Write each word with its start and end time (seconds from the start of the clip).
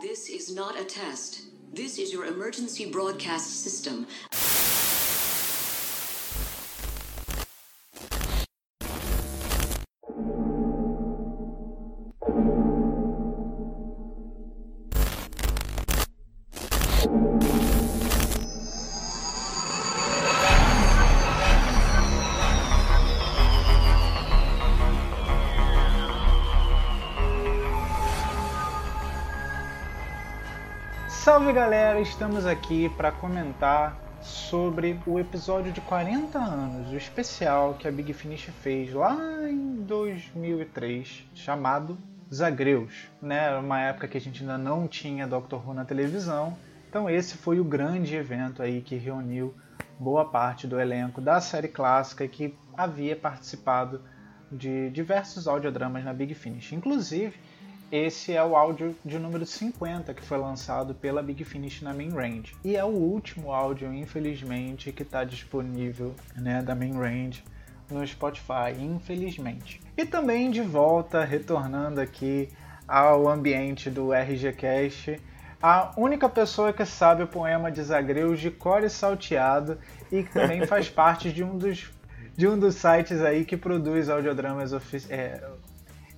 This 0.00 0.28
is 0.28 0.54
not 0.54 0.78
a 0.78 0.84
test. 0.84 1.40
This 1.72 1.98
is 1.98 2.12
your 2.12 2.26
emergency 2.26 2.90
broadcast 2.90 3.62
system. 3.64 4.06
Galera, 31.56 31.98
estamos 32.02 32.44
aqui 32.44 32.90
para 32.98 33.10
comentar 33.10 33.98
sobre 34.20 35.00
o 35.06 35.18
episódio 35.18 35.72
de 35.72 35.80
40 35.80 36.38
anos, 36.38 36.92
o 36.92 36.96
especial 36.98 37.72
que 37.78 37.88
a 37.88 37.90
Big 37.90 38.12
Finish 38.12 38.50
fez 38.62 38.92
lá 38.92 39.16
em 39.48 39.76
2003, 39.76 41.24
chamado 41.34 41.96
Zagreus. 42.30 43.08
Né? 43.22 43.46
Era 43.46 43.60
uma 43.60 43.80
época 43.80 44.06
que 44.06 44.18
a 44.18 44.20
gente 44.20 44.42
ainda 44.42 44.58
não 44.58 44.86
tinha 44.86 45.26
Doctor 45.26 45.66
Who 45.66 45.72
na 45.72 45.86
televisão, 45.86 46.54
então 46.90 47.08
esse 47.08 47.38
foi 47.38 47.58
o 47.58 47.64
grande 47.64 48.14
evento 48.14 48.62
aí 48.62 48.82
que 48.82 48.96
reuniu 48.96 49.54
boa 49.98 50.26
parte 50.26 50.66
do 50.66 50.78
elenco 50.78 51.22
da 51.22 51.40
série 51.40 51.68
clássica 51.68 52.28
que 52.28 52.54
havia 52.76 53.16
participado 53.16 54.02
de 54.52 54.90
diversos 54.90 55.48
audiodramas 55.48 56.04
na 56.04 56.12
Big 56.12 56.34
Finish. 56.34 56.72
Inclusive, 56.72 57.34
esse 57.90 58.32
é 58.32 58.44
o 58.44 58.56
áudio 58.56 58.96
de 59.04 59.18
número 59.18 59.46
50 59.46 60.12
que 60.12 60.22
foi 60.22 60.38
lançado 60.38 60.94
pela 60.94 61.22
Big 61.22 61.44
Finish 61.44 61.82
na 61.82 61.94
Main 61.94 62.10
Range. 62.10 62.54
E 62.64 62.76
é 62.76 62.84
o 62.84 62.88
último 62.88 63.52
áudio, 63.52 63.92
infelizmente, 63.92 64.92
que 64.92 65.02
está 65.02 65.22
disponível 65.24 66.14
né, 66.34 66.62
da 66.62 66.74
Main 66.74 66.98
Range 66.98 67.42
no 67.90 68.04
Spotify, 68.06 68.72
infelizmente. 68.78 69.80
E 69.96 70.04
também 70.04 70.50
de 70.50 70.62
volta, 70.62 71.24
retornando 71.24 72.00
aqui 72.00 72.48
ao 72.86 73.28
ambiente 73.28 73.88
do 73.88 74.12
RGCast, 74.12 75.20
a 75.62 75.92
única 75.96 76.28
pessoa 76.28 76.72
que 76.72 76.84
sabe 76.84 77.22
o 77.22 77.26
poema 77.26 77.70
de 77.70 77.82
Zagreus 77.82 78.40
de 78.40 78.50
core 78.50 78.90
salteado 78.90 79.78
e 80.12 80.22
que 80.22 80.32
também 80.32 80.66
faz 80.66 80.88
parte 80.90 81.32
de 81.32 81.42
um 81.42 81.56
dos, 81.56 81.90
de 82.36 82.46
um 82.46 82.58
dos 82.58 82.74
sites 82.74 83.20
aí 83.22 83.44
que 83.44 83.56
produz 83.56 84.08
audiodramas 84.08 84.72
é, 85.08 85.42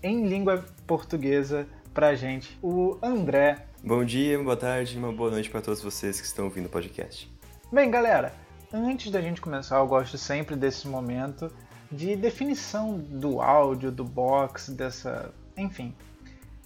em 0.03 0.27
língua 0.27 0.65
portuguesa 0.87 1.67
pra 1.93 2.15
gente, 2.15 2.59
o 2.63 2.99
André. 3.03 3.67
Bom 3.83 4.05
dia, 4.05 4.41
boa 4.43 4.57
tarde, 4.57 4.97
uma 4.97 5.13
boa 5.13 5.31
noite 5.31 5.51
para 5.51 5.61
todos 5.61 5.83
vocês 5.83 6.21
que 6.21 6.27
estão 6.27 6.45
ouvindo 6.45 6.67
o 6.67 6.69
podcast. 6.69 7.31
Bem, 7.73 7.91
galera, 7.91 8.33
antes 8.73 9.11
da 9.11 9.21
gente 9.21 9.41
começar, 9.41 9.79
eu 9.79 9.87
gosto 9.87 10.17
sempre 10.17 10.57
desse 10.57 10.87
momento 10.87 11.51
de 11.91 12.15
definição 12.17 12.99
do 12.99 13.41
áudio, 13.41 13.91
do 13.91 14.05
box, 14.05 14.71
dessa. 14.71 15.33
Enfim. 15.57 15.95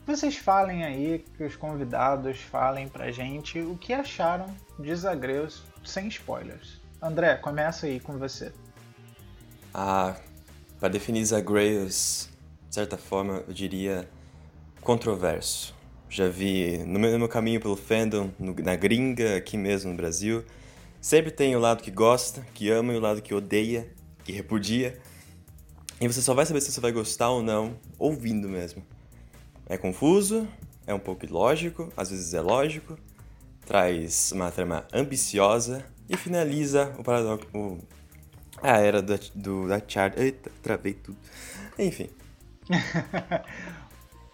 Vocês 0.05 0.37
falem 0.37 0.85
aí, 0.85 1.25
que 1.37 1.45
os 1.45 1.55
convidados 1.55 2.41
falem 2.41 2.89
pra 2.89 3.13
gente 3.13 3.61
o 3.61 3.77
que 3.77 3.93
acharam 3.93 4.47
de 4.79 4.95
Zagreus 4.95 5.63
sem 5.85 6.09
spoilers. 6.09 6.81
André, 7.01 7.37
começa 7.37 7.87
aí 7.87 8.01
com 8.01 8.19
você. 8.19 8.53
Ah, 9.73 10.17
para 10.81 10.89
definir 10.89 11.25
Zagreus 11.25 12.32
de 12.73 12.77
certa 12.77 12.97
forma, 12.97 13.45
eu 13.47 13.53
diria, 13.53 14.09
controverso. 14.81 15.75
Já 16.09 16.31
vi 16.31 16.79
no 16.87 16.99
meu, 16.99 17.29
caminho 17.29 17.61
pelo 17.61 17.77
fandom, 17.77 18.31
no, 18.39 18.55
na 18.55 18.75
gringa, 18.75 19.37
aqui 19.37 19.59
mesmo 19.59 19.91
no 19.91 19.97
Brasil, 19.99 20.43
sempre 20.99 21.31
tem 21.31 21.55
o 21.55 21.59
lado 21.59 21.83
que 21.83 21.91
gosta, 21.91 22.41
que 22.55 22.71
ama 22.71 22.95
e 22.95 22.97
o 22.97 23.01
lado 23.01 23.21
que 23.21 23.35
odeia, 23.35 23.93
que 24.25 24.33
repudia. 24.33 24.99
E 26.01 26.09
você 26.09 26.23
só 26.23 26.33
vai 26.33 26.47
saber 26.47 26.63
se 26.63 26.73
você 26.73 26.81
vai 26.81 26.93
gostar 26.93 27.29
ou 27.29 27.43
não 27.43 27.77
ouvindo 27.99 28.49
mesmo. 28.49 28.83
É 29.67 29.77
confuso, 29.77 30.49
é 30.87 30.95
um 30.95 30.99
pouco 30.99 31.27
ilógico, 31.27 31.93
às 31.95 32.09
vezes 32.09 32.33
é 32.33 32.41
lógico, 32.41 32.99
traz 33.67 34.33
uma 34.33 34.51
trama 34.51 34.87
ambiciosa 34.95 35.85
e 36.09 36.17
finaliza 36.17 36.91
o 36.99 37.05
paradoxo. 37.05 37.47
O, 37.53 37.79
a 38.63 38.79
era 38.79 39.03
do, 39.03 39.21
do, 39.35 39.69
da 39.69 39.79
chart. 39.87 40.17
Eita, 40.17 40.51
travei 40.63 40.95
tudo. 40.95 41.19
Enfim, 41.79 42.09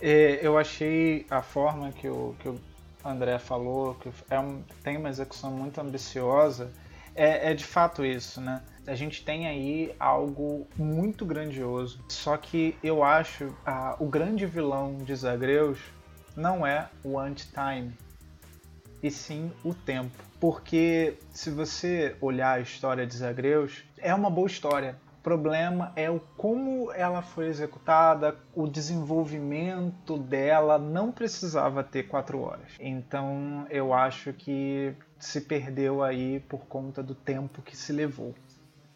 é, 0.00 0.38
eu 0.42 0.58
achei 0.58 1.26
a 1.30 1.42
forma 1.42 1.92
que 1.92 2.08
o, 2.08 2.34
que 2.38 2.48
o 2.48 2.60
André 3.04 3.38
falou, 3.38 3.94
que 3.94 4.10
é 4.30 4.38
um, 4.38 4.62
tem 4.82 4.96
uma 4.96 5.08
execução 5.08 5.50
muito 5.50 5.80
ambiciosa, 5.80 6.70
é, 7.14 7.50
é, 7.50 7.54
de 7.54 7.64
fato 7.64 8.04
isso, 8.04 8.40
né? 8.40 8.62
A 8.86 8.94
gente 8.94 9.24
tem 9.24 9.46
aí 9.46 9.94
algo 9.98 10.66
muito 10.76 11.24
grandioso, 11.26 12.00
só 12.08 12.36
que 12.36 12.76
eu 12.82 13.02
acho 13.02 13.54
a, 13.66 13.96
o 13.98 14.06
grande 14.06 14.46
vilão 14.46 14.98
de 14.98 15.14
Zagreus 15.14 15.78
não 16.36 16.66
é 16.66 16.88
o 17.02 17.18
anti-time, 17.18 17.92
e 19.02 19.10
sim 19.10 19.52
o 19.64 19.74
tempo. 19.74 20.22
Porque 20.40 21.18
se 21.32 21.50
você 21.50 22.16
olhar 22.20 22.52
a 22.52 22.60
história 22.60 23.06
de 23.06 23.16
Zagreus, 23.16 23.82
é 23.98 24.14
uma 24.14 24.30
boa 24.30 24.46
história, 24.46 24.96
problema 25.28 25.92
é 25.94 26.10
o 26.10 26.18
como 26.38 26.90
ela 26.90 27.20
foi 27.20 27.48
executada, 27.48 28.34
o 28.54 28.66
desenvolvimento 28.66 30.16
dela 30.16 30.78
não 30.78 31.12
precisava 31.12 31.84
ter 31.84 32.04
quatro 32.04 32.40
horas. 32.40 32.72
Então 32.80 33.66
eu 33.68 33.92
acho 33.92 34.32
que 34.32 34.94
se 35.18 35.42
perdeu 35.42 36.02
aí 36.02 36.40
por 36.48 36.60
conta 36.60 37.02
do 37.02 37.14
tempo 37.14 37.60
que 37.60 37.76
se 37.76 37.92
levou. 37.92 38.34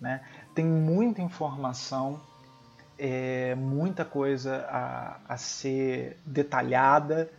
Né? 0.01 0.23
Tem 0.55 0.65
muita 0.65 1.21
informação, 1.21 2.19
é, 2.99 3.55
muita 3.55 4.03
coisa 4.03 4.65
a, 4.71 5.21
a 5.29 5.37
ser 5.37 6.19
detalhada 6.25 7.31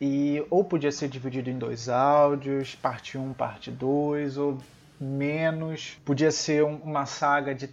e 0.00 0.44
ou 0.50 0.64
podia 0.64 0.90
ser 0.90 1.08
dividido 1.08 1.50
em 1.50 1.56
dois 1.56 1.88
áudios, 1.88 2.74
parte 2.74 3.16
1, 3.16 3.32
parte 3.34 3.70
2, 3.70 4.38
ou 4.38 4.58
menos. 4.98 5.96
Podia 6.04 6.32
ser 6.32 6.64
uma 6.64 7.06
saga 7.06 7.54
de 7.54 7.68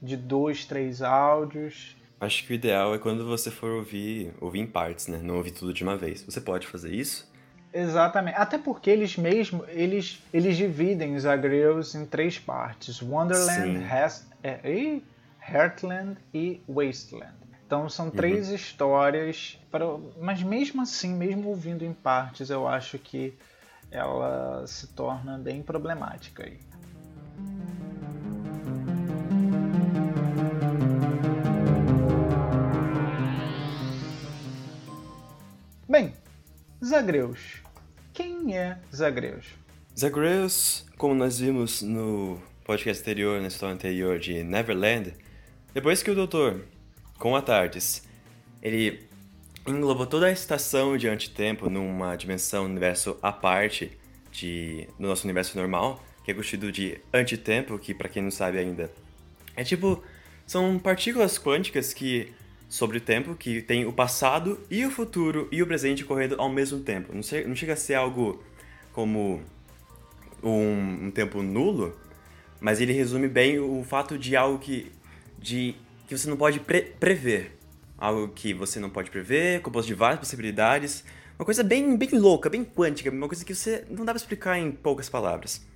de 0.00 0.16
dois, 0.16 0.64
três 0.64 1.02
áudios. 1.02 1.96
Acho 2.20 2.44
que 2.44 2.52
o 2.52 2.54
ideal 2.54 2.94
é 2.94 2.98
quando 2.98 3.24
você 3.24 3.50
for 3.50 3.70
ouvir, 3.70 4.32
ouvir 4.40 4.60
em 4.60 4.66
partes, 4.66 5.06
né? 5.06 5.20
Não 5.22 5.36
ouvir 5.36 5.52
tudo 5.52 5.72
de 5.72 5.82
uma 5.82 5.96
vez. 5.96 6.22
Você 6.22 6.40
pode 6.40 6.66
fazer 6.66 6.92
isso? 6.92 7.30
Exatamente. 7.72 8.36
Até 8.36 8.58
porque 8.58 8.90
eles 8.90 9.16
mesmo, 9.16 9.64
eles, 9.68 10.22
eles 10.32 10.56
dividem 10.56 11.14
os 11.14 11.26
Agreus 11.26 11.94
em 11.94 12.04
três 12.04 12.38
partes. 12.38 13.00
Wonderland, 13.00 13.84
Has, 13.84 14.26
é, 14.42 15.00
Heartland 15.48 16.16
e 16.34 16.60
Wasteland. 16.68 17.34
Então 17.66 17.88
são 17.88 18.10
três 18.10 18.48
uhum. 18.48 18.54
histórias, 18.54 19.58
para, 19.70 19.84
mas 20.18 20.42
mesmo 20.42 20.80
assim, 20.80 21.14
mesmo 21.14 21.50
ouvindo 21.50 21.84
em 21.84 21.92
partes, 21.92 22.48
eu 22.48 22.66
acho 22.66 22.98
que 22.98 23.34
ela 23.90 24.66
se 24.66 24.86
torna 24.88 25.38
bem 25.38 25.62
problemática 25.62 26.44
aí. 26.44 26.58
Zagreus. 36.84 37.62
Quem 38.14 38.56
é 38.56 38.78
Zagreus? 38.94 39.46
Zagreus, 39.98 40.86
como 40.96 41.12
nós 41.12 41.40
vimos 41.40 41.82
no 41.82 42.40
podcast 42.64 43.02
anterior, 43.02 43.40
na 43.40 43.48
história 43.48 43.74
anterior 43.74 44.18
de 44.18 44.44
Neverland, 44.44 45.12
depois 45.74 46.02
que 46.02 46.10
o 46.10 46.14
Doutor, 46.14 46.64
com 47.18 47.34
a 47.34 47.42
Tardes, 47.42 48.06
ele 48.62 49.08
englobou 49.66 50.06
toda 50.06 50.26
a 50.26 50.30
estação 50.30 50.96
de 50.96 51.08
antitempo 51.08 51.68
numa 51.68 52.14
dimensão 52.14 52.64
universo 52.66 53.18
à 53.20 53.32
parte 53.32 53.98
de, 54.30 54.88
do 54.98 55.08
nosso 55.08 55.24
universo 55.24 55.58
normal, 55.58 56.02
que 56.24 56.30
é 56.30 56.34
constituído 56.34 56.70
de 56.70 57.00
antitempo, 57.12 57.76
que 57.78 57.92
para 57.92 58.08
quem 58.08 58.22
não 58.22 58.30
sabe 58.30 58.58
ainda, 58.58 58.90
é 59.56 59.64
tipo 59.64 60.02
são 60.46 60.78
partículas 60.78 61.38
quânticas 61.38 61.92
que 61.92 62.32
sobre 62.68 62.98
o 62.98 63.00
tempo, 63.00 63.34
que 63.34 63.62
tem 63.62 63.86
o 63.86 63.92
passado 63.92 64.60
e 64.70 64.84
o 64.84 64.90
futuro 64.90 65.48
e 65.50 65.62
o 65.62 65.66
presente 65.66 66.04
correndo 66.04 66.36
ao 66.38 66.50
mesmo 66.50 66.80
tempo. 66.80 67.14
Não, 67.14 67.22
chega, 67.22 67.48
não 67.48 67.56
chega 67.56 67.72
a 67.72 67.76
ser 67.76 67.94
algo 67.94 68.42
como 68.92 69.40
um, 70.42 71.06
um, 71.06 71.10
tempo 71.10 71.42
nulo, 71.42 71.96
mas 72.60 72.80
ele 72.80 72.92
resume 72.92 73.28
bem 73.28 73.58
o 73.58 73.82
fato 73.84 74.18
de 74.18 74.36
algo 74.36 74.58
que, 74.58 74.92
de, 75.38 75.74
que 76.06 76.16
você 76.16 76.28
não 76.28 76.36
pode 76.36 76.60
pre 76.60 76.82
prever. 76.82 77.56
Algo 77.96 78.28
que 78.28 78.54
você 78.54 78.78
não 78.78 78.90
pode 78.90 79.10
prever, 79.10 79.60
composto 79.60 79.88
de 79.88 79.94
várias 79.94 80.20
possibilidades. 80.20 81.02
Uma 81.36 81.44
coisa 81.44 81.64
bem, 81.64 81.96
bem 81.96 82.10
louca, 82.12 82.48
bem 82.50 82.64
quântica, 82.64 83.10
uma 83.10 83.26
coisa 83.26 83.44
que 83.44 83.54
você 83.54 83.84
não 83.88 84.04
dá 84.04 84.12
pra 84.12 84.20
explicar 84.20 84.58
em 84.58 84.70
poucas 84.70 85.08
palavras. 85.08 85.66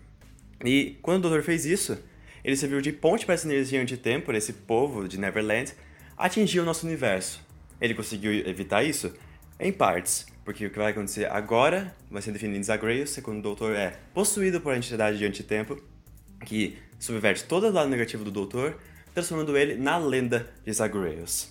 E 0.64 0.98
quando 1.02 1.18
o 1.18 1.28
Doutor 1.28 1.42
fez 1.42 1.66
isso, 1.66 1.98
ele 2.44 2.56
serviu 2.56 2.80
de 2.80 2.92
ponte 2.92 3.24
para 3.24 3.34
essa 3.34 3.46
energia 3.46 3.80
anti-tempo, 3.80 4.32
esse 4.32 4.52
povo 4.52 5.08
de 5.08 5.18
Neverland, 5.18 5.72
atingir 6.16 6.60
o 6.60 6.64
nosso 6.64 6.86
universo. 6.86 7.40
Ele 7.80 7.94
conseguiu 7.94 8.32
evitar 8.46 8.82
isso? 8.82 9.12
em 9.62 9.72
partes. 9.72 10.26
Porque 10.44 10.66
o 10.66 10.70
que 10.70 10.78
vai 10.78 10.90
acontecer 10.90 11.30
agora 11.30 11.94
vai 12.10 12.20
ser 12.20 12.32
definido 12.32 12.58
em 12.58 12.62
Zagreus, 12.62 13.16
quando 13.22 13.38
o 13.38 13.42
Doutor 13.42 13.76
é 13.76 13.96
possuído 14.12 14.60
por 14.60 14.72
uma 14.72 14.76
entidade 14.76 15.16
de 15.16 15.24
antitempo, 15.24 15.80
que 16.44 16.78
subverte 16.98 17.44
todo 17.44 17.68
o 17.68 17.72
lado 17.72 17.88
negativo 17.88 18.24
do 18.24 18.30
Doutor, 18.30 18.76
transformando 19.14 19.56
ele 19.56 19.76
na 19.76 19.96
lenda 19.98 20.50
de 20.64 20.72
Zagreus. 20.72 21.48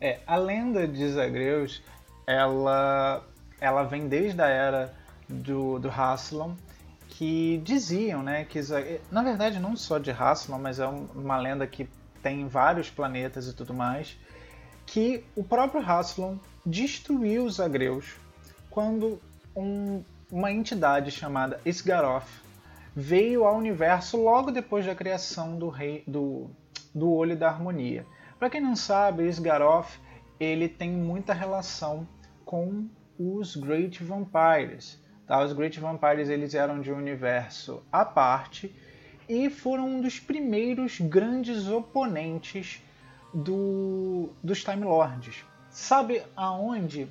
É, 0.00 0.18
a 0.26 0.34
lenda 0.34 0.88
de 0.88 1.08
Zagreus, 1.12 1.80
ela, 2.26 3.24
ela 3.60 3.84
vem 3.84 4.08
desde 4.08 4.42
a 4.42 4.48
era 4.48 4.92
do, 5.28 5.78
do 5.78 5.88
Haslam, 5.88 6.56
que 7.08 7.58
diziam, 7.58 8.20
né, 8.20 8.44
que 8.46 8.58
na 9.12 9.22
verdade 9.22 9.60
não 9.60 9.76
só 9.76 9.98
de 9.98 10.10
Haslam, 10.10 10.58
mas 10.58 10.80
é 10.80 10.86
uma 10.86 11.38
lenda 11.38 11.66
que 11.68 11.88
tem 12.22 12.46
vários 12.46 12.88
planetas 12.88 13.48
e 13.48 13.52
tudo 13.52 13.74
mais, 13.74 14.16
que 14.86 15.24
o 15.34 15.42
próprio 15.42 15.82
Haslam 15.82 16.40
destruiu 16.64 17.44
os 17.44 17.58
Agreus 17.58 18.16
quando 18.70 19.20
um, 19.54 20.02
uma 20.30 20.50
entidade 20.50 21.10
chamada 21.10 21.60
Isgaroth 21.64 22.28
veio 22.94 23.44
ao 23.44 23.56
universo 23.56 24.16
logo 24.16 24.50
depois 24.50 24.86
da 24.86 24.94
criação 24.94 25.58
do 25.58 25.68
rei 25.68 26.04
do, 26.06 26.50
do 26.94 27.12
Olho 27.12 27.36
da 27.36 27.48
Harmonia. 27.48 28.06
Para 28.38 28.50
quem 28.50 28.60
não 28.60 28.76
sabe, 28.76 29.26
Isgaroth 29.26 29.98
ele 30.38 30.68
tem 30.68 30.90
muita 30.90 31.32
relação 31.32 32.06
com 32.44 32.88
os 33.18 33.56
Great 33.56 34.02
Vampires. 34.02 35.00
Tá? 35.26 35.42
Os 35.42 35.52
Great 35.52 35.78
Vampires 35.78 36.28
eles 36.28 36.54
eram 36.54 36.80
de 36.80 36.92
um 36.92 36.96
universo 36.96 37.82
à 37.90 38.04
parte 38.04 38.74
e 39.32 39.48
foram 39.48 39.86
um 39.86 40.00
dos 40.02 40.20
primeiros 40.20 41.00
grandes 41.00 41.66
oponentes 41.66 42.82
do, 43.32 44.28
dos 44.44 44.62
Time 44.62 44.84
Lords. 44.84 45.42
Sabe 45.70 46.22
aonde 46.36 47.08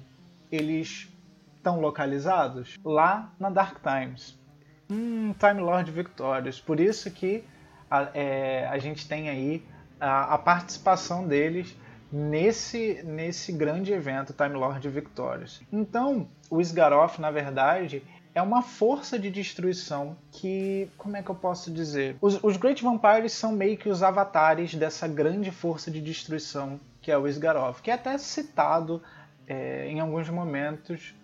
eles 0.52 1.12
estão 1.58 1.82
localizados? 1.82 2.78
Lá 2.86 3.34
na 3.40 3.50
Dark 3.50 3.80
Times. 3.82 4.40
Hum, 4.88 5.34
Time 5.34 5.62
Lord 5.62 5.90
Victorious. 5.90 6.62
Por 6.62 6.80
isso 6.80 7.10
que 7.10 7.44
a, 7.90 8.12
é, 8.14 8.68
a 8.68 8.78
gente 8.78 9.08
tem 9.08 9.28
aí 9.28 9.66
a, 10.00 10.36
a, 10.36 10.38
participação 10.38 11.28
deles 11.28 11.76
nesse, 12.12 13.02
nesse 13.04 13.52
grande 13.52 13.94
evento 13.94 14.32
Time 14.32 14.54
Lord 14.54 14.88
Victorious. 14.90 15.60
Então, 15.72 16.30
o 16.52 16.62
Isgaroth, 16.62 17.18
na 17.18 17.32
verdade, 17.32 18.04
é 18.34 18.42
uma 18.42 18.62
força 18.62 19.20
de 19.20 19.30
destruição 19.30 20.16
que, 20.32 20.90
como 20.98 21.18
é 21.18 21.22
que 21.22 21.30
eu 21.30 21.36
posso 21.36 21.72
dizer? 21.72 22.16
Os, 22.22 22.42
os 22.44 22.58
Great 22.58 22.82
Vampires 22.84 23.34
são 23.34 23.52
meio 23.52 23.78
que 23.78 23.90
os 23.90 24.02
avatares 24.02 24.74
dessa 24.76 25.08
grande 25.08 25.52
força 25.52 25.92
de 25.92 26.00
destruição 26.02 26.80
que 27.02 27.12
é 27.12 27.18
o 27.18 27.28
Isgaroth, 27.28 27.82
que 27.82 27.90
é 27.90 27.96
até 27.96 28.18
citado 28.18 29.02
é, 29.48 29.88
em 29.88 30.00
alguns 30.00 30.30
momentos 30.30 31.16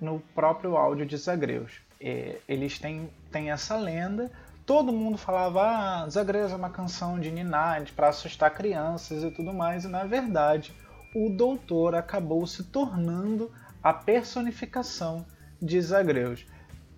no 0.00 0.20
próprio 0.34 0.76
áudio 0.76 1.06
de 1.06 1.16
Zagreus. 1.16 1.80
É, 2.00 2.38
eles 2.46 2.78
têm, 2.78 3.10
têm 3.32 3.50
essa 3.50 3.74
lenda. 3.76 4.30
Todo 4.66 4.92
mundo 4.92 5.16
falava, 5.16 5.62
ah, 5.62 6.08
Zagreus 6.08 6.52
é 6.52 6.56
uma 6.56 6.70
canção 6.70 7.18
de 7.18 7.30
Ninade 7.30 7.92
para 7.92 8.08
assustar 8.08 8.52
crianças 8.52 9.22
e 9.22 9.30
tudo 9.30 9.52
mais, 9.52 9.84
e 9.84 9.88
na 9.88 10.04
verdade 10.04 10.74
o 11.14 11.30
doutor 11.30 11.94
acabou 11.94 12.46
se 12.46 12.64
tornando 12.64 13.50
a 13.82 13.92
personificação 13.92 15.24
de 15.64 15.80
Zagreus. 15.80 16.44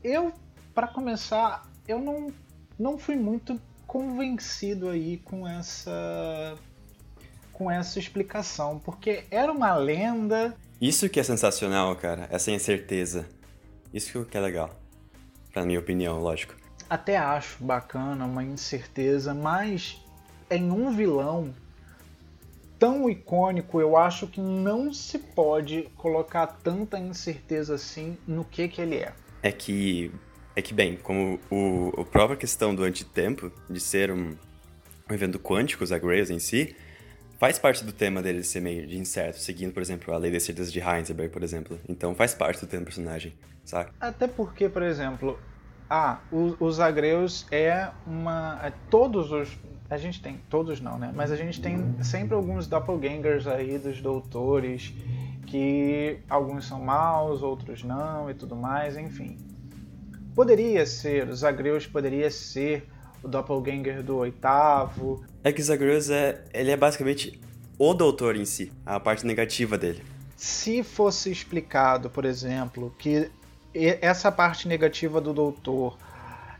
Eu, 0.03 0.33
para 0.75 0.89
começar, 0.89 1.63
eu 1.87 2.01
não, 2.01 2.33
não 2.79 2.99
fui 2.99 3.17
muito 3.17 3.61
convencido 3.87 4.89
aí 4.89 5.19
com 5.19 5.47
essa 5.47 6.59
com 7.53 7.71
essa 7.71 7.99
explicação, 7.99 8.79
porque 8.79 9.25
era 9.31 9.51
uma 9.51 9.75
lenda. 9.75 10.55
Isso 10.79 11.09
que 11.09 11.19
é 11.19 11.23
sensacional, 11.23 11.97
cara, 11.97 12.29
essa 12.31 12.51
incerteza. 12.51 13.27
Isso 13.95 14.27
que 14.27 14.37
é 14.37 14.41
legal. 14.41 14.71
Pra 15.55 15.65
minha 15.65 15.79
opinião, 15.79 16.21
lógico. 16.21 16.55
Até 16.91 17.17
acho 17.17 17.65
bacana 17.65 18.27
uma 18.27 18.45
incerteza, 18.45 19.33
mas 19.33 20.05
em 20.51 20.71
um 20.71 20.95
vilão 20.95 21.55
tão 22.79 23.09
icônico, 23.09 23.81
eu 23.81 23.97
acho 23.97 24.27
que 24.27 24.41
não 24.41 24.93
se 24.93 25.19
pode 25.19 25.89
colocar 25.97 26.47
tanta 26.47 26.99
incerteza 26.99 27.75
assim 27.75 28.17
no 28.27 28.45
que 28.45 28.69
que 28.69 28.81
ele 28.81 28.97
é. 28.97 29.13
É 29.43 29.53
que, 29.53 30.11
é 30.55 30.63
que 30.63 30.75
bem, 30.75 30.97
como 30.97 31.39
o, 31.51 31.93
a 32.01 32.05
própria 32.05 32.37
questão 32.37 32.75
do 32.75 32.83
antitempo, 32.83 33.51
de 33.69 33.81
ser 33.81 34.11
um, 34.11 34.37
um 35.09 35.15
evento 35.15 35.39
quântico, 35.39 35.85
os 35.85 35.93
Agreus 35.93 36.31
em 36.31 36.39
si, 36.39 36.75
faz 37.39 37.59
parte 37.59 37.85
do 37.85 37.93
tema 37.93 38.23
dele 38.23 38.43
ser 38.43 38.61
meio 38.61 38.87
de 38.87 38.99
incerto, 38.99 39.39
seguindo, 39.39 39.73
por 39.73 39.83
exemplo, 39.83 40.13
a 40.13 40.19
lei 40.19 40.31
das 40.31 40.43
certezas 40.43 40.73
de 40.73 40.81
Heisenberg, 40.81 41.33
por 41.33 41.43
exemplo. 41.43 41.79
Então 41.89 42.15
faz 42.15 42.35
parte 42.35 42.61
do 42.61 42.67
tema 42.67 42.83
do 42.83 42.87
personagem, 42.87 43.35
saca? 43.65 43.93
Até 44.01 44.27
porque, 44.27 44.69
por 44.69 44.83
exemplo, 44.83 45.39
ah, 45.89 46.21
os, 46.33 46.57
os 46.61 46.81
Agreus 46.81 47.47
é 47.51 47.91
uma... 48.07 48.61
É, 48.63 48.73
todos 48.91 49.31
os 49.31 49.57
a 49.89 49.97
gente 49.97 50.21
tem, 50.21 50.41
todos 50.51 50.81
não, 50.81 50.99
né? 50.99 51.13
Mas 51.15 51.31
a 51.31 51.37
gente 51.37 51.61
tem 51.61 51.95
sempre 52.03 52.35
alguns 52.35 52.67
doppelgangers 52.67 53.47
aí 53.47 53.79
dos 53.79 54.01
doutores, 54.01 54.93
que 55.47 56.19
alguns 56.29 56.67
são 56.67 56.81
maus, 56.83 57.43
outros 57.43 57.83
não 57.83 58.31
e 58.31 58.35
tudo 58.35 58.57
mais, 58.57 58.97
enfim. 58.97 59.39
Poderia 60.35 60.85
ser, 60.85 61.29
os 61.29 61.39
Zagreus 61.39 61.87
poderia 61.87 62.31
ser 62.31 62.87
o 63.23 63.29
doppelganger 63.29 64.03
do 64.03 64.17
oitavo. 64.17 65.25
É 65.43 65.53
que 65.53 65.63
Zagreus 65.63 66.11
é, 66.11 66.45
ele 66.53 66.71
é 66.71 66.77
basicamente 66.77 67.41
o 67.79 67.95
doutor 67.95 68.37
em 68.37 68.45
si, 68.45 68.73
a 68.85 68.99
parte 68.99 69.25
negativa 69.25 69.79
dele. 69.79 70.03
Se 70.37 70.83
fosse 70.83 71.31
explicado, 71.31 72.11
por 72.11 72.25
exemplo, 72.25 72.95
que 72.99 73.31
essa 73.75 74.31
parte 74.31 74.69
negativa 74.69 75.21
do 75.21 75.33
doutor 75.33 75.97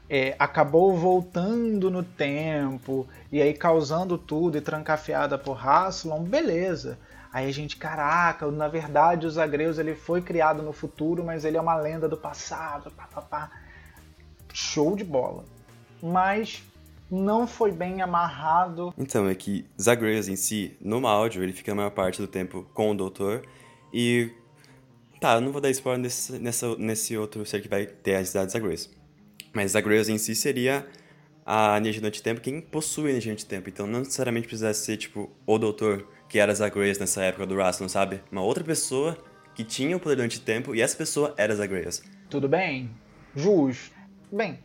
é, 0.09 0.37
acabou 0.39 0.97
voltando 0.97 1.91
no 1.91 2.03
tempo 2.03 3.07
e 3.31 3.43
aí 3.43 3.53
causando 3.53 4.17
tudo 4.17 4.57
e 4.57 4.61
trancafiada 4.61 5.37
por 5.37 5.57
Haslam, 5.67 6.23
beleza. 6.23 6.99
Aí 7.33 7.49
a 7.49 7.53
gente, 7.53 7.77
caraca, 7.77 8.51
na 8.51 8.69
verdade 8.69 9.27
o 9.27 9.31
Zagreus 9.31 9.79
ele 9.79 9.95
foi 9.95 10.23
criado 10.23 10.63
no 10.63 10.73
futuro, 10.73 11.25
mas 11.25 11.45
ele 11.45 11.57
é 11.57 11.61
uma 11.61 11.77
lenda 11.77 12.09
do 12.09 12.17
passado, 12.17 12.91
pá, 12.93 13.09
pá, 13.13 13.21
pá. 13.21 13.51
Show 14.55 14.97
de 14.97 15.05
bola. 15.05 15.45
Mas 16.03 16.63
não 17.11 17.47
foi 17.47 17.71
bem 17.73 18.01
amarrado. 18.01 18.95
Então, 18.97 19.29
é 19.29 19.35
que 19.35 19.67
Zagreus 19.81 20.29
em 20.29 20.37
si, 20.37 20.77
no 20.81 21.07
áudio, 21.07 21.43
ele 21.43 21.53
fica 21.53 21.73
a 21.73 21.75
maior 21.75 21.91
parte 21.91 22.21
do 22.21 22.29
tempo 22.29 22.67
com 22.73 22.93
o 22.93 22.95
Doutor 22.95 23.43
e... 23.93 24.33
Tá, 25.21 25.37
eu 25.37 25.41
não 25.41 25.51
vou 25.51 25.63
dar 25.63 25.71
spoiler 25.71 26.03
nesse, 26.03 26.39
nessa, 26.39 26.77
nesse 26.77 27.17
outro 27.17 27.45
ser 27.47 27.63
que 27.63 27.69
vai 27.69 27.87
ter 27.87 28.17
a 28.17 28.21
identidade 28.21 28.47
de 28.47 28.53
Zagreus. 28.53 28.91
Mas 29.57 29.71
Zagreus 29.71 30.11
em 30.11 30.19
si 30.19 30.35
seria 30.35 30.87
a 31.47 31.79
energia 31.79 32.03
do 32.03 32.09
antitempo 32.09 32.43
quem 32.43 32.61
possui 32.61 33.07
a 33.07 33.11
energia 33.13 33.33
do 33.33 33.37
antitempo. 33.37 33.71
Então 33.71 33.87
não 33.87 34.01
necessariamente 34.01 34.47
precisasse 34.47 34.85
ser, 34.85 34.99
tipo, 34.99 35.31
o 35.47 35.59
doutor 35.59 36.07
que 36.29 36.39
era 36.39 36.55
Zagreus 36.55 36.99
nessa 36.99 37.23
época 37.23 37.47
do 37.47 37.57
Rassilon, 37.57 37.89
sabe? 37.89 38.21
Uma 38.31 38.43
outra 38.43 38.63
pessoa 38.63 39.17
que 39.55 39.65
tinha 39.65 39.97
o 39.97 40.01
poder 40.01 40.17
do 40.17 40.23
antitempo 40.23 40.75
e 40.75 40.83
essa 40.83 40.95
pessoa 40.95 41.33
era 41.39 41.57
Zagreus. 41.57 42.03
Tudo 42.29 42.47
bem? 42.47 42.91
Justo. 43.35 43.97
Bem, 44.31 44.59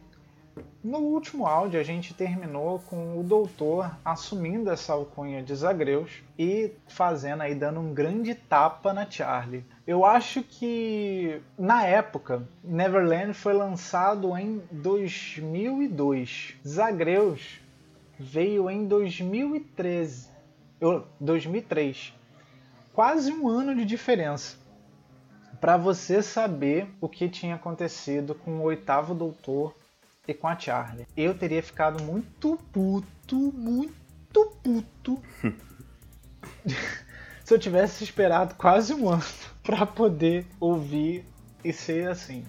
no 0.83 0.97
último 0.97 1.47
áudio 1.47 1.79
a 1.79 1.83
gente 1.83 2.13
terminou 2.13 2.79
com 2.79 3.17
o 3.17 3.23
doutor 3.23 3.97
assumindo 4.03 4.69
essa 4.69 4.91
alcunha 4.91 5.41
de 5.41 5.55
Zagreus 5.55 6.11
e 6.37 6.69
fazendo 6.89 7.43
aí 7.43 7.55
dando 7.55 7.79
um 7.79 7.93
grande 7.93 8.35
tapa 8.35 8.91
na 8.91 9.09
Charlie. 9.09 9.63
Eu 9.85 10.05
acho 10.05 10.43
que 10.43 11.41
na 11.57 11.83
época 11.85 12.47
Neverland 12.63 13.33
foi 13.33 13.53
lançado 13.53 14.37
em 14.37 14.61
2002. 14.71 16.55
Zagreus 16.65 17.59
veio 18.19 18.69
em 18.69 18.87
2013. 18.87 20.29
2003. 21.19 22.13
Quase 22.93 23.31
um 23.31 23.47
ano 23.47 23.75
de 23.75 23.83
diferença. 23.85 24.57
Para 25.59 25.77
você 25.77 26.21
saber 26.21 26.87
o 26.99 27.09
que 27.09 27.29
tinha 27.29 27.55
acontecido 27.55 28.35
com 28.35 28.57
o 28.57 28.63
oitavo 28.63 29.15
doutor 29.15 29.75
e 30.27 30.33
com 30.33 30.47
a 30.47 30.57
Charlie. 30.57 31.07
Eu 31.17 31.35
teria 31.37 31.61
ficado 31.61 32.03
muito 32.03 32.57
puto, 32.71 33.35
muito 33.35 34.45
puto. 34.63 35.21
se 37.51 37.55
eu 37.55 37.59
tivesse 37.59 38.01
esperado 38.01 38.55
quase 38.55 38.93
um 38.93 39.09
ano 39.09 39.23
para 39.61 39.85
poder 39.85 40.45
ouvir 40.57 41.25
e 41.65 41.73
ser 41.73 42.07
assim. 42.07 42.45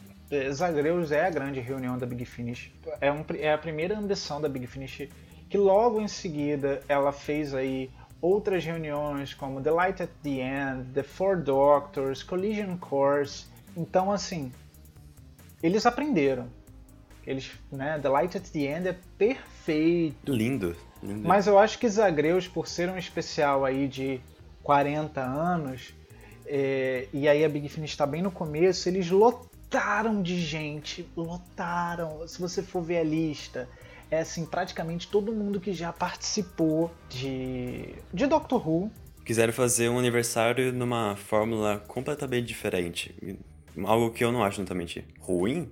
Zagreus 0.53 1.11
é 1.11 1.27
a 1.27 1.31
grande 1.31 1.59
reunião 1.59 1.99
da 1.99 2.07
Big 2.07 2.25
Finish. 2.25 2.73
É, 3.01 3.11
um, 3.11 3.25
é 3.35 3.53
a 3.53 3.59
primeira 3.59 3.99
ambição 3.99 4.41
da 4.41 4.49
Big 4.49 4.65
Finish 4.69 5.09
que 5.51 5.59
logo 5.59 6.01
em 6.01 6.07
seguida 6.07 6.83
ela 6.89 7.11
fez 7.11 7.53
aí 7.53 7.91
outras 8.21 8.65
reuniões 8.65 9.35
como 9.35 9.61
The 9.61 9.73
Light 9.73 10.03
at 10.05 10.11
the 10.23 10.41
End, 10.41 10.93
The 10.95 11.03
Four 11.03 11.43
Doctors, 11.43 12.23
Collision 12.23 12.77
Course. 12.77 13.47
Então 13.77 14.13
assim, 14.13 14.53
eles 15.61 15.85
aprenderam. 15.85 16.47
Eles, 17.27 17.51
né, 17.73 17.99
The 18.01 18.09
Light 18.09 18.37
at 18.37 18.45
the 18.45 18.61
End 18.61 18.89
é 18.89 18.97
perfeito. 19.19 20.33
Lindo, 20.33 20.77
lindo. 21.03 21.27
Mas 21.27 21.49
eu 21.49 21.59
acho 21.59 21.77
que 21.81 21.89
Zagreus, 21.89 22.47
por 22.47 22.69
ser 22.69 22.89
um 22.89 22.97
especial 22.97 23.65
aí 23.65 23.89
de 23.89 24.21
40 24.63 25.21
anos, 25.21 25.95
É, 26.45 27.07
e 27.13 27.29
aí 27.29 27.45
a 27.45 27.49
Big 27.49 27.69
Finish 27.69 27.93
está 27.93 28.05
bem 28.05 28.21
no 28.21 28.31
começo, 28.31 28.89
eles 28.89 29.09
lotaram 29.11 30.21
de 30.21 30.39
gente, 30.39 31.09
lotaram. 31.17 32.27
Se 32.27 32.41
você 32.41 32.63
for 32.63 32.83
ver 32.83 32.99
a 32.99 33.05
lista, 33.05 33.69
é 34.11 34.21
assim, 34.21 34.45
praticamente 34.45 35.09
todo 35.09 35.33
mundo 35.33 35.61
que 35.61 35.73
já 35.73 35.93
participou 35.93 36.91
de, 37.09 37.95
de 38.13 38.27
Doctor 38.27 38.69
Who. 38.69 38.91
Quiseram 39.25 39.53
fazer 39.53 39.89
um 39.89 39.99
aniversário 39.99 40.73
numa 40.73 41.17
fórmula 41.17 41.79
completamente 41.87 42.47
diferente. 42.47 43.15
Algo 43.85 44.11
que 44.11 44.23
eu 44.25 44.33
não 44.33 44.43
acho 44.43 44.61
totalmente 44.61 45.07
ruim, 45.21 45.71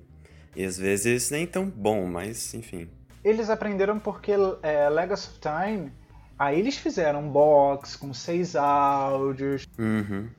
e 0.57 0.65
às 0.65 0.79
vezes 0.79 1.31
nem 1.31 1.47
tão 1.47 1.69
bom, 1.69 2.07
mas 2.07 2.55
enfim. 2.55 2.89
Eles 3.23 3.51
aprenderam 3.51 3.99
porque 3.99 4.33
é, 4.63 4.89
Legacy 4.89 5.29
of 5.29 5.41
Time, 5.41 5.93
aí 6.41 6.59
eles 6.59 6.79
fizeram 6.79 7.21
um 7.21 7.31
box 7.31 7.97
com 7.97 8.15
seis 8.15 8.57
áudios. 8.57 9.67
Uhum. 9.79 10.31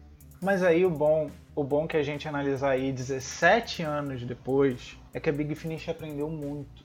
Mas 0.41 0.63
aí 0.63 0.83
o 0.83 0.89
bom, 0.89 1.29
o 1.55 1.63
bom 1.63 1.87
que 1.87 1.95
a 1.95 2.01
gente 2.01 2.27
analisar 2.27 2.71
aí 2.71 2.91
17 2.91 3.83
anos 3.83 4.23
depois 4.23 4.97
é 5.13 5.19
que 5.19 5.29
a 5.29 5.33
Big 5.33 5.53
Finish 5.53 5.87
aprendeu 5.87 6.27
muito. 6.27 6.83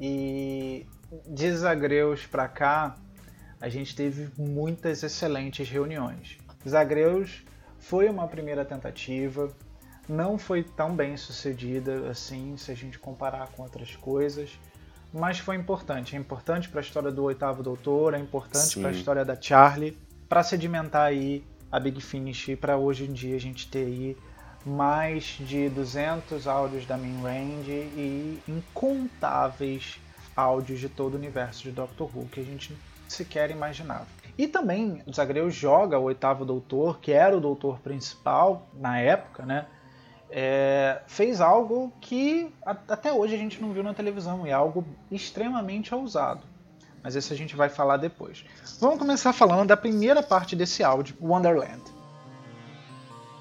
E 0.00 0.86
de 1.26 1.52
Zagreus 1.52 2.26
pra 2.26 2.48
cá, 2.48 2.96
a 3.60 3.68
gente 3.68 3.94
teve 3.94 4.30
muitas 4.38 5.02
excelentes 5.02 5.68
reuniões. 5.68 6.38
Zagreus 6.66 7.44
foi 7.78 8.08
uma 8.08 8.26
primeira 8.26 8.64
tentativa, 8.64 9.54
não 10.08 10.38
foi 10.38 10.62
tão 10.62 10.96
bem 10.96 11.18
sucedida 11.18 12.08
assim, 12.08 12.56
se 12.56 12.72
a 12.72 12.74
gente 12.74 12.98
comparar 12.98 13.48
com 13.48 13.62
outras 13.62 13.94
coisas, 13.96 14.58
mas 15.12 15.38
foi 15.38 15.56
importante. 15.56 16.16
É 16.16 16.18
importante 16.18 16.68
para 16.68 16.80
a 16.80 16.82
história 16.82 17.10
do 17.10 17.24
Oitavo 17.24 17.62
Doutor, 17.62 18.14
é 18.14 18.18
importante 18.18 18.78
para 18.78 18.88
a 18.90 18.92
história 18.92 19.24
da 19.24 19.40
Charlie, 19.40 19.96
para 20.28 20.42
sedimentar 20.42 21.06
aí 21.06 21.44
a 21.70 21.78
Big 21.78 22.00
Finish 22.00 22.56
para 22.60 22.76
hoje 22.76 23.04
em 23.04 23.12
dia 23.12 23.36
a 23.36 23.40
gente 23.40 23.68
ter 23.68 23.86
aí 23.86 24.16
mais 24.64 25.36
de 25.40 25.68
200 25.68 26.46
áudios 26.46 26.86
da 26.86 26.96
main 26.96 27.22
range 27.22 27.70
e 27.70 28.42
incontáveis 28.48 29.98
áudios 30.36 30.80
de 30.80 30.88
todo 30.88 31.14
o 31.14 31.16
universo 31.16 31.62
de 31.62 31.70
Doctor 31.70 32.10
Who 32.14 32.26
que 32.26 32.40
a 32.40 32.44
gente 32.44 32.76
sequer 33.08 33.50
imaginava. 33.50 34.06
E 34.36 34.46
também 34.46 35.02
Zagreus 35.12 35.54
joga 35.54 35.98
o 35.98 36.04
oitavo 36.04 36.44
doutor, 36.44 37.00
que 37.00 37.10
era 37.10 37.36
o 37.36 37.40
doutor 37.40 37.80
principal 37.80 38.68
na 38.72 39.00
época, 39.00 39.44
né? 39.44 39.66
É, 40.30 41.00
fez 41.06 41.40
algo 41.40 41.92
que 42.00 42.52
até 42.64 43.12
hoje 43.12 43.34
a 43.34 43.38
gente 43.38 43.60
não 43.60 43.72
viu 43.72 43.82
na 43.82 43.94
televisão 43.94 44.46
e 44.46 44.50
é 44.50 44.52
algo 44.52 44.84
extremamente 45.10 45.94
ousado. 45.94 46.42
Mas 47.02 47.14
isso 47.14 47.32
a 47.32 47.36
gente 47.36 47.56
vai 47.56 47.68
falar 47.68 47.96
depois. 47.96 48.44
Vamos 48.80 48.98
começar 48.98 49.32
falando 49.32 49.68
da 49.68 49.76
primeira 49.76 50.22
parte 50.22 50.54
desse 50.54 50.82
áudio, 50.84 51.16
Wonderland. 51.20 51.82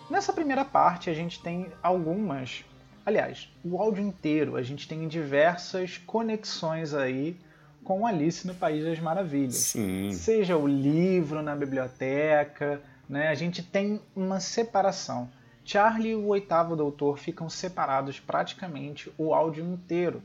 Nessa 0.10 0.32
primeira 0.32 0.63
parte 0.63 1.10
a 1.10 1.13
gente 1.13 1.41
tem 1.41 1.67
algumas, 1.84 2.63
aliás, 3.06 3.50
o 3.63 3.82
áudio 3.82 4.03
inteiro, 4.03 4.56
a 4.56 4.63
gente 4.63 4.88
tem 4.88 5.06
diversas 5.08 5.98
conexões 5.98 6.94
aí 6.94 7.38
com 7.84 8.06
Alice 8.06 8.46
no 8.46 8.53
País 8.53 8.86
das 8.86 9.00
Maravilhas. 9.00 9.56
Sim. 9.56 10.12
Seja 10.12 10.58
o 10.58 10.67
livro 10.67 11.41
na 11.41 11.56
biblioteca, 11.56 12.82
né? 13.08 13.29
A 13.29 13.36
gente 13.36 13.63
tem 13.63 14.01
uma 14.15 14.39
separação. 14.39 15.29
Charlie 15.67 16.12
e 16.12 16.15
o 16.15 16.27
oitavo 16.27 16.77
doutor 16.77 17.17
ficam 17.17 17.50
separados 17.50 18.21
praticamente 18.21 19.12
o 19.17 19.33
áudio 19.33 19.65
inteiro. 19.65 20.24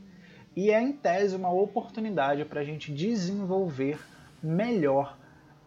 E 0.55 0.71
é, 0.71 0.81
em 0.81 0.93
tese, 0.93 1.35
uma 1.35 1.51
oportunidade 1.51 2.45
para 2.45 2.61
a 2.61 2.63
gente 2.63 2.93
desenvolver 2.93 3.99
melhor 4.41 5.17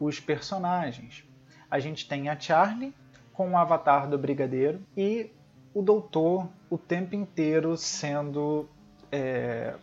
os 0.00 0.18
personagens. 0.18 1.24
A 1.70 1.78
gente 1.78 2.08
tem 2.08 2.30
a 2.30 2.40
Charlie 2.40 2.94
com 3.34 3.50
o 3.50 3.58
avatar 3.58 4.08
do 4.08 4.16
Brigadeiro 4.16 4.80
e 4.96 5.30
o 5.74 5.82
Doutor 5.82 6.48
o 6.70 6.78
tempo 6.78 7.14
inteiro 7.14 7.76
sendo 7.76 8.66
é, 9.12 9.74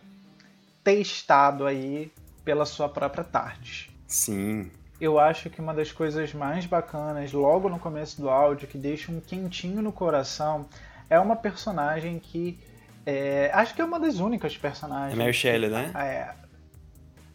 testado 0.82 1.66
aí 1.66 2.12
pela 2.44 2.66
sua 2.66 2.88
própria 2.88 3.22
Tardes. 3.22 3.90
Sim. 4.08 4.72
Eu 5.00 5.18
acho 5.18 5.50
que 5.50 5.60
uma 5.60 5.74
das 5.74 5.90
coisas 5.92 6.32
mais 6.32 6.66
bacanas, 6.66 7.32
logo 7.32 7.68
no 7.68 7.78
começo 7.78 8.20
do 8.20 8.30
áudio, 8.30 8.68
que 8.68 8.78
deixa 8.78 9.10
um 9.10 9.20
quentinho 9.20 9.82
no 9.82 9.92
coração, 9.92 10.66
é 11.10 11.18
uma 11.18 11.36
personagem 11.36 12.18
que 12.18 12.58
é, 13.06 13.50
acho 13.52 13.74
que 13.74 13.82
é 13.82 13.84
uma 13.84 14.00
das 14.00 14.18
únicas 14.18 14.56
personagens. 14.56 15.12
É 15.12 15.16
Mary 15.16 15.34
Shelley, 15.34 15.70
né? 15.70 15.90
É. 15.94 16.34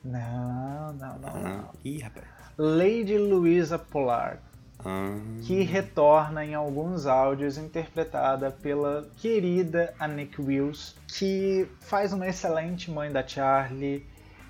Não, 0.04 0.94
não, 0.94 1.20
não. 1.20 1.30
Ah. 1.30 1.70
Ih, 1.84 2.00
rapaz. 2.00 2.26
Lady 2.58 3.18
Louisa 3.18 3.78
Pollard. 3.78 4.40
Ah. 4.84 5.18
Que 5.44 5.62
retorna 5.62 6.44
em 6.44 6.56
alguns 6.56 7.06
áudios, 7.06 7.58
interpretada 7.58 8.50
pela 8.50 9.08
querida 9.18 9.94
Annick 10.00 10.42
Wills, 10.42 10.96
que 11.08 11.68
faz 11.82 12.14
uma 12.14 12.28
excelente 12.28 12.90
mãe 12.90 13.12
da 13.12 13.26
Charlie. 13.26 14.06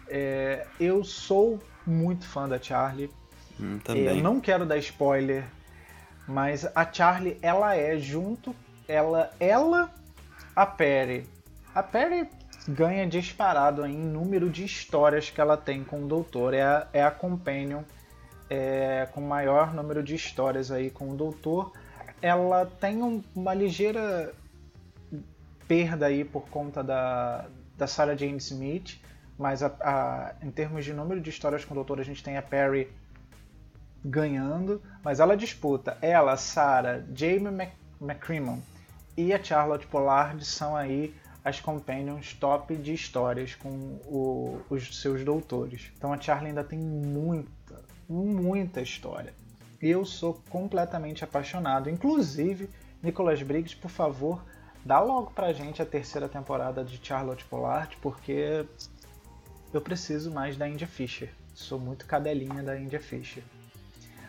É, 0.08 0.66
eu 0.80 1.04
sou 1.04 1.60
muito 1.86 2.26
fã 2.26 2.48
da 2.48 2.62
Charlie. 2.62 3.12
Hum, 3.60 3.80
também. 3.84 4.18
Eu 4.18 4.24
não 4.24 4.40
quero 4.40 4.66
dar 4.66 4.78
spoiler, 4.78 5.44
mas 6.28 6.66
a 6.76 6.92
Charlie, 6.92 7.38
ela 7.42 7.76
é 7.76 7.98
junto, 7.98 8.56
ela, 8.88 9.32
ela 9.40 9.92
a 10.56 10.66
Perry. 10.66 11.28
A 11.74 11.84
Perry 11.84 12.30
ganha 12.68 13.08
disparado 13.08 13.86
em 13.86 13.98
número 13.98 14.50
de 14.50 14.64
histórias 14.64 15.30
que 15.30 15.40
ela 15.40 15.58
tem 15.58 15.84
com 15.84 16.04
o 16.04 16.08
Doutor. 16.08 16.54
É 16.54 16.62
a, 16.62 16.88
é 16.94 17.04
a 17.04 17.12
Companion 17.12 17.84
é, 18.50 19.08
com 19.14 19.22
maior 19.22 19.74
número 19.74 20.04
de 20.04 20.16
histórias 20.16 20.72
aí 20.72 20.90
com 20.90 21.12
o 21.12 21.16
Doutor. 21.16 21.72
Ela 22.22 22.66
tem 22.66 23.02
um, 23.02 23.24
uma 23.36 23.54
ligeira 23.54 24.34
perda 25.68 26.08
aí 26.08 26.26
por 26.26 26.50
conta 26.50 26.84
da, 26.84 27.46
da 27.78 27.88
Sarah 27.88 28.16
Jane 28.16 28.38
Smith, 28.38 29.00
mas 29.40 29.64
a, 29.64 29.68
a, 29.80 30.36
em 30.46 30.52
termos 30.52 30.84
de 30.84 30.94
número 30.94 31.22
de 31.22 31.30
histórias 31.30 31.64
com 31.64 31.74
o 31.74 31.76
Doutor, 31.76 32.02
a 32.02 32.04
gente 32.04 32.22
tem 32.22 32.36
a 32.36 32.42
Perry 32.42 32.92
ganhando, 34.04 34.82
mas 35.02 35.22
ela 35.22 35.36
disputa 35.36 35.98
ela, 36.02 36.36
Sarah, 36.36 37.04
Jamie 37.16 37.50
Mc, 37.50 37.72
McCrimmon 38.02 38.60
e 39.18 39.34
a 39.34 39.42
Charlotte 39.42 39.88
Pollard 39.88 40.44
são 40.46 40.76
aí 40.76 41.16
as 41.44 41.62
companions 41.62 42.34
top 42.34 42.76
de 42.76 42.94
histórias 42.94 43.56
com 43.56 43.70
o, 44.06 44.62
os 44.70 45.02
seus 45.02 45.24
doutores. 45.24 45.92
Então 45.98 46.12
a 46.12 46.20
Charlie 46.20 46.50
ainda 46.50 46.64
tem 46.64 46.80
muita, 46.80 47.82
muita 48.08 48.82
história. 48.82 49.34
E 49.82 49.90
eu 49.90 50.04
sou 50.06 50.42
completamente 50.50 51.24
apaixonado. 51.24 51.90
Inclusive, 51.90 52.70
Nicholas 53.02 53.42
Briggs, 53.42 53.76
por 53.76 53.90
favor, 53.90 54.44
dá 54.86 55.00
logo 55.00 55.32
pra 55.32 55.54
gente 55.54 55.82
a 55.82 55.86
terceira 55.86 56.28
temporada 56.28 56.84
de 56.84 57.00
Charlotte 57.02 57.46
Pollard, 57.46 57.98
porque 58.02 58.66
eu 59.74 59.82
preciso 59.82 60.32
mais 60.32 60.58
da 60.58 60.68
India 60.68 60.88
Fisher. 60.88 61.30
Sou 61.54 61.80
muito 61.80 62.06
cadelinha 62.06 62.64
da 62.64 62.80
India 62.80 63.00
Fisher. 63.00 63.44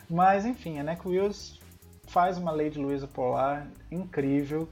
Mas 0.09 0.45
enfim, 0.45 0.79
a 0.79 0.83
Neck 0.83 1.07
Wills 1.07 1.59
faz 2.07 2.37
uma 2.37 2.51
Lady 2.51 2.77
Louisa 2.77 3.07
Pollard 3.07 3.69
incrível 3.89 4.69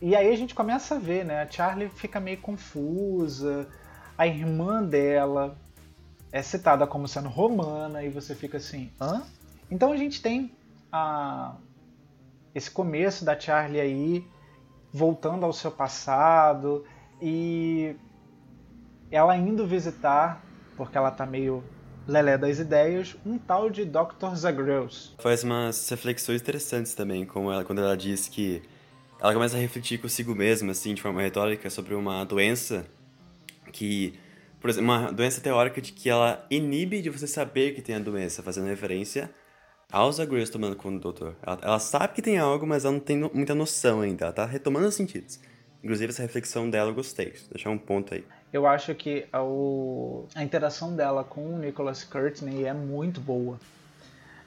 e 0.00 0.14
aí 0.14 0.30
a 0.30 0.36
gente 0.36 0.54
começa 0.54 0.96
a 0.96 0.98
ver, 0.98 1.24
né? 1.24 1.40
A 1.40 1.50
Charlie 1.50 1.88
fica 1.88 2.20
meio 2.20 2.38
confusa, 2.38 3.66
a 4.18 4.26
irmã 4.26 4.82
dela 4.82 5.56
é 6.30 6.42
citada 6.42 6.86
como 6.86 7.08
sendo 7.08 7.28
romana 7.28 8.02
e 8.02 8.10
você 8.10 8.34
fica 8.34 8.58
assim, 8.58 8.92
hã? 9.00 9.22
Então 9.70 9.92
a 9.92 9.96
gente 9.96 10.20
tem 10.20 10.52
a... 10.92 11.56
esse 12.54 12.70
começo 12.70 13.24
da 13.24 13.38
Charlie 13.38 13.80
aí 13.80 14.26
voltando 14.92 15.46
ao 15.46 15.52
seu 15.52 15.70
passado 15.70 16.84
e 17.22 17.96
ela 19.14 19.36
indo 19.36 19.66
visitar, 19.66 20.44
porque 20.76 20.98
ela 20.98 21.10
tá 21.10 21.24
meio 21.24 21.62
lelé 22.06 22.36
das 22.36 22.58
ideias, 22.58 23.16
um 23.24 23.38
tal 23.38 23.70
de 23.70 23.84
Dr. 23.84 24.34
Zagreus. 24.34 25.14
Faz 25.18 25.44
umas 25.44 25.88
reflexões 25.88 26.40
interessantes 26.40 26.94
também, 26.94 27.24
como 27.24 27.50
ela, 27.50 27.64
quando 27.64 27.80
ela 27.80 27.96
diz 27.96 28.28
que 28.28 28.62
ela 29.20 29.32
começa 29.32 29.56
a 29.56 29.60
refletir 29.60 29.98
consigo 29.98 30.34
mesma, 30.34 30.72
assim, 30.72 30.94
de 30.94 31.00
forma 31.00 31.22
retórica, 31.22 31.70
sobre 31.70 31.94
uma 31.94 32.24
doença 32.24 32.84
que, 33.72 34.18
por 34.60 34.68
exemplo, 34.68 34.90
uma 34.90 35.12
doença 35.12 35.40
teórica 35.40 35.80
de 35.80 35.92
que 35.92 36.10
ela 36.10 36.44
inibe 36.50 37.00
de 37.00 37.08
você 37.08 37.26
saber 37.26 37.74
que 37.74 37.80
tem 37.80 37.94
a 37.94 38.00
doença, 38.00 38.42
fazendo 38.42 38.66
referência 38.66 39.30
aos 39.90 40.16
Zagreus 40.16 40.50
tomando 40.50 40.74
conta 40.74 40.96
do 40.96 41.00
doutor. 41.00 41.36
Ela, 41.40 41.58
ela, 41.62 41.78
sabe 41.78 42.14
que 42.14 42.22
tem 42.22 42.36
algo, 42.36 42.66
mas 42.66 42.84
ela 42.84 42.92
não 42.92 43.00
tem 43.00 43.16
no, 43.16 43.30
muita 43.32 43.54
noção 43.54 44.00
ainda, 44.00 44.26
ela 44.26 44.32
tá 44.32 44.44
retomando 44.44 44.88
os 44.88 44.94
sentidos. 44.94 45.38
Inclusive, 45.82 46.10
essa 46.10 46.22
reflexão 46.22 46.68
dela 46.68 46.90
eu 46.90 46.94
gostei, 46.94 47.32
deixar 47.52 47.70
um 47.70 47.78
ponto 47.78 48.12
aí. 48.12 48.24
Eu 48.54 48.68
acho 48.68 48.94
que 48.94 49.26
a, 49.32 49.42
o, 49.42 50.28
a 50.32 50.44
interação 50.44 50.94
dela 50.94 51.24
com 51.24 51.56
o 51.56 51.58
Nicholas 51.58 52.04
Courtney 52.04 52.64
é 52.64 52.72
muito 52.72 53.20
boa. 53.20 53.58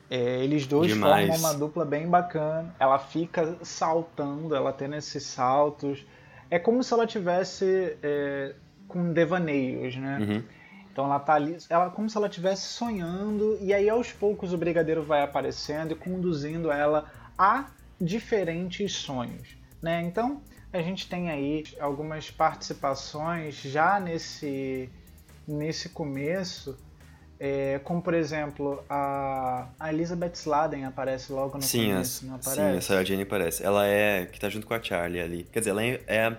É, 0.10 0.42
eles 0.46 0.66
dois 0.66 0.88
Demais. 0.88 1.28
formam 1.28 1.50
uma 1.50 1.54
dupla 1.54 1.84
bem 1.84 2.08
bacana. 2.08 2.74
Ela 2.80 3.00
fica 3.00 3.58
saltando, 3.64 4.56
ela 4.56 4.72
tendo 4.72 4.96
esses 4.96 5.24
saltos. 5.24 6.06
É 6.50 6.58
como 6.58 6.82
se 6.86 6.94
ela 6.94 7.06
tivesse 7.06 7.98
é, 8.02 8.56
com 8.88 9.12
devaneios, 9.12 9.98
né? 9.98 10.20
Uhum. 10.22 10.44
Então 10.90 11.04
ela 11.04 11.20
tá 11.20 11.34
ali, 11.34 11.58
ela 11.70 11.90
como 11.90 12.10
se 12.10 12.16
ela 12.16 12.28
estivesse 12.28 12.62
sonhando 12.62 13.58
e 13.60 13.74
aí 13.74 13.90
aos 13.90 14.14
poucos 14.14 14.54
o 14.54 14.58
brigadeiro 14.58 15.04
vai 15.04 15.22
aparecendo 15.22 15.92
e 15.92 15.96
conduzindo 15.96 16.72
ela 16.72 17.12
a 17.38 17.66
diferentes 18.00 18.94
sonhos. 18.94 19.58
Né? 19.82 20.02
Então, 20.04 20.42
a 20.74 20.82
gente 20.82 21.08
tem 21.08 21.30
aí 21.30 21.64
algumas 21.80 22.32
participações 22.32 23.56
já 23.56 24.00
nesse, 24.00 24.90
nesse 25.48 25.90
começo, 25.90 26.78
é, 27.40 27.80
como 27.84 28.02
por 28.02 28.14
exemplo, 28.14 28.84
a, 28.90 29.68
a 29.80 29.94
Elizabeth 29.94 30.34
Sladen 30.34 30.86
aparece 30.86 31.32
logo 31.32 31.58
no 31.58 31.64
sim, 31.64 31.92
começo, 31.92 32.26
a, 32.26 32.28
não 32.28 32.36
aparece? 32.36 32.72
Sim, 32.72 32.78
a 32.78 32.82
Sarah 32.82 33.04
Jane 33.04 33.22
aparece. 33.24 33.64
Ela 33.64 33.86
é 33.86 34.26
que 34.26 34.40
tá 34.40 34.50
junto 34.50 34.66
com 34.66 34.74
a 34.74 34.82
Charlie 34.82 35.22
ali. 35.22 35.44
Quer 35.52 35.60
dizer, 35.60 35.72
ela 35.72 35.84
é... 35.84 36.02
é 36.08 36.38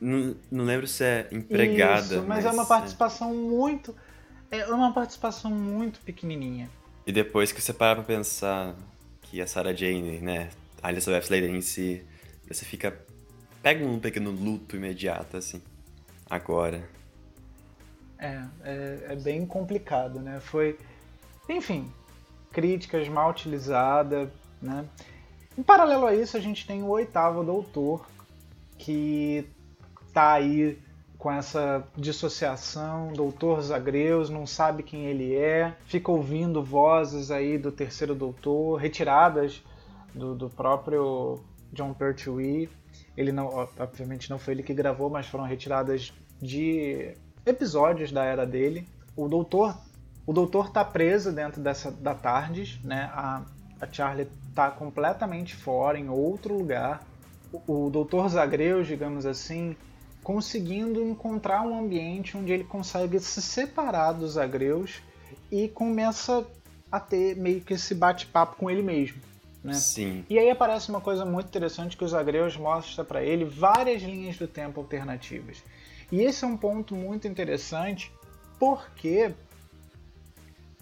não, 0.00 0.36
não 0.50 0.64
lembro 0.64 0.86
se 0.86 1.02
é 1.02 1.28
empregada. 1.32 2.02
Isso, 2.02 2.14
mas, 2.16 2.22
é 2.24 2.26
mas 2.26 2.44
é 2.44 2.50
uma 2.50 2.66
participação 2.66 3.30
é... 3.30 3.34
muito... 3.34 3.94
É 4.50 4.64
uma 4.66 4.94
participação 4.94 5.50
muito 5.50 6.00
pequenininha. 6.00 6.70
E 7.06 7.12
depois 7.12 7.52
que 7.52 7.60
você 7.60 7.72
para 7.72 7.96
pra 7.96 8.04
pensar 8.04 8.74
que 9.20 9.42
a 9.42 9.46
Sarah 9.46 9.74
Jane, 9.74 10.20
né, 10.20 10.48
a 10.82 10.90
Elizabeth 10.90 11.20
Sladen 11.20 11.56
em 11.56 11.60
si, 11.60 12.02
você 12.54 12.64
fica 12.64 12.98
pega 13.62 13.84
um 13.84 13.98
pequeno 13.98 14.30
luto 14.30 14.76
imediato, 14.76 15.36
assim. 15.36 15.60
Agora. 16.28 16.88
É, 18.18 18.42
é, 18.64 18.98
é 19.10 19.16
bem 19.16 19.46
complicado, 19.46 20.20
né? 20.20 20.40
Foi. 20.40 20.78
Enfim, 21.48 21.90
críticas 22.52 23.08
mal 23.08 23.30
utilizadas, 23.30 24.28
né? 24.60 24.84
Em 25.56 25.62
paralelo 25.62 26.06
a 26.06 26.14
isso, 26.14 26.36
a 26.36 26.40
gente 26.40 26.66
tem 26.66 26.82
o 26.82 26.88
oitavo 26.88 27.42
doutor, 27.42 28.06
que 28.76 29.46
tá 30.12 30.32
aí 30.32 30.78
com 31.18 31.32
essa 31.32 31.84
dissociação, 31.96 33.12
doutor 33.12 33.60
Zagreus 33.60 34.30
não 34.30 34.46
sabe 34.46 34.84
quem 34.84 35.06
ele 35.06 35.34
é, 35.34 35.74
fica 35.84 36.12
ouvindo 36.12 36.62
vozes 36.62 37.32
aí 37.32 37.58
do 37.58 37.72
terceiro 37.72 38.14
doutor, 38.14 38.76
retiradas 38.76 39.64
do, 40.14 40.36
do 40.36 40.48
próprio 40.48 41.40
John 41.72 41.92
Pertwee, 41.94 42.68
ele 43.16 43.32
não, 43.32 43.46
obviamente 43.78 44.30
não 44.30 44.38
foi 44.38 44.54
ele 44.54 44.62
que 44.62 44.74
gravou, 44.74 45.10
mas 45.10 45.26
foram 45.26 45.44
retiradas 45.44 46.12
de 46.40 47.14
episódios 47.44 48.12
da 48.12 48.24
era 48.24 48.46
dele. 48.46 48.86
O 49.16 49.28
doutor, 49.28 49.76
o 50.26 50.32
doutor 50.32 50.70
tá 50.70 50.84
preso 50.84 51.32
dentro 51.32 51.60
dessa 51.60 51.90
da 51.90 52.14
Tardes, 52.14 52.78
né? 52.82 53.10
A, 53.12 53.42
a 53.80 53.92
Charlie 53.92 54.28
tá 54.54 54.70
completamente 54.70 55.54
fora, 55.54 55.98
em 55.98 56.08
outro 56.08 56.56
lugar. 56.56 57.02
O, 57.52 57.86
o 57.86 57.90
doutor 57.90 58.28
Zagreus, 58.28 58.86
digamos 58.86 59.26
assim, 59.26 59.76
conseguindo 60.22 61.02
encontrar 61.02 61.62
um 61.62 61.78
ambiente 61.78 62.36
onde 62.36 62.52
ele 62.52 62.64
consegue 62.64 63.18
se 63.20 63.40
separar 63.40 64.12
dos 64.12 64.32
Zagreus 64.32 65.02
e 65.50 65.68
começa 65.68 66.46
a 66.90 67.00
ter 67.00 67.36
meio 67.36 67.60
que 67.60 67.74
esse 67.74 67.94
bate-papo 67.94 68.56
com 68.56 68.70
ele 68.70 68.82
mesmo. 68.82 69.20
Né? 69.68 69.74
Sim. 69.74 70.24
E 70.28 70.38
aí 70.38 70.50
aparece 70.50 70.88
uma 70.88 71.00
coisa 71.00 71.24
muito 71.24 71.46
interessante 71.46 71.96
que 71.96 72.04
os 72.04 72.14
Agreus 72.14 72.56
mostra 72.56 73.04
para 73.04 73.22
ele 73.22 73.44
várias 73.44 74.02
linhas 74.02 74.36
do 74.36 74.48
tempo 74.48 74.80
alternativas. 74.80 75.62
E 76.10 76.22
esse 76.22 76.44
é 76.44 76.48
um 76.48 76.56
ponto 76.56 76.94
muito 76.94 77.28
interessante 77.28 78.10
porque 78.58 79.32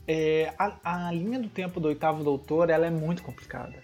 é, 0.06 0.54
a, 0.58 1.08
a, 1.08 1.12
linha 1.12 1.38
do 1.38 1.48
tempo 1.48 1.80
do 1.80 1.88
oitavo 1.88 2.22
doutor 2.22 2.70
ela 2.70 2.86
é 2.86 2.90
muito 2.90 3.22
complicada, 3.22 3.82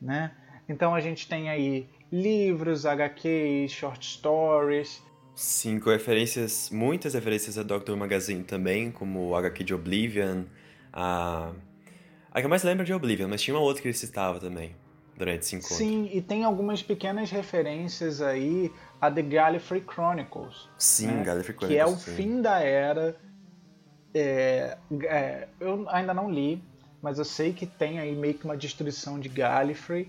né? 0.00 0.32
Então 0.68 0.94
a 0.94 1.00
gente 1.00 1.28
tem 1.28 1.50
aí 1.50 1.88
livros, 2.10 2.86
HQs, 2.86 3.72
short 3.72 4.06
stories. 4.06 5.02
Sim, 5.34 5.78
com 5.78 5.90
referências, 5.90 6.70
muitas 6.70 7.14
referências 7.14 7.58
a 7.58 7.62
Doctor 7.62 7.96
Magazine 7.96 8.42
também, 8.42 8.90
como 8.90 9.28
o 9.28 9.36
HQ 9.36 9.64
de 9.64 9.74
Oblivion, 9.74 10.44
a 10.92 11.52
a 12.36 12.40
que 12.40 12.44
eu 12.44 12.50
mais 12.50 12.62
lembro 12.62 12.82
é 12.82 12.84
de 12.84 12.92
Oblivion, 12.92 13.28
mas 13.28 13.40
tinha 13.40 13.56
uma 13.56 13.62
outra 13.62 13.80
que 13.80 13.88
ele 13.88 13.96
citava 13.96 14.38
também 14.38 14.76
durante 15.16 15.40
esse 15.40 15.56
encontro. 15.56 15.74
Sim, 15.74 16.10
e 16.12 16.20
tem 16.20 16.44
algumas 16.44 16.82
pequenas 16.82 17.30
referências 17.30 18.20
aí 18.20 18.70
a 19.00 19.10
The 19.10 19.22
Gallifrey 19.22 19.82
Chronicles. 19.82 20.68
Sim, 20.76 21.06
né? 21.06 21.24
Gallifrey 21.24 21.56
Chronicles. 21.56 21.68
Que 21.68 21.78
é 21.78 21.86
o 21.86 21.96
sim. 21.96 22.14
fim 22.14 22.42
da 22.42 22.60
era. 22.60 23.16
É, 24.12 24.76
é, 25.04 25.48
eu 25.58 25.88
ainda 25.88 26.12
não 26.12 26.30
li, 26.30 26.62
mas 27.00 27.18
eu 27.18 27.24
sei 27.24 27.54
que 27.54 27.64
tem 27.64 27.98
aí 27.98 28.14
meio 28.14 28.34
que 28.34 28.44
uma 28.44 28.56
destruição 28.56 29.18
de 29.18 29.30
Gallifrey. 29.30 30.06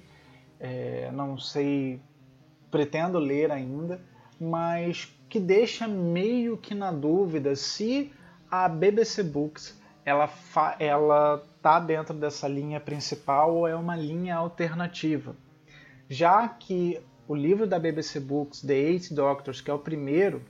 É, 0.59 1.09
não 1.13 1.37
sei, 1.37 2.01
pretendo 2.69 3.19
ler 3.19 3.51
ainda, 3.51 4.01
mas 4.37 5.07
que 5.29 5.39
deixa 5.39 5.87
meio 5.87 6.57
que 6.57 6.75
na 6.75 6.91
dúvida 6.91 7.55
se 7.55 8.11
a 8.51 8.67
BBC 8.67 9.23
Books 9.23 9.76
ela, 10.07 10.29
ela 10.79 11.43
tá 11.61 11.81
dentro 11.81 12.13
dessa 12.13 12.47
linha 12.47 12.79
principal 12.79 13.53
ou 13.53 13.67
é 13.67 13.75
uma 13.75 13.93
linha 13.93 14.37
alternativa. 14.37 15.35
Já 16.07 16.47
que 16.47 17.01
o 17.27 17.35
livro 17.35 17.67
da 17.67 17.77
BBC 17.77 18.21
Books, 18.21 18.61
The 18.61 18.73
Eight 18.73 19.13
Doctors, 19.13 19.59
que 19.59 19.69
é 19.69 19.73
o 19.73 19.77
primeiro, 19.77 20.41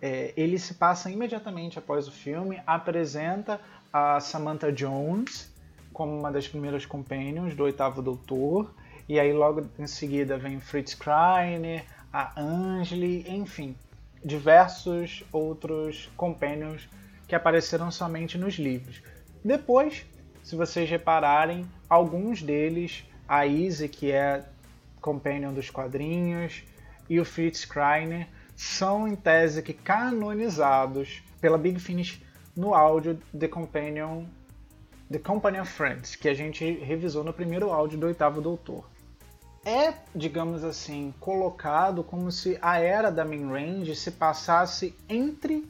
é, 0.00 0.32
ele 0.34 0.58
se 0.58 0.72
passa 0.72 1.10
imediatamente 1.10 1.78
após 1.78 2.08
o 2.08 2.10
filme, 2.10 2.58
apresenta 2.66 3.60
a 3.92 4.18
Samantha 4.18 4.72
Jones 4.72 5.52
como 5.92 6.18
uma 6.18 6.32
das 6.32 6.48
primeiras 6.48 6.86
companions 6.86 7.54
do 7.54 7.64
Oitavo 7.64 8.00
Doutor, 8.00 8.72
e 9.06 9.20
aí 9.20 9.30
logo 9.30 9.66
em 9.78 9.86
seguida 9.86 10.38
vem 10.38 10.58
Fritz 10.58 10.94
Kreiner, 10.94 11.84
a 12.10 12.40
Angeli, 12.40 13.26
enfim, 13.28 13.76
diversos 14.24 15.22
outros 15.30 16.08
companions 16.16 16.88
que 17.30 17.36
apareceram 17.36 17.92
somente 17.92 18.36
nos 18.36 18.54
livros. 18.54 19.00
Depois, 19.44 20.04
se 20.42 20.56
vocês 20.56 20.90
repararem, 20.90 21.64
alguns 21.88 22.42
deles, 22.42 23.04
a 23.28 23.46
Izzy, 23.46 23.88
que 23.88 24.10
é 24.10 24.44
companion 25.00 25.52
dos 25.54 25.70
quadrinhos, 25.70 26.64
e 27.08 27.20
o 27.20 27.24
Fritz 27.24 27.64
Kreiner, 27.64 28.26
são 28.56 29.06
em 29.06 29.14
tese 29.14 29.62
que 29.62 29.72
canonizados 29.72 31.22
pela 31.40 31.56
Big 31.56 31.78
Finish 31.78 32.20
no 32.56 32.74
áudio 32.74 33.16
The 33.38 33.46
Companion 33.46 34.24
The 35.08 35.20
Company 35.20 35.60
of 35.60 35.70
Friends, 35.70 36.16
que 36.16 36.28
a 36.28 36.34
gente 36.34 36.64
revisou 36.80 37.22
no 37.22 37.32
primeiro 37.32 37.70
áudio 37.70 37.96
do 37.96 38.06
Oitavo 38.06 38.40
Doutor. 38.40 38.90
É, 39.64 39.94
digamos 40.16 40.64
assim, 40.64 41.14
colocado 41.20 42.02
como 42.02 42.32
se 42.32 42.58
a 42.60 42.80
era 42.80 43.08
da 43.08 43.24
Main 43.24 43.48
Range 43.48 43.94
se 43.94 44.10
passasse 44.10 44.96
entre 45.08 45.64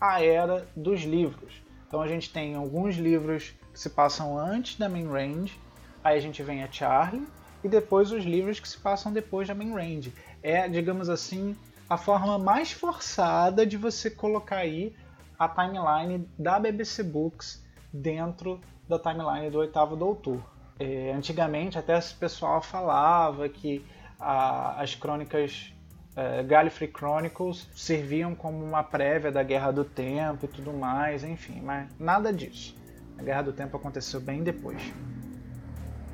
a 0.00 0.22
era 0.22 0.66
dos 0.74 1.02
livros. 1.02 1.62
Então 1.86 2.00
a 2.00 2.08
gente 2.08 2.32
tem 2.32 2.54
alguns 2.54 2.96
livros 2.96 3.52
que 3.72 3.78
se 3.78 3.90
passam 3.90 4.38
antes 4.38 4.76
da 4.76 4.88
main 4.88 5.06
range, 5.06 5.60
aí 6.02 6.16
a 6.16 6.20
gente 6.20 6.42
vem 6.42 6.62
a 6.62 6.70
Charlie 6.70 7.26
e 7.62 7.68
depois 7.68 8.10
os 8.10 8.24
livros 8.24 8.58
que 8.58 8.68
se 8.68 8.78
passam 8.78 9.12
depois 9.12 9.46
da 9.46 9.54
main 9.54 9.74
range. 9.74 10.12
É, 10.42 10.68
digamos 10.68 11.08
assim, 11.08 11.56
a 11.88 11.96
forma 11.96 12.38
mais 12.38 12.72
forçada 12.72 13.66
de 13.66 13.76
você 13.76 14.08
colocar 14.08 14.58
aí 14.58 14.94
a 15.38 15.48
timeline 15.48 16.28
da 16.38 16.58
BBC 16.58 17.02
Books 17.02 17.64
dentro 17.92 18.60
da 18.88 18.98
timeline 18.98 19.50
do 19.50 19.58
Oitavo 19.58 19.96
Doutor. 19.96 20.40
É, 20.78 21.12
antigamente 21.12 21.78
até 21.78 21.98
esse 21.98 22.14
pessoal 22.14 22.62
falava 22.62 23.48
que 23.48 23.84
a, 24.18 24.80
as 24.80 24.94
crônicas 24.94 25.72
é, 26.16 26.42
Gallifrey 26.42 26.90
Chronicles 26.90 27.68
serviam 27.74 28.34
como 28.34 28.62
uma 28.64 28.82
prévia 28.82 29.30
da 29.30 29.42
Guerra 29.42 29.70
do 29.70 29.84
Tempo 29.84 30.44
e 30.44 30.48
tudo 30.48 30.72
mais, 30.72 31.22
enfim, 31.24 31.60
mas 31.62 31.88
nada 31.98 32.32
disso. 32.32 32.76
A 33.18 33.22
Guerra 33.22 33.42
do 33.42 33.52
Tempo 33.52 33.76
aconteceu 33.76 34.20
bem 34.20 34.42
depois. 34.42 34.92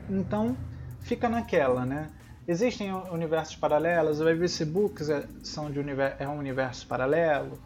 Então, 0.09 0.57
fica 1.01 1.29
naquela, 1.29 1.85
né? 1.85 2.11
Existem 2.47 2.93
universos 2.93 3.57
paralelos, 3.57 4.21
o 4.21 4.25
BBC 4.25 4.65
Books 4.65 5.09
é, 5.09 5.27
são 5.43 5.71
de 5.71 5.81
é 6.19 6.29
um 6.29 6.39
universo 6.39 6.87
paralelo, 6.87 7.59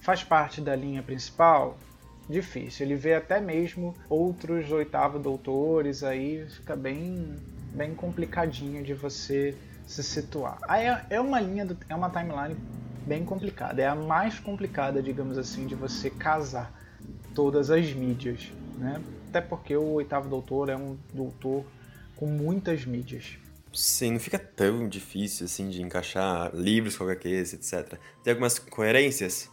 faz 0.00 0.22
parte 0.22 0.60
da 0.60 0.76
linha 0.76 1.02
principal, 1.02 1.78
difícil. 2.28 2.84
Ele 2.84 2.96
vê 2.96 3.14
até 3.14 3.40
mesmo 3.40 3.94
outros 4.10 4.70
oitavo 4.70 5.18
doutores 5.18 6.02
aí, 6.02 6.46
fica 6.50 6.76
bem, 6.76 7.36
bem 7.72 7.94
complicadinho 7.94 8.82
de 8.82 8.92
você 8.92 9.56
se 9.86 10.02
situar. 10.02 10.58
Aí 10.68 10.86
é, 10.86 11.06
é 11.10 11.20
uma 11.20 11.40
linha, 11.40 11.64
do, 11.64 11.78
é 11.88 11.94
uma 11.94 12.10
timeline 12.10 12.56
bem 13.06 13.24
complicada. 13.24 13.80
É 13.80 13.86
a 13.86 13.94
mais 13.94 14.38
complicada, 14.38 15.02
digamos 15.02 15.38
assim, 15.38 15.66
de 15.66 15.74
você 15.74 16.10
casar 16.10 16.72
todas 17.34 17.70
as 17.70 17.92
mídias, 17.92 18.50
né? 18.76 19.00
Até 19.28 19.40
porque 19.40 19.76
o 19.76 19.92
oitavo 19.92 20.28
doutor 20.28 20.68
é 20.68 20.76
um 20.76 20.96
doutor 21.14 21.64
com 22.16 22.26
muitas 22.26 22.84
mídias. 22.84 23.38
Sim, 23.72 24.12
não 24.12 24.20
fica 24.20 24.38
tão 24.38 24.88
difícil 24.88 25.44
assim 25.44 25.68
de 25.68 25.82
encaixar 25.82 26.50
livros 26.54 26.96
com 26.96 27.04
HQs, 27.04 27.52
etc. 27.52 27.98
Tem 28.24 28.32
algumas 28.32 28.58
coerências? 28.58 29.50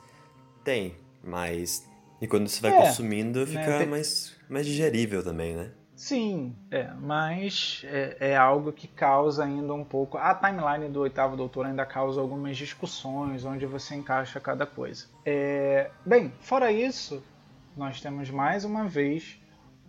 Tem, 0.64 0.96
mas 1.22 1.86
e 2.22 2.28
quando 2.28 2.48
você 2.48 2.62
vai 2.62 2.72
é, 2.72 2.82
consumindo 2.86 3.46
fica 3.46 3.60
né, 3.60 3.78
tem... 3.80 3.88
mais, 3.88 4.34
mais 4.50 4.66
digerível 4.66 5.22
também, 5.22 5.56
né? 5.56 5.72
Sim, 5.96 6.56
é, 6.72 6.90
mas 7.00 7.82
é, 7.86 8.18
é, 8.20 8.38
algo 8.38 8.72
que 8.72 8.88
causa 8.88 9.44
ainda 9.44 9.74
um 9.74 9.84
pouco. 9.84 10.18
A 10.18 10.34
timeline 10.34 10.92
do 10.92 11.02
Oitavo 11.02 11.38
Doutor 11.38 11.66
ainda 11.66 11.86
causa 11.86 12.20
algumas 12.20 12.58
discussões 12.58 13.46
onde 13.46 13.66
você 13.66 13.96
encaixa 13.96 14.40
cada 14.40 14.66
coisa. 14.66 15.06
É, 15.26 15.92
bem, 16.06 16.34
fora 16.42 16.72
isso, 16.72 17.24
nós 17.78 18.02
temos 18.02 18.30
mais 18.30 18.66
uma 18.66 18.86
vez 18.86 19.40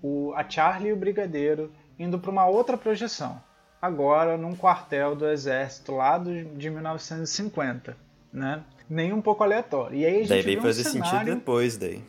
o, 0.02 0.32
a 0.34 0.48
Charlie 0.48 0.90
e 0.90 0.92
o 0.92 0.96
Brigadeiro 0.96 1.72
indo 1.98 2.18
para 2.18 2.30
uma 2.30 2.46
outra 2.46 2.76
projeção. 2.76 3.40
Agora 3.80 4.36
num 4.36 4.54
quartel 4.54 5.14
do 5.14 5.26
exército 5.26 5.92
lá 5.92 6.18
do, 6.18 6.44
de 6.56 6.70
1950, 6.70 7.96
né? 8.32 8.62
Nem 8.88 9.12
um 9.12 9.22
pouco 9.22 9.42
aleatório. 9.42 9.96
E 9.96 10.04
aí 10.04 10.16
a 10.16 10.18
gente 10.18 10.28
daí 10.28 10.42
veio 10.42 10.58
um 10.58 10.62
fazer 10.62 10.84
cenário... 10.84 11.10
sentido 11.10 11.34
depois 11.34 11.76
daí, 11.76 12.02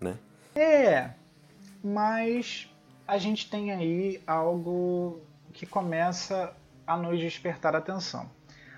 né? 0.00 0.16
É, 0.54 1.10
mas 1.82 2.68
a 3.06 3.18
gente 3.18 3.48
tem 3.48 3.72
aí 3.72 4.22
algo 4.26 5.20
que 5.52 5.64
começa 5.64 6.54
a 6.86 6.96
nos 6.96 7.18
despertar 7.18 7.74
atenção. 7.74 8.30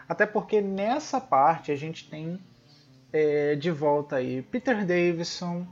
Até 0.08 0.26
porque 0.26 0.60
nessa 0.60 1.20
parte 1.20 1.72
a 1.72 1.76
gente 1.76 2.08
tem 2.08 2.38
é, 3.12 3.54
de 3.54 3.70
volta 3.70 4.16
aí 4.16 4.42
Peter 4.42 4.84
Davison, 4.84 5.66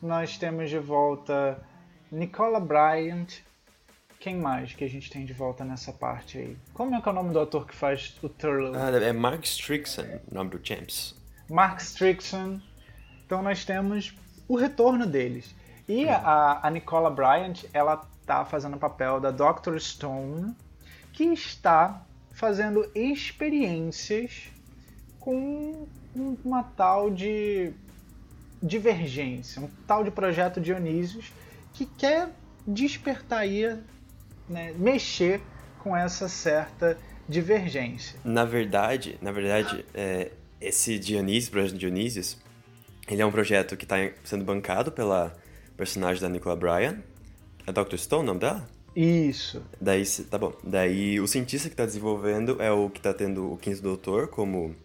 nós 0.00 0.38
temos 0.38 0.70
de 0.70 0.78
volta 0.78 1.62
Nicola 2.10 2.58
Bryant. 2.58 3.28
Quem 4.18 4.36
mais 4.36 4.74
que 4.74 4.84
a 4.84 4.88
gente 4.88 5.10
tem 5.10 5.24
de 5.24 5.32
volta 5.32 5.64
nessa 5.64 5.92
parte 5.92 6.36
aí? 6.38 6.56
Como 6.74 6.94
é 6.94 7.00
que 7.00 7.08
é 7.08 7.12
o 7.12 7.14
nome 7.14 7.32
do 7.32 7.40
ator 7.40 7.66
que 7.66 7.74
faz 7.74 8.18
o 8.22 8.28
Turlough? 8.28 8.76
Ah, 8.76 8.90
é 8.90 9.12
Mark 9.12 9.44
Strickson, 9.44 10.04
o 10.30 10.34
nome 10.34 10.50
do 10.50 10.60
Champs. 10.62 11.14
Mark 11.48 11.80
Strickson. 11.80 12.60
Então 13.24 13.42
nós 13.42 13.64
temos 13.64 14.14
o 14.46 14.56
retorno 14.56 15.06
deles. 15.06 15.54
E 15.90 16.08
a, 16.08 16.60
a 16.62 16.70
Nicola 16.70 17.10
Bryant, 17.10 17.64
ela 17.72 17.96
tá 18.24 18.44
fazendo 18.44 18.76
o 18.76 18.78
papel 18.78 19.18
da 19.18 19.32
Dr. 19.32 19.76
Stone, 19.80 20.54
que 21.12 21.24
está 21.24 22.06
fazendo 22.30 22.88
experiências 22.94 24.52
com 25.18 25.88
uma 26.14 26.62
tal 26.62 27.10
de 27.10 27.72
divergência, 28.62 29.60
um 29.60 29.68
tal 29.84 30.04
de 30.04 30.12
projeto 30.12 30.60
Dionísios 30.60 31.32
que 31.72 31.84
quer 31.84 32.28
despertar 32.64 33.40
aí, 33.40 33.76
né, 34.48 34.72
mexer 34.78 35.40
com 35.80 35.96
essa 35.96 36.28
certa 36.28 36.96
divergência. 37.28 38.16
Na 38.22 38.44
verdade, 38.44 39.18
na 39.20 39.32
verdade, 39.32 39.84
é, 39.92 40.30
esse 40.60 41.00
Dionísio, 41.00 41.50
projeto 41.50 41.76
Dionísios, 41.76 42.38
ele 43.08 43.20
é 43.20 43.26
um 43.26 43.32
projeto 43.32 43.76
que 43.76 43.84
está 43.84 43.96
sendo 44.22 44.44
bancado 44.44 44.92
pela 44.92 45.36
personagem 45.80 46.20
da 46.20 46.28
Nicola 46.28 46.54
Bryan. 46.54 46.98
É 47.66 47.72
Dr. 47.72 47.96
Stone 47.96 48.22
o 48.22 48.26
nome 48.26 48.40
dela? 48.40 48.68
Isso. 48.94 49.62
Daí, 49.80 50.04
tá 50.30 50.36
bom. 50.36 50.52
Daí 50.62 51.18
o 51.18 51.26
cientista 51.26 51.70
que 51.70 51.72
está 51.72 51.86
desenvolvendo 51.86 52.60
é 52.60 52.70
o 52.70 52.90
que 52.90 52.98
está 52.98 53.14
tendo 53.14 53.54
o 53.54 53.56
quinto 53.56 53.80
doutor 53.80 54.28
como 54.28 54.76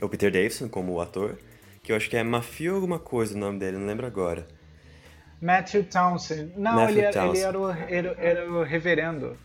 o 0.00 0.08
Peter 0.08 0.32
Davison 0.32 0.66
como 0.66 0.98
ator, 0.98 1.36
que 1.82 1.92
eu 1.92 1.96
acho 1.96 2.08
que 2.08 2.16
é 2.16 2.22
Mafio 2.22 2.74
alguma 2.74 2.98
coisa 2.98 3.34
o 3.34 3.38
nome 3.38 3.58
dele, 3.58 3.76
não 3.76 3.86
lembro 3.86 4.06
agora. 4.06 4.48
Matthew 5.42 5.84
Townsend. 5.84 6.52
Não, 6.56 6.74
Matthew 6.74 6.96
ele, 6.96 7.00
era, 7.00 7.12
Townsend. 7.12 7.36
ele 7.36 7.46
era, 7.46 7.58
o, 7.58 7.70
era, 7.70 8.16
era 8.18 8.52
o 8.52 8.62
reverendo. 8.62 9.36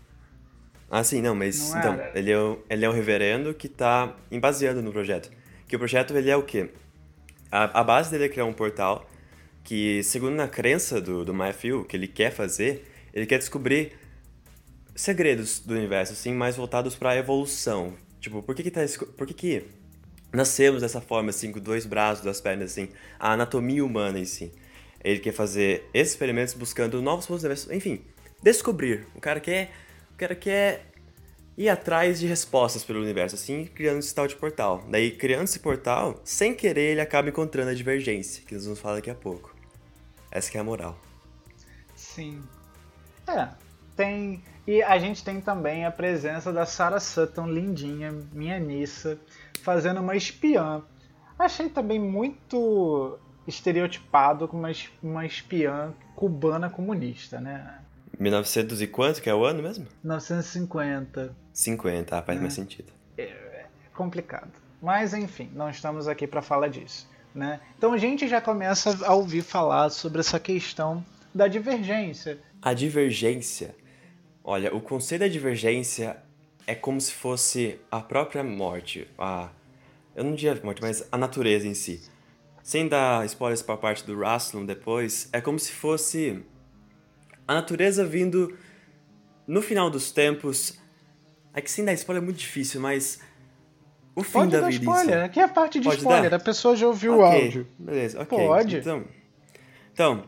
Ah, 0.89 1.03
sim, 1.03 1.21
não, 1.21 1.36
mas 1.36 1.71
Não 1.71 1.79
então, 1.79 1.93
era? 1.95 2.17
ele 2.17 2.31
é, 2.31 2.39
um, 2.39 2.58
ele 2.69 2.86
é 2.86 2.89
um 2.89 2.93
reverendo 2.93 3.53
que 3.53 3.67
tá 3.67 4.15
embaseando 4.31 4.81
no 4.81 4.93
projeto. 4.93 5.29
Que 5.67 5.75
o 5.75 5.79
projeto, 5.79 6.15
ele 6.15 6.29
é 6.29 6.38
o 6.38 6.43
quê? 6.43 6.69
A, 7.51 7.81
a 7.81 7.84
base 7.84 8.12
dele 8.12 8.25
é 8.25 8.29
criar 8.29 8.45
um 8.45 8.53
portal 8.53 9.05
que, 9.65 10.01
segundo 10.04 10.39
a 10.39 10.47
crença 10.47 11.01
do, 11.01 11.25
do 11.25 11.34
Matthew, 11.34 11.84
que 11.86 11.97
ele 11.97 12.08
quer 12.08 12.32
fazer, 12.32 12.86
ele 13.12 13.25
quer 13.25 13.39
descobrir 13.39 13.93
segredos 14.95 15.60
do 15.60 15.73
universo, 15.73 16.13
assim, 16.13 16.34
mais 16.34 16.56
voltados 16.56 16.95
para 16.95 17.10
a 17.10 17.17
evolução. 17.17 17.93
Tipo, 18.21 18.41
por 18.41 18.56
que 18.56 18.63
que 18.63 18.71
tá... 18.71 18.82
Por 19.17 19.28
que 19.28 19.34
que 19.34 19.63
nascemos 20.32 20.82
dessa 20.82 21.01
forma, 21.01 21.32
assim, 21.32 21.51
com 21.51 21.60
dois 21.60 21.86
braços, 21.86 22.23
duas 22.23 22.39
pernas, 22.39 22.71
assim, 22.71 22.89
a 23.19 23.34
anatomia 23.34 23.84
humana 23.84 24.19
em 24.19 24.25
si. 24.25 24.51
Ele 25.04 25.19
quer 25.19 25.32
fazer 25.32 25.89
esses 25.93 26.13
experimentos 26.13 26.54
buscando 26.54 27.01
novos 27.01 27.25
pontos 27.25 27.41
de 27.41 27.49
vista, 27.49 27.73
enfim, 27.75 28.01
descobrir. 28.43 29.08
O 29.15 29.21
cara 29.21 29.39
quer, 29.39 29.71
o 30.13 30.17
cara 30.17 30.36
quer 30.36 30.91
ir 31.58 31.69
atrás 31.69 32.19
de 32.19 32.28
respostas 32.28 32.84
pelo 32.84 33.01
universo, 33.01 33.36
assim, 33.36 33.65
criando 33.65 33.99
esse 33.99 34.13
tal 34.13 34.28
de 34.28 34.36
portal. 34.36 34.86
Daí, 34.89 35.12
criando 35.12 35.45
esse 35.45 35.60
portal, 35.60 36.21
sem 36.23 36.54
querer, 36.54 36.91
ele 36.91 37.01
acaba 37.01 37.30
encontrando 37.30 37.69
a 37.69 37.73
divergência, 37.73 38.43
que 38.45 38.54
nós 38.54 38.65
vamos 38.65 38.80
falar 38.80 38.95
daqui 38.95 39.10
a 39.10 39.15
pouco. 39.15 39.54
Essa 40.35 40.51
que 40.51 40.57
é 40.57 40.59
a 40.59 40.63
moral. 40.65 40.99
Sim. 41.95 42.43
É, 43.25 43.47
tem. 43.95 44.43
E 44.67 44.83
a 44.83 44.97
gente 44.99 45.23
tem 45.23 45.39
também 45.39 45.85
a 45.85 45.91
presença 45.91 46.51
da 46.51 46.65
Sarah 46.65 46.99
Sutton, 46.99 47.47
lindinha, 47.47 48.11
minha 48.33 48.59
Nissa, 48.59 49.17
fazendo 49.61 50.01
uma 50.01 50.13
espiã. 50.13 50.83
Achei 51.39 51.69
também 51.69 51.97
muito 51.99 53.17
estereotipado 53.47 54.45
como 54.45 54.63
uma 54.63 54.71
es- 54.71 54.89
uma 55.01 55.25
espiã 55.25 55.93
cubana 56.17 56.69
comunista, 56.69 57.39
né? 57.39 57.79
1900 58.19 58.81
e 58.81 58.87
quanto 58.87 59.21
que 59.21 59.29
é 59.29 59.33
o 59.35 59.45
ano 59.45 59.63
mesmo? 59.63 59.87
1950. 60.03 61.33
50, 61.53 62.17
ah, 62.17 62.21
faz 62.21 62.41
mais 62.41 62.53
sentido. 62.53 62.91
complicado. 63.93 64.51
Mas 64.81 65.13
enfim, 65.13 65.49
não 65.53 65.69
estamos 65.69 66.09
aqui 66.09 66.27
para 66.27 66.41
falar 66.41 66.67
disso. 66.67 67.09
Né? 67.35 67.59
Então 67.77 67.91
a 67.91 67.97
gente 67.97 68.29
já 68.29 68.39
começa 68.39 68.97
a 69.05 69.13
ouvir 69.13 69.41
falar 69.41 69.89
sobre 69.89 70.21
essa 70.21 70.39
questão 70.39 71.05
da 71.33 71.49
divergência. 71.49 72.39
A 72.61 72.73
divergência. 72.73 73.75
Olha, 74.41 74.73
o 74.73 74.79
conceito 74.79 75.21
da 75.21 75.27
divergência 75.27 76.15
é 76.65 76.73
como 76.73 76.99
se 77.01 77.11
fosse 77.11 77.77
a 77.91 77.99
própria 77.99 78.41
morte. 78.41 79.05
A, 79.17 79.49
eu 80.15 80.23
não 80.23 80.33
diria 80.33 80.57
morte, 80.63 80.81
mas 80.81 81.05
a 81.11 81.17
natureza 81.17 81.67
em 81.67 81.73
si. 81.73 82.01
Sem 82.63 82.87
dar 82.87 83.25
spoilers 83.25 83.61
pra 83.61 83.75
parte 83.75 84.05
do 84.05 84.17
Rasslum 84.17 84.65
depois, 84.65 85.29
é 85.33 85.41
como 85.41 85.59
se 85.59 85.73
fosse 85.73 86.41
a 87.47 87.53
natureza 87.53 88.05
vindo 88.05 88.57
no 89.45 89.61
final 89.61 89.89
dos 89.89 90.11
tempos. 90.11 90.79
É 91.53 91.61
que 91.61 91.69
sem 91.69 91.83
dar 91.83 91.93
spoiler 91.93 92.23
é 92.23 92.25
muito 92.25 92.37
difícil, 92.37 92.79
mas. 92.79 93.19
O 94.15 94.23
fim 94.23 94.32
Pode 94.32 94.51
da 94.51 94.62
dar 94.62 94.71
si. 94.71 94.80
spoiler, 94.80 95.23
aqui 95.25 95.39
é 95.39 95.43
a 95.43 95.47
parte 95.47 95.80
de 95.80 95.86
Pode 95.89 95.97
spoiler, 95.97 96.30
dar? 96.30 96.38
a 96.38 96.39
pessoa 96.39 96.75
já 96.75 96.88
ouviu 96.88 97.15
o 97.15 97.19
Ok, 97.19 97.41
áudio. 97.43 97.67
Beleza, 97.78 98.21
ok. 98.21 98.38
Pode. 98.38 98.78
Então, 98.78 99.04
então, 99.93 100.23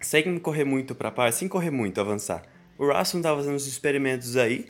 sem 0.00 0.38
correr 0.38 0.64
muito 0.64 0.94
pra 0.94 1.10
parte, 1.10 1.36
sem 1.36 1.48
correr 1.48 1.70
muito, 1.70 2.00
avançar. 2.00 2.42
O 2.76 2.86
Rasmus 2.86 3.22
tava 3.22 3.38
fazendo 3.38 3.54
uns 3.54 3.66
experimentos 3.66 4.36
aí, 4.36 4.66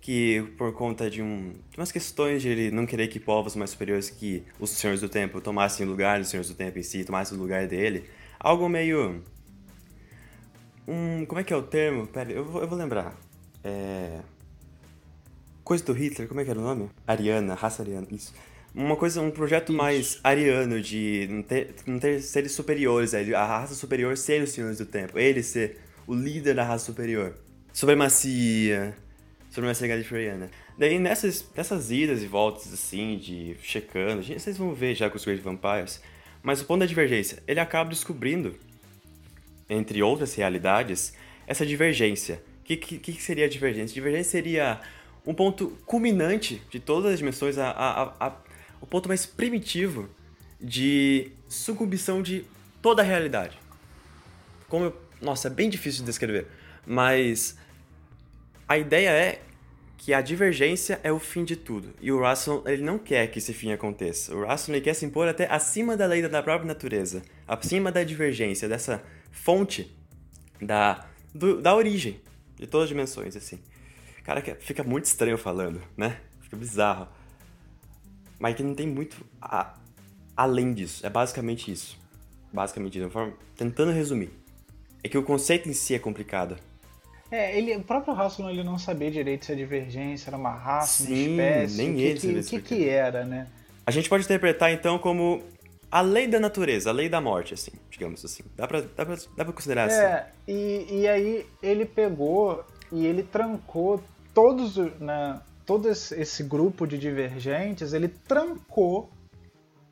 que 0.00 0.42
por 0.58 0.74
conta 0.74 1.08
de, 1.08 1.22
um, 1.22 1.52
de 1.70 1.78
umas 1.78 1.90
questões 1.90 2.42
de 2.42 2.48
ele 2.48 2.70
não 2.70 2.84
querer 2.84 3.08
que 3.08 3.18
povos 3.18 3.56
mais 3.56 3.70
superiores 3.70 4.10
que 4.10 4.44
os 4.60 4.70
Senhores 4.70 5.00
do 5.00 5.08
Tempo 5.08 5.40
tomassem 5.40 5.86
o 5.86 5.88
lugar 5.88 6.18
dos 6.18 6.28
Senhores 6.28 6.50
do 6.50 6.54
Tempo 6.54 6.78
em 6.78 6.82
si, 6.82 7.02
tomassem 7.04 7.36
o 7.36 7.40
lugar 7.40 7.66
dele. 7.66 8.04
Algo 8.38 8.68
meio... 8.68 9.22
Um, 10.86 11.24
como 11.24 11.40
é 11.40 11.44
que 11.44 11.52
é 11.52 11.56
o 11.56 11.62
termo? 11.62 12.06
Pera, 12.06 12.30
eu 12.30 12.44
vou, 12.44 12.60
eu 12.62 12.68
vou 12.68 12.78
lembrar. 12.78 13.16
É... 13.64 14.20
Coisa 15.66 15.84
do 15.84 15.92
Hitler, 15.92 16.28
como 16.28 16.40
é 16.40 16.44
que 16.44 16.50
era 16.50 16.60
o 16.60 16.62
nome? 16.62 16.88
Ariana, 17.04 17.54
raça 17.54 17.82
ariana, 17.82 18.06
isso. 18.12 18.32
Uma 18.72 18.94
coisa, 18.94 19.20
um 19.20 19.32
projeto 19.32 19.72
mais 19.72 20.20
ariano 20.22 20.80
de 20.80 21.26
não 21.28 21.42
ter, 21.42 21.74
não 21.84 21.98
ter 21.98 22.20
seres 22.20 22.52
superiores, 22.52 23.12
a 23.14 23.44
raça 23.44 23.74
superior 23.74 24.16
ser 24.16 24.40
os 24.40 24.50
senhores 24.50 24.78
do 24.78 24.86
tempo, 24.86 25.18
ele 25.18 25.42
ser 25.42 25.80
o 26.06 26.14
líder 26.14 26.54
da 26.54 26.62
raça 26.62 26.84
superior. 26.84 27.34
Supremacia, 27.72 28.96
supremacia 29.50 29.88
galifreyana. 29.88 30.52
Daí 30.78 31.00
nessas, 31.00 31.44
nessas 31.56 31.90
idas 31.90 32.22
e 32.22 32.28
voltas 32.28 32.72
assim, 32.72 33.18
de 33.18 33.56
checando, 33.60 34.22
vocês 34.22 34.56
vão 34.56 34.72
ver 34.72 34.94
já 34.94 35.10
com 35.10 35.16
os 35.16 35.24
Great 35.24 35.42
Vampires, 35.42 36.00
mas 36.44 36.60
o 36.60 36.64
ponto 36.64 36.78
da 36.78 36.86
divergência, 36.86 37.42
ele 37.44 37.58
acaba 37.58 37.90
descobrindo 37.90 38.54
entre 39.68 40.00
outras 40.00 40.32
realidades, 40.36 41.12
essa 41.44 41.66
divergência. 41.66 42.40
O 42.60 42.64
que, 42.66 42.76
que, 42.76 42.98
que 42.98 43.20
seria 43.20 43.46
a 43.46 43.48
divergência? 43.48 43.94
Divergência 43.94 44.30
seria 44.30 44.80
um 45.26 45.34
ponto 45.34 45.68
culminante 45.84 46.62
de 46.70 46.78
todas 46.80 47.12
as 47.12 47.18
dimensões, 47.18 47.58
a, 47.58 47.70
a, 47.70 48.26
a- 48.28 48.36
o 48.80 48.86
ponto 48.86 49.08
mais 49.08 49.26
primitivo 49.26 50.08
de 50.60 51.30
sucumbição 51.48 52.22
de 52.22 52.44
toda 52.80 53.02
a 53.02 53.04
realidade. 53.04 53.58
Como 54.68 54.84
eu, 54.86 54.96
nossa, 55.20 55.48
é 55.48 55.50
bem 55.50 55.68
difícil 55.68 56.00
de 56.00 56.06
descrever, 56.06 56.46
mas 56.86 57.56
a 58.68 58.78
ideia 58.78 59.10
é 59.10 59.42
que 59.98 60.12
a 60.12 60.20
divergência 60.20 61.00
é 61.02 61.10
o 61.10 61.18
fim 61.18 61.44
de 61.44 61.56
tudo. 61.56 61.92
E 62.00 62.12
o 62.12 62.20
Russell, 62.24 62.62
ele 62.66 62.82
não 62.82 62.98
quer 62.98 63.26
que 63.28 63.38
esse 63.38 63.52
fim 63.52 63.72
aconteça. 63.72 64.34
O 64.34 64.46
Russell 64.46 64.74
ele 64.74 64.84
quer 64.84 64.94
se 64.94 65.04
impor 65.04 65.26
até 65.26 65.50
acima 65.50 65.96
da 65.96 66.06
lei 66.06 66.22
da 66.22 66.42
própria 66.42 66.66
natureza, 66.68 67.22
acima 67.48 67.90
da 67.90 68.04
divergência, 68.04 68.68
dessa 68.68 69.02
fonte 69.32 69.90
da, 70.60 71.06
do- 71.34 71.60
da 71.60 71.74
origem 71.74 72.20
de 72.56 72.66
todas 72.66 72.84
as 72.84 72.88
dimensões, 72.90 73.36
assim. 73.36 73.58
Cara, 74.26 74.42
que 74.42 74.52
fica 74.56 74.82
muito 74.82 75.04
estranho 75.04 75.38
falando, 75.38 75.80
né? 75.96 76.18
Fica 76.42 76.56
bizarro. 76.56 77.06
Mas 78.40 78.56
que 78.56 78.62
não 78.64 78.74
tem 78.74 78.86
muito 78.86 79.24
a- 79.40 79.74
além 80.36 80.74
disso. 80.74 81.06
É 81.06 81.08
basicamente 81.08 81.70
isso. 81.70 81.96
Basicamente 82.52 82.96
isso. 82.98 83.04
uma 83.06 83.10
forma- 83.12 83.32
Tentando 83.56 83.92
resumir. 83.92 84.30
É 85.04 85.08
que 85.08 85.16
o 85.16 85.22
conceito 85.22 85.68
em 85.68 85.72
si 85.72 85.94
é 85.94 85.98
complicado. 86.00 86.56
É, 87.30 87.56
ele, 87.56 87.76
o 87.76 87.82
próprio 87.84 88.14
Rassilon 88.14 88.50
ele 88.50 88.64
não 88.64 88.78
sabia 88.78 89.10
direito 89.12 89.46
se 89.46 89.52
a 89.52 89.54
divergência 89.54 90.28
era 90.28 90.36
uma 90.36 90.50
raça, 90.54 91.04
uma 91.04 91.08
Sim, 91.16 91.30
espécie, 91.30 91.76
nem 91.76 91.90
o 91.92 91.94
que, 91.96 92.02
ele 92.02 92.42
que, 92.42 92.60
que, 92.60 92.60
que 92.76 92.88
era, 92.88 93.24
né? 93.24 93.46
A 93.86 93.90
gente 93.92 94.08
pode 94.08 94.24
interpretar 94.24 94.72
então 94.72 94.98
como 94.98 95.42
a 95.90 96.00
lei 96.00 96.26
da 96.26 96.38
natureza, 96.40 96.90
a 96.90 96.92
lei 96.92 97.08
da 97.08 97.20
morte, 97.20 97.54
assim, 97.54 97.70
digamos 97.90 98.24
assim. 98.24 98.42
Dá 98.56 98.66
pra, 98.66 98.80
dá 98.80 99.06
pra, 99.06 99.14
dá 99.36 99.44
pra 99.44 99.52
considerar 99.52 99.84
assim. 99.86 99.96
É, 100.00 100.26
e, 100.46 101.00
e 101.02 101.08
aí 101.08 101.46
ele 101.62 101.84
pegou 101.86 102.64
e 102.92 103.06
ele 103.06 103.22
trancou 103.22 104.02
todos, 104.36 104.76
né, 105.00 105.40
todo 105.64 105.88
esse 105.88 106.42
grupo 106.42 106.86
de 106.86 106.98
divergentes, 106.98 107.94
ele 107.94 108.06
trancou 108.06 109.08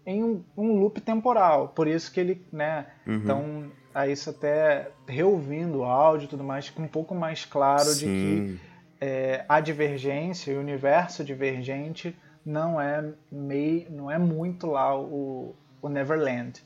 em 0.05 0.23
um, 0.23 0.45
um 0.55 0.75
loop 0.79 1.01
temporal. 1.01 1.69
Por 1.69 1.89
isso 1.89 2.13
que 2.13 2.21
ele, 2.21 2.47
né, 2.53 2.87
Uhum. 3.07 3.15
então 3.15 3.73
a 3.95 4.07
isso 4.07 4.29
até 4.29 4.91
reouvindo 5.09 5.79
o 5.79 5.85
áudio 5.85 6.27
e 6.27 6.29
tudo 6.29 6.45
mais, 6.45 6.67
fica 6.67 6.83
um 6.83 6.89
pouco 6.89 7.15
mais 7.15 7.47
claro 7.47 7.95
de 7.95 8.05
que 8.05 8.11
Sim. 8.11 8.61
é, 9.01 9.47
a 9.49 9.61
divergência, 9.61 10.55
o 10.55 10.61
universo 10.61 11.25
divergente 11.25 12.15
não 12.45 12.79
é 12.79 13.03
meio, 13.33 13.91
não 13.91 14.11
é 14.11 14.19
muito 14.19 14.67
lá 14.67 14.95
o, 14.95 15.55
o 15.81 15.89
Neverland, 15.89 16.63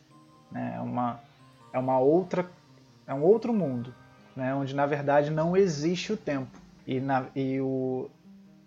né? 0.50 0.74
É 0.76 0.80
uma 0.80 1.20
é 1.72 1.78
uma 1.78 2.00
outra 2.00 2.50
é 3.06 3.14
um 3.14 3.22
outro 3.22 3.52
mundo, 3.52 3.94
né? 4.34 4.52
Onde 4.54 4.74
na 4.74 4.86
verdade 4.86 5.30
não 5.30 5.56
existe 5.56 6.12
o 6.12 6.16
tempo 6.16 6.57
e, 6.88 7.00
na, 7.00 7.26
e 7.36 7.60
o 7.60 8.10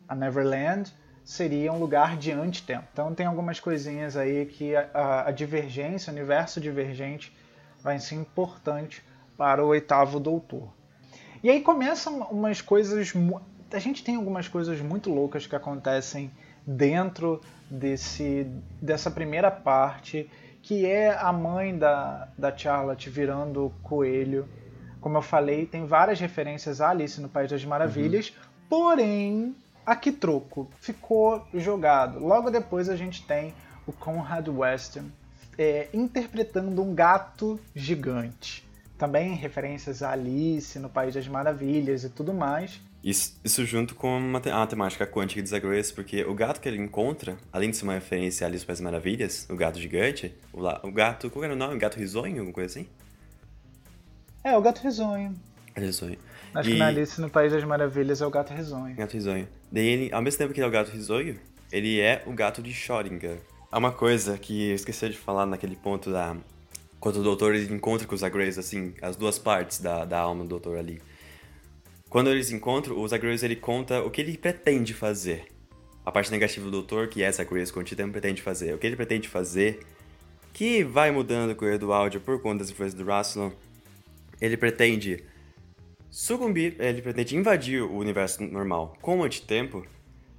a 0.08 0.14
Neverland 0.14 0.94
seria 1.24 1.74
um 1.74 1.80
lugar 1.80 2.16
de 2.18 2.32
antitempo. 2.32 2.88
Então 2.94 3.16
tem 3.16 3.26
algumas 3.26 3.60
coisinhas 3.60 4.16
aí 4.16 4.46
que 4.46 4.76
a, 4.76 4.90
a, 4.94 5.30
a 5.30 5.32
divergência, 5.32 6.12
o 6.12 6.16
universo 6.16 6.62
divergente 6.62 7.36
vai 7.82 7.98
ser 8.00 8.16
importante 8.16 9.04
para 9.36 9.64
o 9.66 9.70
oitavo 9.70 10.20
doutor. 10.20 10.72
E 11.42 11.50
aí 11.50 11.62
começam 11.62 12.20
umas 12.30 12.62
coisas. 12.62 13.12
A 13.74 13.80
gente 13.80 14.04
tem 14.04 14.16
algumas 14.16 14.48
coisas 14.48 14.80
muito 14.82 15.12
loucas 15.12 15.48
que 15.48 15.56
acontecem 15.56 16.30
dentro 16.68 17.42
desse, 17.70 18.46
dessa 18.80 19.10
primeira 19.10 19.50
parte, 19.50 20.30
que 20.62 20.86
é 20.86 21.18
a 21.18 21.34
mãe 21.34 21.76
da, 21.76 22.28
da 22.38 22.56
Charlotte 22.56 23.10
virando 23.10 23.74
coelho. 23.82 24.48
Como 25.02 25.18
eu 25.18 25.22
falei, 25.22 25.66
tem 25.66 25.86
várias 25.86 26.20
referências 26.20 26.80
a 26.80 26.90
Alice 26.92 27.20
no 27.20 27.28
País 27.28 27.50
das 27.50 27.66
Maravilhas, 27.66 28.34
porém, 28.70 29.56
a 29.86 29.96
que 29.96 30.12
troco 30.12 30.70
ficou 30.80 31.46
jogado. 31.54 32.20
Logo 32.20 32.50
depois 32.50 32.88
a 32.88 32.96
gente 32.96 33.24
tem 33.26 33.54
o 33.86 33.92
Conrad 33.92 34.48
Weston 34.48 35.06
é, 35.58 35.90
interpretando 35.94 36.82
um 36.82 36.94
gato 36.96 37.60
gigante. 37.76 38.66
Também 38.98 39.34
referências 39.34 40.02
a 40.04 40.12
Alice 40.12 40.78
no 40.80 40.88
País 40.90 41.14
das 41.16 41.28
Maravilhas 41.28 42.04
e 42.04 42.10
tudo 42.10 42.34
mais. 42.34 42.80
Isso, 43.04 43.36
isso 43.44 43.66
junto 43.66 43.96
com 43.96 44.20
a 44.54 44.68
temática 44.68 45.08
quântica 45.08 45.42
de 45.42 45.50
Zagreus, 45.50 45.92
porque 45.92 46.24
o 46.24 46.36
gato 46.36 46.62
que 46.62 46.70
ele 46.70 46.78
encontra, 46.78 47.36
além 47.52 47.72
de 47.72 47.78
ser 47.78 47.84
uma 47.84 47.94
referência 47.94 48.46
a 48.46 48.48
Alice 48.48 48.64
no 48.64 48.68
País 48.68 48.78
das 48.80 48.84
Maravilhas, 48.86 49.48
o 49.50 49.56
gato 49.56 49.80
gigante, 49.80 50.32
o, 50.54 50.60
la- 50.62 50.80
o 50.84 50.92
gato, 50.92 51.28
qual 51.32 51.44
era 51.44 51.54
o 51.54 51.58
nome? 51.58 51.80
Gato 51.80 51.98
risonho, 51.98 52.36
alguma 52.38 52.54
coisa 52.54 52.80
assim? 52.80 52.88
É, 54.44 54.58
o 54.58 54.62
gato 54.62 54.80
risonho. 54.82 55.36
Risonho. 55.76 56.18
Acho 56.54 56.70
E- 56.70 56.74
que 56.74 56.80
na 56.80 56.88
Alice 56.88 57.22
no 57.22 57.30
País 57.30 57.52
das 57.54 57.64
Maravilhas 57.64 58.22
é 58.22 58.26
o 58.26 58.30
gato 58.30 58.54
risonho. 58.54 58.96
Gato 58.96 59.14
risonho. 59.14 59.48
Daí 59.72 59.88
ele, 59.88 60.14
ao 60.14 60.22
mesmo 60.22 60.38
tempo 60.38 60.54
que 60.54 60.60
ele 60.60 60.66
é 60.66 60.68
o 60.68 60.72
gato 60.72 60.92
risonho, 60.92 61.40
ele 61.72 62.00
é 62.02 62.24
o 62.26 62.34
gato 62.34 62.62
de 62.62 62.72
Schrödinger. 62.72 63.40
Há 63.72 63.78
uma 63.78 63.92
coisa 63.92 64.38
que 64.38 64.70
eu 64.70 64.76
esqueci 64.76 65.10
de 65.10 65.18
falar 65.18 65.46
naquele 65.46 65.76
ponto 65.76 66.12
da... 66.12 66.36
Quando 67.00 67.18
o 67.18 67.24
doutor 67.24 67.56
encontra 67.56 68.06
com 68.06 68.14
os 68.14 68.22
Zagreus, 68.22 68.58
assim, 68.58 68.94
as 69.02 69.16
duas 69.16 69.40
partes 69.40 69.80
da, 69.80 70.04
da 70.06 70.20
alma 70.20 70.44
do 70.44 70.50
doutor 70.50 70.78
ali. 70.78 71.02
Quando 72.10 72.30
eles 72.30 72.52
encontram, 72.52 73.00
o 73.00 73.08
Zagreus 73.08 73.42
ele 73.42 73.56
conta 73.56 74.04
o 74.04 74.12
que 74.12 74.20
ele 74.22 74.38
pretende 74.38 74.94
fazer. 74.94 75.46
A 76.06 76.12
parte 76.12 76.30
negativa 76.30 76.66
do 76.66 76.72
doutor, 76.72 77.08
que 77.08 77.24
é 77.24 77.32
Zagreus 77.32 77.72
contínuo, 77.72 78.12
pretende 78.12 78.42
fazer. 78.42 78.76
O 78.76 78.78
que 78.78 78.86
ele 78.86 78.98
pretende 78.98 79.30
fazer, 79.30 79.80
que 80.52 80.84
vai 80.84 81.10
mudando 81.10 81.56
com 81.56 81.66
o 81.66 81.80
do 81.80 81.94
áudio 81.94 82.20
por 82.20 82.42
conta 82.42 82.60
das 82.60 82.70
influências 82.70 83.02
do 83.02 83.08
Rassilon, 83.10 83.52
ele 84.42 84.58
pretende 84.58 85.24
sucumbir, 86.10 86.76
ele 86.80 87.02
pretende 87.02 87.38
invadir 87.38 87.82
o 87.84 87.96
universo 87.96 88.44
normal 88.44 88.98
com 89.02 89.20
o 89.20 89.24
antitempo, 89.24 89.86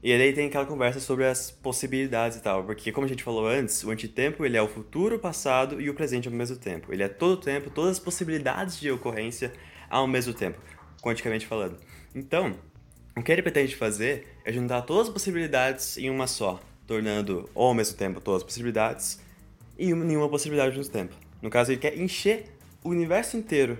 e 0.03 0.13
aí 0.13 0.33
tem 0.33 0.49
aquela 0.49 0.67
conversa 0.67 0.99
sobre 0.99 1.25
as 1.25 1.51
possibilidades 1.51 2.37
e 2.37 2.43
tal, 2.43 2.65
porque 2.65 2.91
como 2.91 3.07
a 3.07 3.09
gente 3.09 3.23
falou 3.23 3.47
antes, 3.47 3.85
o 3.85 3.91
antitempo 3.91 4.45
ele 4.45 4.57
é 4.57 4.63
o 4.63 4.67
futuro, 4.67 5.15
o 5.15 5.19
passado 5.19 5.81
e 5.81 5.89
o 5.89 5.95
presente 5.95 6.27
ao 6.27 6.35
mesmo 6.35 6.57
tempo. 6.57 6.93
Ele 6.93 7.05
é 7.05 7.09
todo 7.09 7.35
o 7.35 7.37
tempo, 7.37 7.71
todas 7.71 7.93
as 7.93 7.99
possibilidades 8.01 8.81
de 8.81 8.91
ocorrência 8.91 9.53
ao 9.89 10.09
mesmo 10.09 10.35
tempo, 10.35 10.59
quanticamente 11.01 11.47
falando. 11.47 11.79
Então, 12.13 12.57
o 13.17 13.23
que 13.23 13.31
ele 13.31 13.43
pretende 13.43 13.77
fazer 13.77 14.27
é 14.45 14.53
juntar 14.53 14.83
todas 14.83 15.07
as 15.07 15.13
possibilidades 15.13 15.97
em 15.97 16.11
uma 16.11 16.27
só, 16.27 16.61
tornando 16.85 17.49
ou 17.55 17.69
ao 17.69 17.75
mesmo 17.75 17.97
tempo 17.97 18.21
todas 18.21 18.43
as 18.43 18.45
possibilidades 18.45 19.21
e 19.79 19.93
uma- 19.93 20.05
nenhuma 20.05 20.29
possibilidade 20.29 20.73
ao 20.73 20.79
mesmo 20.79 20.93
tempo. 20.93 21.15
No 21.41 21.49
caso, 21.49 21.71
ele 21.71 21.81
quer 21.81 21.97
encher 21.97 22.47
o 22.83 22.89
universo 22.89 23.37
inteiro 23.37 23.79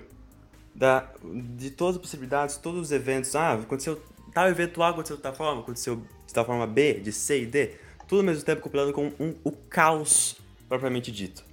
da, 0.73 1.07
de 1.23 1.69
todas 1.71 1.95
as 1.95 2.01
possibilidades, 2.01 2.57
todos 2.57 2.81
os 2.81 2.91
eventos. 2.91 3.35
Ah, 3.35 3.53
aconteceu 3.53 4.01
tal 4.33 4.47
evento 4.49 4.81
A, 4.81 4.89
aconteceu 4.89 5.17
de 5.17 5.23
tal 5.23 5.33
forma, 5.33 5.61
aconteceu 5.61 6.01
de 6.25 6.33
tal 6.33 6.45
forma 6.45 6.65
B, 6.65 6.95
de 6.95 7.11
C 7.11 7.41
e 7.41 7.45
D. 7.45 7.75
Tudo 8.07 8.19
ao 8.19 8.25
mesmo 8.25 8.43
tempo 8.43 8.61
compilando 8.61 8.91
com 8.91 9.11
um, 9.19 9.35
o 9.43 9.51
caos 9.51 10.35
propriamente 10.67 11.11
dito. 11.11 11.43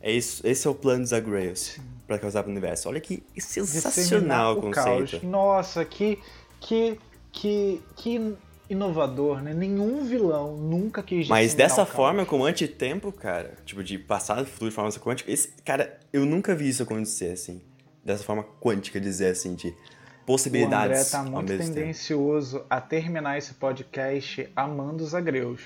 É 0.00 0.10
isso, 0.10 0.46
esse 0.46 0.66
é 0.66 0.70
o 0.70 0.74
plano 0.74 1.02
de 1.04 1.10
Zagreus 1.10 1.78
para 2.06 2.18
causar 2.18 2.42
pro 2.42 2.50
universo. 2.50 2.88
Olha 2.88 3.00
que 3.00 3.22
sensacional 3.38 4.58
o 4.58 4.62
conceito. 4.62 5.20
caos. 5.20 5.22
Nossa, 5.22 5.84
que, 5.84 6.18
que, 6.58 6.98
que, 7.30 7.82
que 7.96 8.36
inovador, 8.70 9.42
né? 9.42 9.52
Nenhum 9.52 10.04
vilão 10.04 10.56
nunca 10.56 11.02
quis 11.02 11.28
Mas 11.28 11.52
dessa 11.54 11.82
o 11.82 11.86
forma, 11.86 12.24
com 12.24 12.44
antitempo, 12.44 13.12
cara, 13.12 13.54
tipo, 13.66 13.82
de 13.82 13.98
passado, 13.98 14.46
futuro 14.46 14.70
de 14.70 14.74
forma 14.74 14.90
quântica, 14.92 15.30
esse, 15.30 15.48
cara, 15.64 15.98
eu 16.12 16.24
nunca 16.24 16.54
vi 16.54 16.68
isso 16.68 16.82
acontecer, 16.82 17.32
assim. 17.32 17.60
Dessa 18.04 18.24
forma 18.24 18.44
quântica, 18.60 19.00
dizer 19.00 19.28
assim, 19.32 19.54
de 19.54 19.68
O 19.68 19.70
André 19.72 20.24
possibilidades 20.26 21.10
tá 21.10 21.22
muito 21.22 21.48
mesmo 21.50 21.64
tempo. 21.64 21.74
tendencioso 21.74 22.64
a 22.70 22.80
terminar 22.80 23.36
esse 23.38 23.54
podcast 23.54 24.48
amando 24.56 25.02
os 25.04 25.14
agreus. 25.14 25.60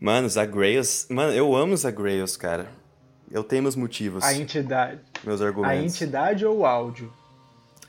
Mano, 0.00 0.28
Zagreus. 0.28 1.06
Mano, 1.10 1.32
eu 1.32 1.56
amo 1.56 1.76
Zagreus, 1.76 2.36
cara. 2.36 2.68
Eu 3.30 3.42
tenho 3.42 3.62
meus 3.62 3.74
motivos, 3.76 4.22
A 4.24 4.32
entidade. 4.32 5.00
meus 5.24 5.40
A 5.42 5.46
argumentos. 5.46 5.94
entidade 5.94 6.46
ou 6.46 6.58
o 6.58 6.66
áudio? 6.66 7.12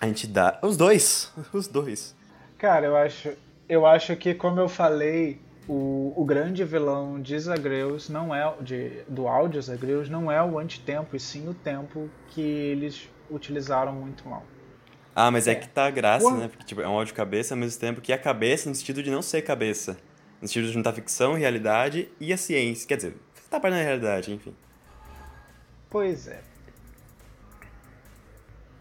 A 0.01 0.07
entidade. 0.07 0.57
Os 0.63 0.75
dois. 0.75 1.31
Os 1.53 1.67
dois. 1.67 2.15
Cara, 2.57 2.87
eu 2.87 2.95
acho, 2.97 3.29
eu 3.69 3.85
acho 3.85 4.15
que, 4.15 4.33
como 4.33 4.59
eu 4.59 4.67
falei, 4.67 5.39
o, 5.67 6.11
o 6.17 6.25
grande 6.25 6.63
vilão 6.63 7.21
de 7.21 7.37
Zagreus 7.39 8.09
não 8.09 8.33
é 8.33 8.51
de, 8.61 9.03
do 9.07 9.27
áudio 9.27 9.61
Zagreus 9.61 10.09
não 10.09 10.31
é 10.31 10.43
o 10.43 10.57
antitempo, 10.57 11.15
e 11.15 11.19
sim 11.19 11.47
o 11.47 11.53
tempo 11.53 12.09
que 12.29 12.41
eles 12.41 13.07
utilizaram 13.29 13.93
muito 13.93 14.27
mal. 14.27 14.43
Ah, 15.15 15.29
mas 15.31 15.47
é, 15.47 15.55
que 15.55 15.67
tá 15.67 15.85
a 15.87 15.91
graça, 15.91 16.31
né? 16.31 16.47
Porque 16.47 16.63
tipo, 16.63 16.81
é 16.81 16.87
um 16.87 16.91
áudio 16.91 17.13
cabeça 17.13 17.53
ao 17.53 17.59
mesmo 17.59 17.79
tempo 17.79 17.99
que 17.99 18.13
é 18.13 18.17
cabeça 18.17 18.69
no 18.69 18.75
sentido 18.75 19.03
de 19.03 19.11
não 19.11 19.21
ser 19.21 19.41
cabeça. 19.41 19.97
No 20.41 20.47
sentido 20.47 20.67
de 20.67 20.73
juntar 20.73 20.93
ficção, 20.93 21.33
realidade 21.33 22.09
e 22.19 22.31
a 22.31 22.37
ciência. 22.37 22.87
Quer 22.87 22.95
dizer, 22.95 23.17
tá 23.49 23.59
parte 23.59 23.73
da 23.73 23.81
realidade, 23.81 24.31
enfim. 24.31 24.53
Pois 25.89 26.27
é. 26.27 26.41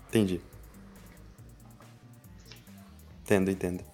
Entendi. 0.08 0.40
Entendo, 3.22 3.50
entendo. 3.50 3.84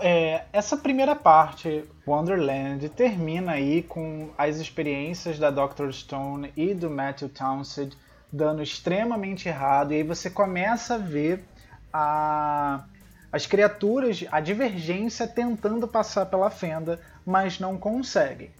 É, 0.00 0.44
essa 0.52 0.76
primeira 0.76 1.16
parte, 1.16 1.84
Wonderland, 2.06 2.88
termina 2.90 3.52
aí 3.52 3.82
com 3.82 4.30
as 4.38 4.58
experiências 4.58 5.38
da 5.38 5.50
Dr. 5.50 5.90
Stone 5.90 6.52
e 6.56 6.72
do 6.72 6.88
Matthew 6.88 7.30
Townsend 7.30 7.96
dando 8.32 8.62
extremamente 8.62 9.48
errado, 9.48 9.92
e 9.92 9.96
aí 9.96 10.02
você 10.02 10.30
começa 10.30 10.94
a 10.94 10.98
ver 10.98 11.44
a, 11.92 12.84
as 13.32 13.46
criaturas, 13.46 14.24
a 14.30 14.40
divergência 14.40 15.26
tentando 15.26 15.88
passar 15.88 16.26
pela 16.26 16.50
fenda, 16.50 17.00
mas 17.24 17.58
não 17.58 17.76
conseguem. 17.76 18.50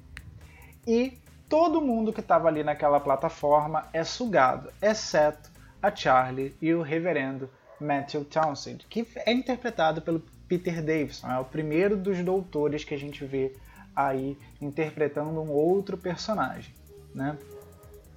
E 0.87 1.19
todo 1.49 1.81
mundo 1.81 2.13
que 2.13 2.21
estava 2.21 2.49
ali 2.49 2.63
naquela 2.63 3.01
plataforma 3.01 3.89
é 3.93 4.05
sugado, 4.05 4.73
exceto 4.81 5.51
a 5.83 5.95
Charlie 5.95 6.55
e 6.61 6.75
o 6.75 6.83
reverendo 6.83 7.49
Matthew 7.81 8.25
Townsend, 8.25 8.87
que 8.89 9.07
é 9.17 9.33
interpretado 9.33 10.03
pelo 10.03 10.21
Peter 10.47 10.83
Davison, 10.83 11.31
é 11.31 11.39
o 11.39 11.45
primeiro 11.45 11.97
dos 11.97 12.19
doutores 12.19 12.85
que 12.85 12.95
a 12.95 12.99
gente 12.99 13.25
vê 13.25 13.57
aí 13.95 14.37
interpretando 14.61 15.41
um 15.41 15.51
outro 15.51 15.97
personagem, 15.97 16.75
né? 17.15 17.37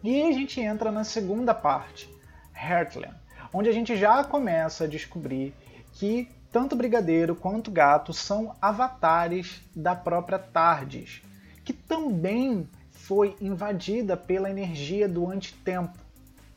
E 0.03 0.21
aí 0.21 0.29
a 0.29 0.33
gente 0.33 0.59
entra 0.59 0.91
na 0.91 1.05
segunda 1.05 1.53
parte, 1.53 2.09
Heartland, 2.53 3.15
onde 3.53 3.69
a 3.69 3.71
gente 3.71 3.95
já 3.95 4.21
começa 4.21 4.83
a 4.83 4.87
descobrir 4.87 5.53
que 5.93 6.29
tanto 6.51 6.75
Brigadeiro 6.75 7.33
quanto 7.33 7.71
Gato 7.71 8.11
são 8.11 8.53
avatares 8.61 9.61
da 9.73 9.95
própria 9.95 10.37
Tardes, 10.37 11.21
que 11.63 11.71
também 11.71 12.67
foi 12.91 13.35
invadida 13.39 14.17
pela 14.17 14.49
energia 14.49 15.07
do 15.07 15.29
antitempo 15.29 15.97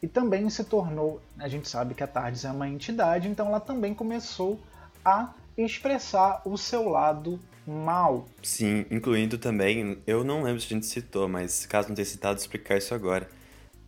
e 0.02 0.09
também 0.09 0.50
se 0.50 0.64
tornou, 0.64 1.20
a 1.38 1.46
gente 1.46 1.68
sabe 1.68 1.94
que 1.94 2.02
a 2.02 2.06
Tardes 2.06 2.44
é 2.44 2.50
uma 2.50 2.68
entidade, 2.68 3.28
então 3.28 3.46
ela 3.46 3.61
também 3.61 3.94
começou 3.94 4.61
a 5.04 5.32
expressar 5.56 6.42
o 6.44 6.59
seu 6.59 6.88
lado 6.88 7.40
mal. 7.66 8.26
Sim, 8.42 8.87
incluindo 8.90 9.38
também, 9.38 9.98
eu 10.07 10.22
não 10.24 10.42
lembro 10.42 10.61
se 10.61 10.66
a 10.66 10.70
gente 10.70 10.87
citou, 10.87 11.29
mas 11.29 11.66
caso 11.66 11.88
não 11.88 11.94
tenha 11.94 12.07
citado, 12.07 12.38
explicar 12.38 12.76
isso 12.76 12.94
agora. 12.94 13.29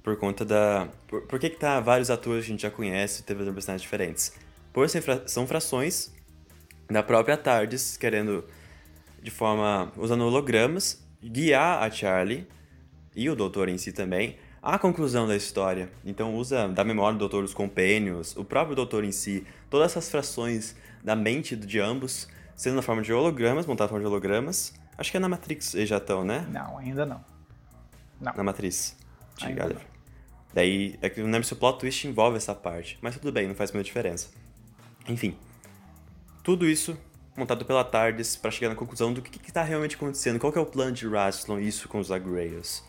Por 0.02 0.16
conta 0.16 0.44
da. 0.44 0.88
Por, 1.06 1.22
por 1.22 1.38
que, 1.38 1.50
que 1.50 1.56
tá 1.58 1.80
vários 1.80 2.10
atores 2.10 2.44
que 2.44 2.50
a 2.50 2.54
gente 2.54 2.62
já 2.62 2.70
conhece 2.70 3.22
teve 3.22 3.44
personagens 3.52 3.82
diferentes? 3.82 4.32
por 4.72 4.88
fra 4.88 5.26
são 5.26 5.46
frações 5.46 6.12
da 6.88 7.02
própria 7.02 7.36
TARDIS, 7.36 7.96
querendo, 7.96 8.44
de 9.22 9.30
forma. 9.30 9.92
usando 9.96 10.24
hologramas, 10.24 11.04
guiar 11.22 11.82
a 11.82 11.90
Charlie 11.90 12.46
e 13.14 13.28
o 13.28 13.36
Doutor 13.36 13.68
em 13.68 13.76
si 13.76 13.92
também 13.92 14.36
à 14.62 14.78
conclusão 14.78 15.26
da 15.26 15.36
história. 15.36 15.90
Então 16.04 16.34
usa 16.34 16.68
da 16.68 16.84
memória 16.84 17.14
do 17.14 17.20
Doutor 17.20 17.44
os 17.44 17.54
Companions, 17.54 18.36
o 18.36 18.44
próprio 18.44 18.76
Doutor 18.76 19.04
em 19.04 19.12
si, 19.12 19.46
todas 19.70 19.92
essas 19.92 20.10
frações 20.10 20.76
da 21.02 21.16
mente 21.16 21.56
de 21.56 21.80
ambos, 21.80 22.28
sendo 22.58 22.74
na 22.74 22.82
forma 22.82 23.00
de 23.00 23.12
hologramas, 23.12 23.64
montada 23.64 23.84
na 23.84 23.90
forma 23.90 24.00
de 24.00 24.06
hologramas. 24.08 24.74
Acho 24.98 25.12
que 25.12 25.16
é 25.16 25.20
na 25.20 25.28
Matrix 25.28 25.74
eles 25.74 25.88
já 25.88 25.98
estão, 25.98 26.24
né? 26.24 26.44
Não, 26.50 26.76
ainda 26.76 27.06
não. 27.06 27.24
Não. 28.20 28.34
Na 28.34 28.42
Matriz. 28.42 28.96
de 29.36 29.54
não. 29.54 29.80
Daí, 30.52 30.98
é 31.00 31.08
que 31.08 31.20
eu 31.20 31.24
não 31.24 31.30
lembro 31.30 31.46
se 31.46 31.52
o 31.52 31.56
plot 31.56 31.78
twist 31.78 32.08
envolve 32.08 32.36
essa 32.36 32.52
parte. 32.54 32.98
Mas 33.00 33.14
tudo 33.16 33.30
bem, 33.30 33.46
não 33.46 33.54
faz 33.54 33.70
muita 33.70 33.84
diferença. 33.84 34.28
Enfim. 35.08 35.36
Tudo 36.42 36.66
isso 36.66 36.98
montado 37.36 37.64
pela 37.64 37.84
TARDIS 37.84 38.34
para 38.34 38.50
chegar 38.50 38.70
na 38.70 38.74
conclusão 38.74 39.12
do 39.12 39.22
que, 39.22 39.38
que 39.38 39.52
tá 39.52 39.62
realmente 39.62 39.94
acontecendo. 39.94 40.40
Qual 40.40 40.52
é 40.52 40.58
o 40.58 40.66
plano 40.66 40.90
de 40.90 41.06
Rassilon, 41.06 41.60
isso 41.60 41.88
com 41.88 42.00
os 42.00 42.10
Agrayos. 42.10 42.82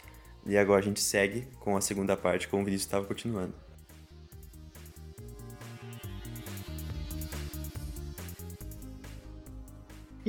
E 0.47 0.57
agora 0.57 0.79
a 0.79 0.83
gente 0.83 0.99
segue 0.99 1.47
com 1.59 1.77
a 1.77 1.81
segunda 1.81 2.17
parte, 2.17 2.47
como 2.47 2.63
o 2.63 2.65
Vinícius 2.65 2.87
estava 2.87 3.05
continuando. 3.05 3.53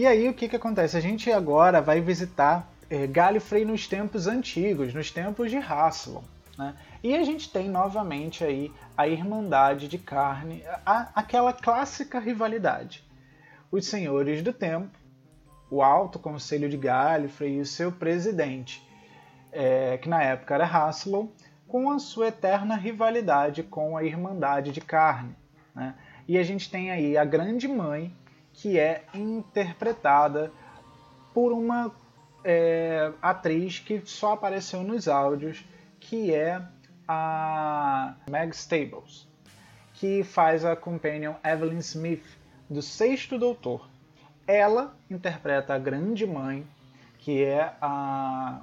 E 0.01 0.07
aí 0.07 0.29
o 0.31 0.33
que, 0.33 0.49
que 0.49 0.57
acontece? 0.57 0.97
A 0.97 1.01
gente 1.01 1.31
agora 1.31 1.83
vai 1.83 2.01
visitar 2.01 2.67
é, 2.89 3.07
Gallifrey 3.07 3.67
nos 3.67 3.87
tempos 3.87 4.27
antigos, 4.27 4.95
nos 4.95 5.11
tempos 5.11 5.51
de 5.51 5.59
Rassilon. 5.59 6.23
Né? 6.57 6.75
E 7.03 7.15
a 7.15 7.23
gente 7.23 7.53
tem 7.53 7.69
novamente 7.69 8.43
aí 8.43 8.73
a 8.97 9.07
Irmandade 9.07 9.89
de 9.89 9.99
Carne, 9.99 10.65
a- 10.87 11.11
aquela 11.15 11.53
clássica 11.53 12.19
rivalidade. 12.19 13.05
Os 13.71 13.85
Senhores 13.87 14.41
do 14.43 14.55
Tempo, 14.55 14.89
o 15.71 15.83
Alto 15.83 16.19
Conselho 16.19 16.67
de 16.71 16.79
Gallifrey 16.79 17.57
e 17.59 17.61
o 17.61 17.67
seu 17.67 17.93
presidente, 17.93 18.83
é, 19.53 19.99
que 19.99 20.09
na 20.09 20.23
época 20.23 20.55
era 20.55 20.65
Rassilon, 20.65 21.27
com 21.69 21.91
a 21.91 21.99
sua 21.99 22.29
eterna 22.29 22.75
rivalidade 22.75 23.63
com 23.63 23.99
a 23.99 24.03
Irmandade 24.03 24.73
de 24.73 24.81
Carne. 24.81 25.37
né? 25.75 25.95
E 26.27 26.39
a 26.39 26.43
gente 26.43 26.71
tem 26.71 26.91
aí 26.91 27.19
a 27.19 27.25
Grande 27.27 27.69
Mãe, 27.69 28.15
que 28.53 28.79
é 28.79 29.05
interpretada 29.15 30.53
por 31.33 31.53
uma 31.53 31.93
é, 32.45 33.13
atriz 33.23 33.79
que 33.79 34.03
só 34.05 34.33
apareceu 34.35 34.83
nos 34.83 35.09
áudios, 35.09 35.65
que 35.99 36.33
é 36.35 36.61
a 37.07 38.15
Meg 38.31 38.55
Stables, 38.55 39.29
que 39.95 40.23
faz 40.23 40.65
a 40.65 40.75
companion 40.77 41.35
Evelyn 41.45 41.79
Smith 41.79 42.25
do 42.69 42.81
Sexto 42.83 43.39
Doutor. 43.39 43.89
Ela 44.47 44.95
interpreta 45.11 45.75
a 45.75 45.79
Grande 45.79 46.27
Mãe, 46.27 46.67
que 47.19 47.45
é 47.45 47.75
a 47.81 48.61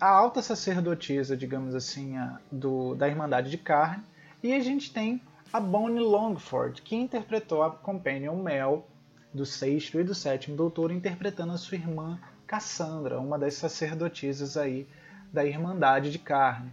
a 0.00 0.08
alta 0.08 0.40
sacerdotisa, 0.40 1.36
digamos 1.36 1.74
assim, 1.74 2.16
a- 2.16 2.38
do, 2.50 2.94
da 2.94 3.06
Irmandade 3.06 3.50
de 3.50 3.58
Carne, 3.58 4.02
e 4.42 4.54
a 4.54 4.60
gente 4.60 4.90
tem 4.94 5.20
a 5.52 5.58
Bonnie 5.58 6.00
Longford, 6.00 6.82
que 6.82 6.94
interpretou 6.94 7.62
a 7.62 7.70
Companion 7.70 8.36
Mel 8.36 8.86
do 9.34 9.44
sexto 9.44 9.98
e 9.98 10.04
do 10.04 10.14
sétimo 10.14 10.56
doutor, 10.56 10.92
interpretando 10.92 11.52
a 11.52 11.58
sua 11.58 11.76
irmã 11.76 12.20
Cassandra, 12.46 13.18
uma 13.18 13.38
das 13.38 13.54
sacerdotisas 13.54 14.56
aí 14.56 14.86
da 15.32 15.44
Irmandade 15.44 16.10
de 16.10 16.18
Carne. 16.18 16.72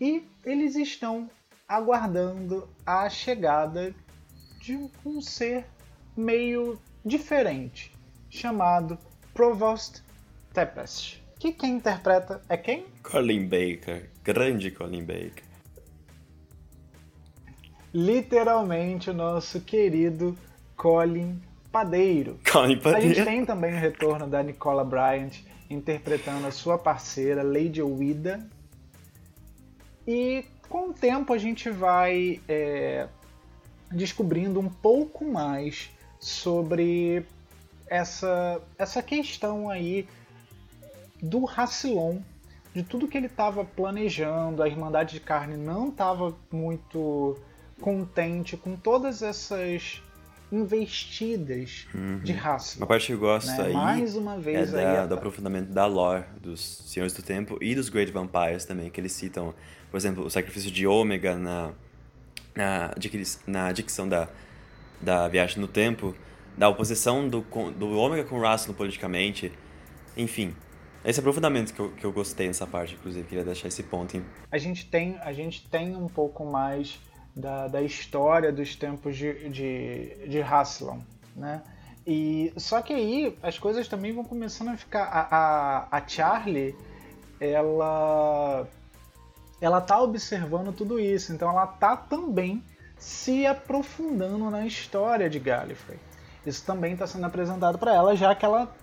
E 0.00 0.24
eles 0.44 0.76
estão 0.76 1.30
aguardando 1.68 2.68
a 2.84 3.08
chegada 3.08 3.94
de 4.60 4.78
um 5.04 5.20
ser 5.20 5.66
meio 6.16 6.78
diferente, 7.04 7.92
chamado 8.30 8.98
Provost 9.34 10.02
Tempest. 10.52 11.22
Que 11.38 11.52
quem 11.52 11.76
interpreta 11.76 12.40
é 12.48 12.56
quem? 12.56 12.86
Colin 13.02 13.46
Baker. 13.46 14.10
Grande 14.24 14.70
Colin 14.70 15.04
Baker. 15.04 15.44
Literalmente 17.96 19.08
o 19.08 19.14
nosso 19.14 19.58
querido 19.58 20.36
Colin 20.76 21.40
Padeiro. 21.72 22.38
Colin 22.52 22.64
A 22.64 22.68
gente 22.68 22.82
Padeiro. 22.82 23.24
tem 23.24 23.46
também 23.46 23.72
o 23.72 23.78
retorno 23.78 24.26
da 24.26 24.42
Nicola 24.42 24.84
Bryant 24.84 25.32
interpretando 25.70 26.46
a 26.46 26.50
sua 26.50 26.76
parceira 26.76 27.42
Lady 27.42 27.80
Ouida. 27.80 28.46
E 30.06 30.44
com 30.68 30.90
o 30.90 30.92
tempo 30.92 31.32
a 31.32 31.38
gente 31.38 31.70
vai 31.70 32.38
é, 32.46 33.08
descobrindo 33.90 34.60
um 34.60 34.68
pouco 34.68 35.24
mais 35.24 35.88
sobre 36.20 37.24
essa, 37.86 38.60
essa 38.76 39.02
questão 39.02 39.70
aí 39.70 40.06
do 41.22 41.46
Rassilon, 41.46 42.18
de 42.74 42.82
tudo 42.82 43.08
que 43.08 43.16
ele 43.16 43.24
estava 43.24 43.64
planejando. 43.64 44.62
A 44.62 44.68
Irmandade 44.68 45.14
de 45.14 45.20
Carne 45.20 45.56
não 45.56 45.88
estava 45.88 46.36
muito 46.52 47.38
contente 47.80 48.56
com 48.56 48.76
todas 48.76 49.22
essas 49.22 50.02
investidas 50.50 51.86
de 52.22 52.32
Rassilon. 52.32 52.82
Uma 52.82 52.86
parte 52.86 53.06
que 53.06 53.12
eu 53.12 53.18
gosto 53.18 53.48
né? 53.48 53.62
aí 53.66 53.72
Mais 53.72 54.14
uma 54.16 54.34
é 54.36 54.38
vez 54.38 54.74
aí 54.74 54.84
da, 54.84 55.02
a- 55.02 55.06
do 55.06 55.14
aprofundamento 55.14 55.68
da 55.70 55.86
lore 55.86 56.24
dos 56.40 56.60
Senhores 56.86 57.12
do 57.12 57.22
Tempo 57.22 57.58
e 57.60 57.74
dos 57.74 57.88
Great 57.88 58.12
Vampires 58.12 58.64
também, 58.64 58.88
que 58.90 59.00
eles 59.00 59.12
citam, 59.12 59.54
por 59.90 59.96
exemplo, 59.96 60.24
o 60.24 60.30
sacrifício 60.30 60.70
de 60.70 60.86
Ômega 60.86 61.36
na, 61.36 61.72
na, 62.54 62.94
na 63.46 63.72
dicção 63.72 64.08
da, 64.08 64.28
da 65.00 65.28
viagem 65.28 65.60
no 65.60 65.68
tempo, 65.68 66.14
da 66.56 66.68
oposição 66.68 67.28
do, 67.28 67.40
do 67.76 67.90
Ômega 67.98 68.24
com 68.24 68.36
o 68.38 68.40
Rassilon 68.40 68.74
politicamente, 68.74 69.52
enfim. 70.16 70.54
Esse 71.04 71.20
aprofundamento 71.20 71.72
que 71.72 71.78
eu, 71.80 71.90
que 71.92 72.04
eu 72.04 72.12
gostei 72.12 72.48
nessa 72.48 72.66
parte, 72.66 72.94
inclusive, 72.94 73.26
queria 73.28 73.44
deixar 73.44 73.68
esse 73.68 73.82
ponto 73.82 74.16
em 74.16 74.24
a 74.50 74.58
gente 74.58 74.86
tem, 74.86 75.16
a 75.20 75.32
gente 75.32 75.68
tem 75.68 75.94
um 75.94 76.08
pouco 76.08 76.44
mais 76.44 76.98
da, 77.36 77.68
da 77.68 77.82
história 77.82 78.50
dos 78.50 78.74
tempos 78.74 79.16
de, 79.16 79.50
de, 79.50 80.26
de 80.26 80.40
Rassilon, 80.40 81.00
né? 81.36 81.62
E, 82.06 82.52
só 82.56 82.80
que 82.80 82.94
aí 82.94 83.36
as 83.42 83.58
coisas 83.58 83.86
também 83.88 84.12
vão 84.12 84.24
começando 84.24 84.68
a 84.68 84.76
ficar... 84.76 85.04
A, 85.04 85.36
a, 85.90 85.98
a 85.98 86.08
Charlie, 86.08 86.74
ela, 87.40 88.66
ela 89.60 89.80
tá 89.80 90.00
observando 90.00 90.72
tudo 90.72 90.98
isso, 90.98 91.32
então 91.32 91.50
ela 91.50 91.66
tá 91.66 91.96
também 91.96 92.62
se 92.96 93.44
aprofundando 93.44 94.50
na 94.50 94.64
história 94.64 95.28
de 95.28 95.38
Gallifrey. 95.38 95.98
Isso 96.46 96.64
também 96.64 96.92
está 96.92 97.06
sendo 97.06 97.26
apresentado 97.26 97.76
para 97.76 97.92
ela, 97.92 98.16
já 98.16 98.34
que 98.34 98.44
ela 98.44 98.74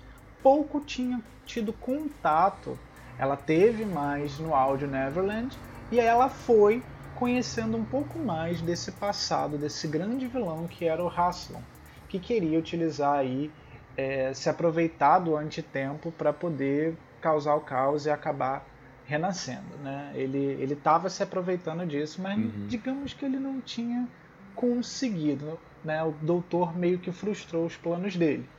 pouco 0.44 0.82
tinha 0.82 1.22
tido 1.46 1.72
contato. 1.72 2.78
Ela 3.18 3.38
teve 3.38 3.86
mais 3.86 4.38
no 4.38 4.54
áudio 4.54 4.88
Neverland 4.88 5.58
e 5.92 6.00
aí 6.00 6.06
ela 6.06 6.28
foi 6.28 6.84
conhecendo 7.24 7.78
um 7.78 7.86
pouco 7.86 8.20
mais 8.20 8.62
desse 8.62 8.92
passado, 8.92 9.58
desse 9.58 9.88
grande 9.88 10.28
vilão 10.28 10.68
que 10.68 10.84
era 10.84 11.02
o 11.02 11.08
Rassilon, 11.08 11.62
que 12.10 12.20
queria 12.20 12.60
utilizar 12.60 13.14
aí, 13.14 13.50
é, 13.96 14.34
se 14.34 14.50
aproveitar 14.50 15.20
do 15.20 15.38
antitempo 15.38 16.12
para 16.12 16.34
poder 16.34 16.98
causar 17.22 17.56
o 17.56 17.62
caos 17.62 18.06
e 18.06 18.10
acabar 18.10 18.66
renascendo. 19.06 19.78
Né? 19.82 20.12
Ele 20.16 20.74
estava 20.74 21.10
se 21.10 21.24
aproveitando 21.24 21.86
disso, 21.86 22.22
mas 22.22 22.38
digamos 22.68 23.14
que 23.14 23.24
ele 23.24 23.40
não 23.40 23.62
tinha 23.62 24.06
conseguido. 24.54 25.58
Né? 25.82 26.04
O 26.04 26.12
doutor 26.12 26.78
meio 26.78 27.00
que 27.00 27.14
frustrou 27.14 27.66
os 27.66 27.78
planos 27.78 28.18
dele. 28.18 28.50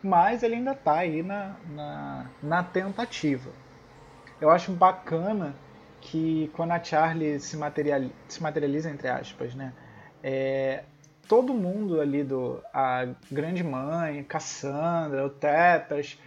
Mas 0.00 0.44
ele 0.44 0.54
ainda 0.54 0.74
está 0.74 0.98
aí 0.98 1.24
na, 1.24 1.56
na, 1.74 2.26
na 2.40 2.62
tentativa. 2.62 3.50
Eu 4.40 4.48
acho 4.48 4.70
bacana 4.70 5.56
que 6.02 6.50
quando 6.54 6.72
a 6.72 6.82
Charlie 6.82 7.40
se, 7.40 7.56
materiali 7.56 8.12
se 8.28 8.42
materializa, 8.42 8.90
entre 8.90 9.08
aspas, 9.08 9.54
né? 9.54 9.72
É, 10.22 10.82
todo 11.28 11.54
mundo 11.54 12.00
ali 12.00 12.22
do. 12.24 12.60
A 12.74 13.08
Grande 13.30 13.62
Mãe, 13.62 14.22
Cassandra, 14.24 15.24
o 15.24 15.30
Tetas, 15.30 16.18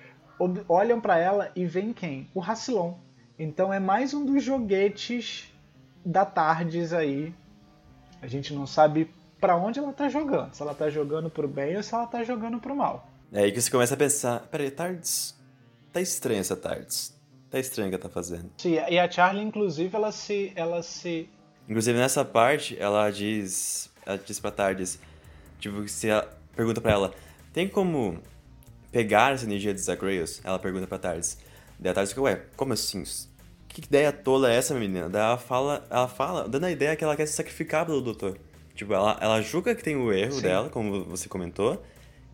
olham 0.68 1.00
para 1.00 1.18
ela 1.20 1.52
e 1.56 1.66
veem 1.66 1.94
quem? 1.94 2.30
O 2.34 2.40
Rassilon. 2.40 2.94
Então 3.38 3.72
é 3.72 3.80
mais 3.80 4.14
um 4.14 4.26
dos 4.26 4.42
joguetes 4.42 5.54
da 6.06 6.26
Tardes 6.26 6.94
aí. 6.94 7.36
A 8.22 8.28
gente 8.28 8.54
não 8.54 8.66
sabe 8.66 9.12
para 9.40 9.58
onde 9.58 9.78
ela 9.78 9.92
tá 9.92 10.08
jogando. 10.08 10.54
Se 10.54 10.62
ela 10.62 10.74
tá 10.74 10.90
jogando 10.90 11.30
pro 11.30 11.48
bem 11.48 11.76
ou 11.76 11.84
se 11.84 11.94
ela 11.94 12.08
tá 12.08 12.24
jogando 12.24 12.60
pro 12.60 12.76
mal. 12.76 13.08
É 13.32 13.42
aí 13.42 13.52
que 13.52 13.62
você 13.62 13.70
começa 13.70 13.94
a 13.94 13.98
pensar, 13.98 14.40
peraí, 14.50 14.72
Tardes, 14.72 15.36
tá 15.92 16.00
estranha 16.00 16.40
essa 16.40 16.56
Tardes. 16.56 17.15
Tá 17.56 17.60
estranho 17.62 17.90
que 17.90 17.96
ela 17.96 18.04
tá 18.04 18.10
fazendo. 18.10 18.52
Sim, 18.58 18.74
e 18.74 19.00
a 19.00 19.10
Charlie, 19.10 19.42
inclusive, 19.42 19.96
ela 19.96 20.12
se. 20.12 20.52
Ela 20.58 20.84
se. 20.84 21.30
Inclusive 21.70 21.98
nessa 21.98 22.26
parte, 22.26 22.78
ela 22.78 23.10
diz, 23.10 23.90
ela 24.06 24.18
diz 24.18 24.42
pra 24.42 24.52
Tardes, 24.52 25.00
tipo, 25.58 25.88
se 25.88 26.10
ela 26.10 26.30
pergunta 26.54 26.82
pra 26.82 26.92
ela, 26.92 27.14
tem 27.54 27.70
como 27.70 28.22
pegar 28.92 29.34
essa 29.34 29.46
energia 29.46 29.74
dos 29.74 29.88
Agrayos? 29.88 30.42
Ela 30.44 30.60
pergunta 30.60 30.86
pra 30.86 30.98
Tardes. 30.98 31.38
Daí 31.80 31.92
a 31.92 31.94
Tardes 31.94 32.12
fica, 32.12 32.24
ué, 32.24 32.44
como 32.58 32.74
assim? 32.74 33.02
Que 33.70 33.80
ideia 33.80 34.12
tola 34.12 34.52
é 34.52 34.58
essa, 34.58 34.76
menina? 34.76 35.08
Daí 35.08 35.22
ela 35.22 35.38
fala, 35.38 35.88
ela 35.90 36.10
fala, 36.10 36.50
dando 36.50 36.66
a 36.66 36.72
ideia 36.72 36.94
que 36.98 37.06
ela 37.06 37.16
quer 37.16 37.26
se 37.26 37.36
sacrificar 37.36 37.86
pelo 37.86 38.02
doutor. 38.02 38.38
Tipo, 38.76 38.94
ela, 38.94 39.18
ela 39.22 39.42
julga 39.42 39.74
que 39.74 39.82
tem 39.82 39.96
o 39.96 40.12
erro 40.12 40.34
Sim. 40.34 40.42
dela, 40.42 40.70
como 40.70 41.06
você 41.06 41.30
comentou, 41.30 41.82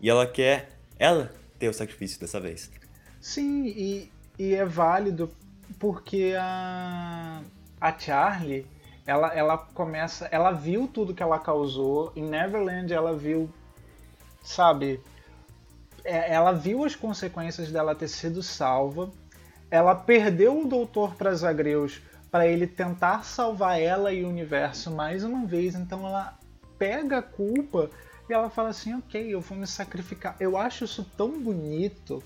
e 0.00 0.10
ela 0.10 0.26
quer 0.26 0.70
ela 0.98 1.32
ter 1.60 1.68
o 1.68 1.72
sacrifício 1.72 2.18
dessa 2.18 2.40
vez. 2.40 2.72
Sim, 3.20 3.68
e, 3.68 4.10
e 4.42 4.56
é 4.56 4.64
válido 4.64 5.30
porque 5.78 6.34
a, 6.36 7.40
a 7.80 7.96
Charlie, 7.96 8.66
ela, 9.06 9.28
ela 9.32 9.56
começa. 9.56 10.26
Ela 10.32 10.50
viu 10.50 10.88
tudo 10.88 11.14
que 11.14 11.22
ela 11.22 11.38
causou. 11.38 12.12
Em 12.16 12.24
Neverland 12.24 12.92
ela 12.92 13.16
viu, 13.16 13.48
sabe? 14.42 15.00
é- 16.04 16.34
Ela 16.34 16.50
viu 16.50 16.84
as 16.84 16.96
consequências 16.96 17.70
dela 17.70 17.94
ter 17.94 18.08
sido 18.08 18.42
salva. 18.42 19.12
Ela 19.70 19.94
perdeu 19.94 20.60
o 20.60 20.66
Doutor 20.66 21.14
para 21.14 21.32
Zagreus 21.34 22.02
para 22.28 22.44
ele 22.44 22.66
tentar 22.66 23.24
salvar 23.24 23.80
ela 23.80 24.12
e 24.12 24.24
o 24.24 24.28
universo 24.28 24.90
mais 24.90 25.22
uma 25.22 25.46
vez. 25.46 25.76
Então 25.76 26.04
ela 26.04 26.36
pega 26.76 27.18
a 27.18 27.22
culpa 27.22 27.88
e 28.28 28.32
ela 28.32 28.50
fala 28.50 28.70
assim: 28.70 28.92
Ok, 28.94 29.32
eu 29.32 29.40
vou 29.40 29.56
me 29.56 29.68
sacrificar. 29.68 30.34
Eu 30.40 30.56
acho 30.56 30.84
isso 30.84 31.04
tão 31.16 31.40
bonito 31.40 32.20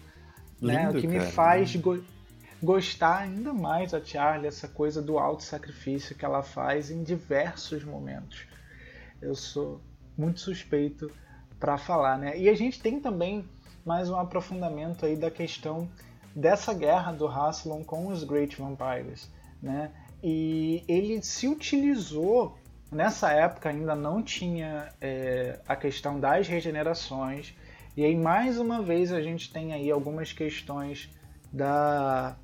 né? 0.61 0.87
Lindo, 0.87 0.99
O 0.99 1.01
que 1.01 1.07
me 1.07 1.19
cara, 1.19 1.31
faz 1.31 1.71
lindo. 1.71 1.83
go- 1.83 2.05
gostar 2.63 3.19
ainda 3.19 3.53
mais 3.53 3.93
da 3.93 4.03
Charlie, 4.03 4.47
essa 4.49 4.67
coisa 4.69 5.03
do 5.03 5.19
auto-sacrifício 5.19 6.17
que 6.17 6.25
ela 6.25 6.43
faz 6.43 6.91
em 6.91 7.03
diversos 7.03 7.85
momentos. 7.85 8.47
Eu 9.21 9.35
sou 9.35 9.81
muito 10.17 10.41
suspeito 10.41 11.11
para 11.61 11.77
falar, 11.79 12.19
né? 12.19 12.39
E 12.39 12.49
a 12.49 12.55
gente 12.55 12.81
tem 12.81 13.01
também 13.01 13.45
mais 13.85 14.11
um 14.11 14.17
aprofundamento 14.17 15.07
aí 15.07 15.17
da 15.17 15.31
questão 15.31 15.89
dessa 16.35 16.75
guerra 16.75 17.13
do 17.13 17.27
Rassilon 17.27 17.83
com 17.85 18.09
os 18.09 18.25
Great 18.25 18.57
Vampires, 18.57 19.31
né? 19.63 19.91
E 20.23 20.83
ele 20.89 21.23
se 21.23 21.47
utilizou 21.47 22.59
nessa 22.91 23.31
época 23.33 23.69
ainda 23.69 23.95
não 23.95 24.23
tinha 24.23 24.89
é, 25.01 25.61
a 25.69 25.77
questão 25.77 26.19
das 26.21 26.47
regenerações 26.49 27.55
e 27.97 28.05
aí 28.05 28.17
mais 28.17 28.59
uma 28.59 28.83
vez 28.83 29.13
a 29.13 29.21
gente 29.23 29.53
tem 29.53 29.73
aí 29.73 29.91
algumas 29.91 30.33
questões 30.33 31.11
da, 31.53 32.37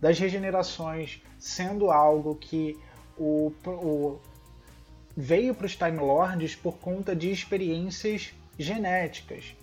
das 0.00 0.18
regenerações 0.18 1.22
sendo 1.38 1.90
algo 1.90 2.34
que 2.34 2.76
o, 3.16 3.52
o- 3.66 4.18
veio 5.16 5.54
para 5.54 5.66
os 5.66 5.76
Time 5.76 5.98
Lords 5.98 6.54
por 6.56 6.78
conta 6.78 7.14
de 7.14 7.30
experiências 7.30 8.32
genéticas. 8.58 9.54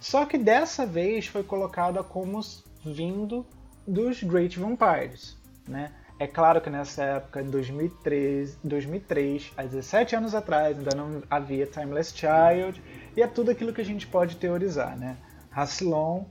Só 0.00 0.24
que 0.26 0.36
dessa 0.36 0.84
vez 0.84 1.26
foi 1.26 1.42
colocada 1.44 2.02
como 2.02 2.40
vindo 2.84 3.46
dos 3.86 4.22
Great 4.22 4.58
Vampires, 4.58 5.36
né? 5.68 5.92
É 6.22 6.26
claro 6.28 6.60
que 6.60 6.70
nessa 6.70 7.02
época, 7.02 7.42
em 7.42 7.50
2003, 7.50 8.56
2003, 8.62 9.52
há 9.56 9.64
17 9.64 10.14
anos 10.14 10.36
atrás, 10.36 10.78
ainda 10.78 10.94
não 10.94 11.20
havia 11.28 11.66
Timeless 11.66 12.14
Child, 12.16 12.80
e 13.16 13.20
é 13.20 13.26
tudo 13.26 13.50
aquilo 13.50 13.72
que 13.72 13.80
a 13.80 13.84
gente 13.84 14.06
pode 14.06 14.36
teorizar, 14.36 14.96
né? 14.96 15.16
Rassilon 15.50 16.26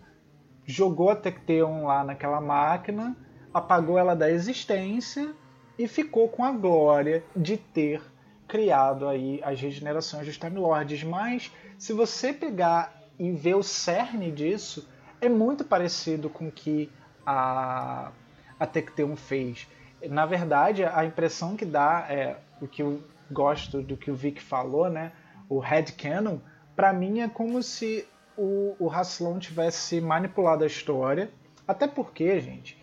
jogou 0.65 1.09
a 1.09 1.15
Tecteon 1.17 1.87
lá 1.87 2.05
naquela 2.05 2.39
máquina, 2.39 3.17
apagou 3.53 3.97
ela 3.97 4.15
da 4.15 4.31
existência 4.31 5.33
e 5.77 5.89
ficou 5.89 6.29
com 6.29 6.45
a 6.45 6.53
glória 6.53 7.21
de 7.35 7.57
ter 7.57 8.01
criado 8.47 9.09
aí 9.09 9.41
as 9.43 9.59
regenerações 9.59 10.25
dos 10.25 10.37
Time 10.37 10.55
Lords. 10.55 11.03
Mas 11.03 11.51
se 11.77 11.91
você 11.91 12.31
pegar 12.31 12.97
e 13.19 13.29
ver 13.33 13.55
o 13.55 13.61
cerne 13.61 14.31
disso, 14.31 14.87
é 15.19 15.27
muito 15.27 15.65
parecido 15.65 16.29
com 16.29 16.47
o 16.47 16.51
que 16.51 16.89
a, 17.25 18.13
a 18.57 18.65
Tecteon 18.65 19.17
fez. 19.17 19.67
Na 20.09 20.25
verdade, 20.25 20.83
a 20.83 21.05
impressão 21.05 21.55
que 21.55 21.65
dá 21.65 22.05
é 22.09 22.37
o 22.61 22.67
que 22.67 22.81
eu 22.81 23.01
gosto 23.31 23.81
do 23.81 23.95
que 23.95 24.11
o 24.11 24.15
Vic 24.15 24.41
falou, 24.41 24.89
né? 24.89 25.11
O 25.47 25.59
headcanon, 25.59 26.37
para 26.75 26.91
mim 26.93 27.21
é 27.21 27.29
como 27.29 27.61
se 27.61 28.07
o, 28.37 28.75
o 28.79 29.39
tivesse 29.39 30.01
manipulado 30.01 30.63
a 30.63 30.67
história. 30.67 31.31
Até 31.67 31.87
porque, 31.87 32.39
gente, 32.39 32.77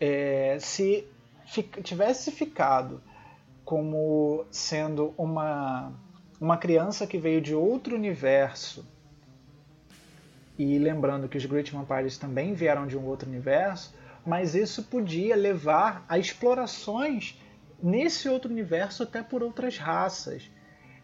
é, 0.00 0.56
se 0.60 1.06
tivesse 1.82 2.30
ficado 2.30 3.02
como 3.64 4.44
sendo 4.50 5.14
uma, 5.16 5.92
uma 6.40 6.56
criança 6.56 7.06
que 7.06 7.18
veio 7.18 7.40
de 7.40 7.54
outro 7.54 7.94
universo, 7.94 8.84
e 10.58 10.78
lembrando 10.78 11.28
que 11.28 11.36
os 11.36 11.46
Great 11.46 11.72
Vampires 11.72 12.18
também 12.18 12.54
vieram 12.54 12.86
de 12.86 12.96
um 12.96 13.04
outro 13.06 13.28
universo, 13.28 13.94
mas 14.24 14.54
isso 14.54 14.84
podia 14.84 15.34
levar 15.36 16.04
a 16.08 16.18
explorações 16.18 17.38
nesse 17.82 18.28
outro 18.28 18.50
universo 18.50 19.02
até 19.02 19.22
por 19.22 19.42
outras 19.42 19.76
raças. 19.76 20.50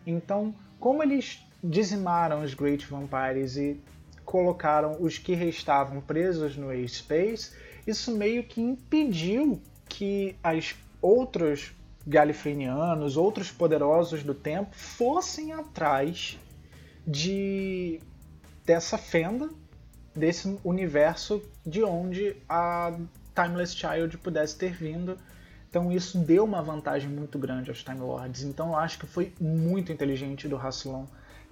Então, 0.07 0.55
como 0.79 1.03
eles 1.03 1.45
dizimaram 1.63 2.43
os 2.43 2.55
Great 2.55 2.87
Vampires 2.87 3.57
e 3.57 3.81
colocaram 4.25 4.97
os 5.01 5.19
que 5.19 5.35
restavam 5.35 6.01
presos 6.01 6.57
no 6.57 6.71
A-Space, 6.71 7.53
isso 7.87 8.17
meio 8.17 8.45
que 8.45 8.61
impediu 8.61 9.61
que 9.89 10.37
as 10.43 10.77
outros 11.01 11.73
galifrenianos, 12.07 13.17
outros 13.17 13.51
poderosos 13.51 14.23
do 14.23 14.35
tempo, 14.35 14.75
fossem 14.75 15.53
atrás 15.53 16.39
de 17.07 18.01
dessa 18.65 18.99
fenda, 18.99 19.49
desse 20.19 20.59
universo 20.65 21.43
de 21.65 21.83
onde 21.83 22.37
a 22.49 22.93
Timeless 23.35 23.75
Child 23.75 24.19
pudesse 24.19 24.57
ter 24.57 24.73
vindo. 24.73 25.17
Então 25.71 25.93
isso 25.93 26.19
deu 26.19 26.45
uma 26.45 26.63
vantagem 26.63 27.09
muito 27.09 27.39
grande 27.39 27.71
aos 27.71 27.83
Time 27.83 28.01
Lords. 28.01 28.43
Então 28.43 28.69
eu 28.69 28.77
acho 28.77 28.99
que 28.99 29.07
foi 29.07 29.33
muito 29.41 29.93
inteligente 29.93 30.49
do 30.49 30.57
Rassilon 30.57 31.07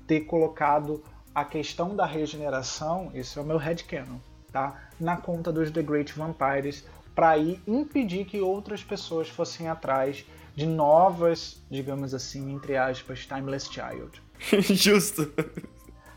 ter 0.06 0.20
colocado 0.20 1.02
a 1.34 1.44
questão 1.44 1.94
da 1.94 2.06
regeneração, 2.06 3.10
isso 3.12 3.38
é 3.38 3.42
o 3.42 3.44
meu 3.44 3.58
headcanon, 3.58 4.18
tá? 4.50 4.88
Na 4.98 5.18
conta 5.18 5.52
dos 5.52 5.70
The 5.70 5.82
Great 5.82 6.12
Vampires, 6.14 6.82
para 7.14 7.30
aí 7.30 7.60
impedir 7.66 8.24
que 8.24 8.40
outras 8.40 8.82
pessoas 8.82 9.28
fossem 9.28 9.68
atrás 9.68 10.24
de 10.54 10.64
novas, 10.64 11.62
digamos 11.70 12.14
assim, 12.14 12.50
entre 12.54 12.76
aspas, 12.76 13.26
Timeless 13.26 13.68
Child. 13.70 14.22
Justo. 14.72 15.30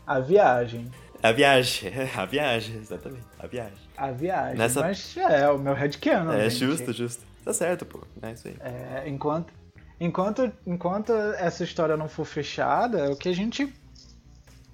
A 0.06 0.18
viagem. 0.18 0.90
A 1.22 1.32
viagem, 1.32 1.92
a 2.16 2.24
viagem, 2.24 2.76
exatamente, 2.76 3.24
a 3.38 3.46
viagem. 3.46 3.78
A 3.96 4.10
viagem. 4.10 4.56
Nessa- 4.56 4.80
Mas 4.80 5.16
é, 5.16 5.48
o 5.50 5.58
meu 5.58 5.74
headcanon. 5.74 6.32
é 6.32 6.48
gente. 6.48 6.64
justo, 6.66 6.92
justo. 6.92 7.24
Tá 7.44 7.52
certo, 7.52 7.84
pô. 7.84 8.00
É 8.22 8.32
isso 8.32 8.48
aí. 8.48 8.56
É, 8.60 9.04
enquanto, 9.08 9.52
enquanto, 9.98 10.50
enquanto 10.66 11.12
essa 11.12 11.64
história 11.64 11.96
não 11.96 12.08
for 12.08 12.24
fechada, 12.24 12.98
é 13.00 13.08
o 13.10 13.16
que 13.16 13.28
a 13.28 13.34
gente 13.34 13.72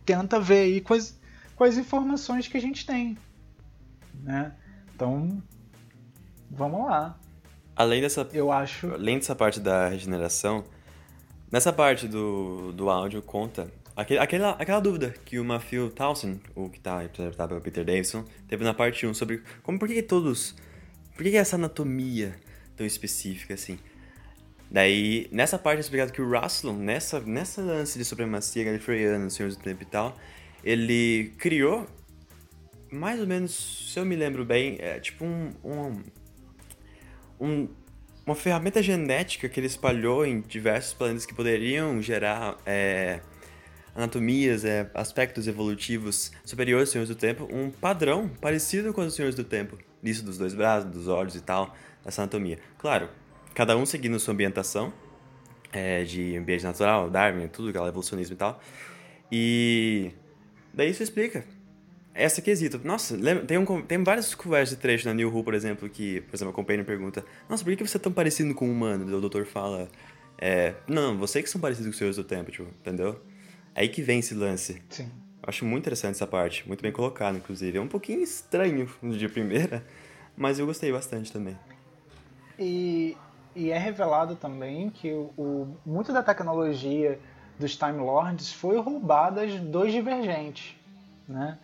tenta 0.05 0.38
ver 0.38 0.61
aí 0.61 0.80
com 0.80 0.94
as, 0.94 1.18
com 1.57 1.64
as 1.64 1.76
informações 1.76 2.47
que 2.49 2.57
a 2.57 2.61
gente 2.61 2.86
tem. 2.86 3.16
Né? 4.22 4.53
Então, 4.94 5.42
vamos 6.51 6.86
lá. 6.86 7.18
Além 7.74 8.01
dessa, 8.01 8.26
Eu 8.32 8.51
acho. 8.51 8.92
além 8.94 9.18
dessa 9.18 9.34
parte 9.34 9.61
da 9.61 9.88
regeneração, 9.88 10.64
nessa 11.53 11.72
parte 11.72 12.09
do, 12.09 12.72
do 12.72 12.88
áudio 12.88 13.20
conta 13.20 13.70
aquele, 13.97 14.20
aquela, 14.20 14.51
aquela 14.53 14.80
dúvida 14.80 15.14
que 15.24 15.38
o 15.38 15.44
Matthew 15.44 15.90
Townsend, 15.90 16.40
o 16.55 16.68
que 16.68 16.78
tá 16.78 17.03
interpretado 17.05 17.49
pelo 17.51 17.61
Peter 17.61 17.84
Davison, 17.84 18.24
teve 18.47 18.62
na 18.62 18.74
parte 18.74 19.07
1 19.07 19.14
sobre 19.14 19.42
como 19.62 19.78
por 19.78 19.88
que 19.88 20.03
todos. 20.03 20.55
Por 21.14 21.24
que 21.24 21.34
essa 21.36 21.57
anatomia 21.57 22.34
tão 22.76 22.86
específica 22.86 23.55
assim? 23.55 23.78
Daí, 24.70 25.28
nessa 25.32 25.59
parte 25.59 25.78
é 25.78 25.80
explicado 25.80 26.12
que 26.12 26.20
o 26.20 26.28
Rassilon, 26.28 26.74
nessa, 26.74 27.20
nessa 27.20 27.62
lance 27.62 27.97
de 27.99 28.05
supremacia 28.05 28.64
galifreyana, 28.64 29.30
Senhores 29.30 29.57
do 29.57 29.62
Tempo 29.62 29.82
e 29.82 29.86
tal, 29.86 30.16
ele 30.62 31.32
criou, 31.38 31.86
mais 32.90 33.20
ou 33.20 33.26
menos, 33.26 33.90
se 33.92 33.99
eu 33.99 34.05
me 34.05 34.16
lembro 34.16 34.44
bem, 34.44 34.76
é 34.80 34.99
tipo 34.99 35.24
um, 35.24 35.53
um, 35.64 36.03
um- 37.40 37.68
uma 38.26 38.34
ferramenta 38.34 38.82
genética 38.82 39.49
que 39.49 39.61
ele 39.61 39.68
espalhou 39.68 40.26
em 40.26 40.40
diversos 40.40 40.92
planetas 40.92 41.24
que 41.24 41.32
poderiam 41.32 42.03
gerar 42.03 42.57
é, 42.66 43.20
anatomias, 43.97 44.64
é, 44.64 44.90
aspectos 44.94 45.49
evolutivos 45.49 46.30
superiores 46.44 46.88
aos 46.88 46.90
Senhores 46.90 47.09
do 47.09 47.14
Tempo, 47.14 47.49
um 47.51 47.70
padrão 47.70 48.28
parecido 48.40 48.92
com 48.92 49.01
os 49.01 49.14
Senhores 49.14 49.34
do 49.34 49.42
Tempo, 49.42 49.78
nisso 50.03 50.22
dos 50.22 50.36
dois 50.36 50.55
braços, 50.55 50.90
dos 50.90 51.09
olhos 51.09 51.34
e 51.34 51.40
tal, 51.40 51.74
dessa 52.05 52.22
anatomia. 52.22 52.59
Claro, 52.78 53.09
cada 53.55 53.76
um 53.76 53.86
seguindo 53.86 54.20
sua 54.20 54.34
ambientação, 54.34 54.92
é, 55.72 56.05
de 56.05 56.36
ambiente 56.36 56.62
natural, 56.62 57.11
Darwin, 57.11 57.49
tudo, 57.49 57.70
aquela 57.70 57.88
evolucionismo 57.88 58.34
e 58.34 58.36
tal. 58.36 58.61
E 59.32 60.12
daí 60.72 60.90
isso 60.90 61.03
explica 61.03 61.44
essa 62.14 62.40
quesito. 62.40 62.80
Nossa, 62.84 63.16
lembra, 63.16 63.44
tem, 63.44 63.59
um, 63.59 63.82
tem 63.82 64.03
várias 64.03 64.34
conversas 64.34 64.76
de 64.76 64.80
trecho 64.80 65.07
na 65.09 65.14
New 65.14 65.34
Who, 65.34 65.42
por 65.42 65.55
exemplo, 65.55 65.88
que, 65.88 66.20
por 66.22 66.36
exemplo, 66.36 66.53
a 66.53 66.55
Companion 66.55 66.84
pergunta 66.84 67.24
Nossa, 67.49 67.64
por 67.64 67.74
que 67.74 67.86
você 67.86 67.97
é 67.97 68.01
tão 68.01 68.12
parecido 68.12 68.55
com 68.55 68.68
um 68.68 68.72
humano? 68.72 69.11
E 69.11 69.14
o 69.14 69.20
doutor 69.20 69.44
fala 69.47 69.88
é, 70.38 70.74
Não, 70.86 71.16
você 71.18 71.42
que 71.42 71.49
são 71.51 71.61
parecidos 71.61 71.88
com 71.88 71.92
os 71.92 71.99
senhores 71.99 72.16
do 72.16 72.24
tempo, 72.24 72.51
tipo, 72.51 72.68
entendeu? 72.80 73.20
Aí 73.76 73.88
que 73.88 74.00
vem 74.02 74.18
esse 74.20 74.34
lance. 74.34 74.82
Sim. 74.88 75.04
Eu 75.42 75.48
acho 75.48 75.64
muito 75.64 75.82
interessante 75.82 76.14
essa 76.16 76.26
parte, 76.26 76.66
muito 76.66 76.80
bem 76.82 76.90
colocado, 76.90 77.36
inclusive. 77.36 77.76
É 77.76 77.80
um 77.80 77.86
pouquinho 77.86 78.22
estranho 78.22 78.90
de 79.16 79.28
primeira, 79.28 79.86
mas 80.36 80.58
eu 80.58 80.66
gostei 80.66 80.90
bastante 80.90 81.30
também. 81.30 81.56
E, 82.58 83.16
e 83.54 83.70
é 83.70 83.78
revelado 83.78 84.34
também 84.34 84.90
que 84.90 85.12
o, 85.12 85.30
o- 85.36 85.76
muito 85.84 86.12
da 86.12 86.22
tecnologia 86.22 87.18
dos 87.58 87.76
Time 87.76 87.98
Lords 87.98 88.52
foi 88.52 88.78
roubada 88.80 89.46
dos 89.46 89.92
Divergentes, 89.92 90.74
né? 91.28 91.58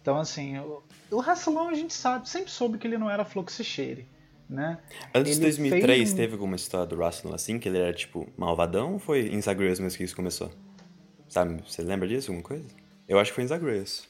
Então, 0.00 0.18
assim, 0.18 0.56
o, 0.58 0.82
o 1.10 1.18
Rassilon 1.20 1.68
a 1.68 1.74
gente 1.74 1.92
sabe, 1.92 2.28
sempre 2.28 2.50
soube 2.50 2.78
que 2.78 2.86
ele 2.86 2.96
não 2.96 3.10
era 3.10 3.24
Fluxicheire, 3.24 4.06
né? 4.48 4.78
Antes 5.12 5.32
de 5.32 5.44
Ele 5.44 5.52
2003, 5.52 5.96
fez 5.98 6.12
teve 6.12 6.32
alguma 6.34 6.54
história 6.54 6.86
do 6.86 6.96
Russell 6.96 7.34
assim, 7.34 7.58
que 7.58 7.68
ele 7.68 7.78
era, 7.78 7.92
tipo, 7.92 8.28
malvadão 8.36 8.92
ou 8.94 8.98
foi 9.00 9.26
em 9.28 9.40
Zagreus 9.40 9.80
mesmo 9.80 9.98
que 9.98 10.04
isso 10.04 10.14
começou? 10.14 10.50
Sabe, 11.28 11.62
você 11.66 11.82
lembra 11.82 12.06
disso, 12.06 12.30
alguma 12.30 12.46
coisa? 12.46 12.64
Eu 13.08 13.18
acho 13.18 13.30
que 13.30 13.34
foi 13.34 13.44
em 13.44 13.48
Zagreus. 13.48 14.08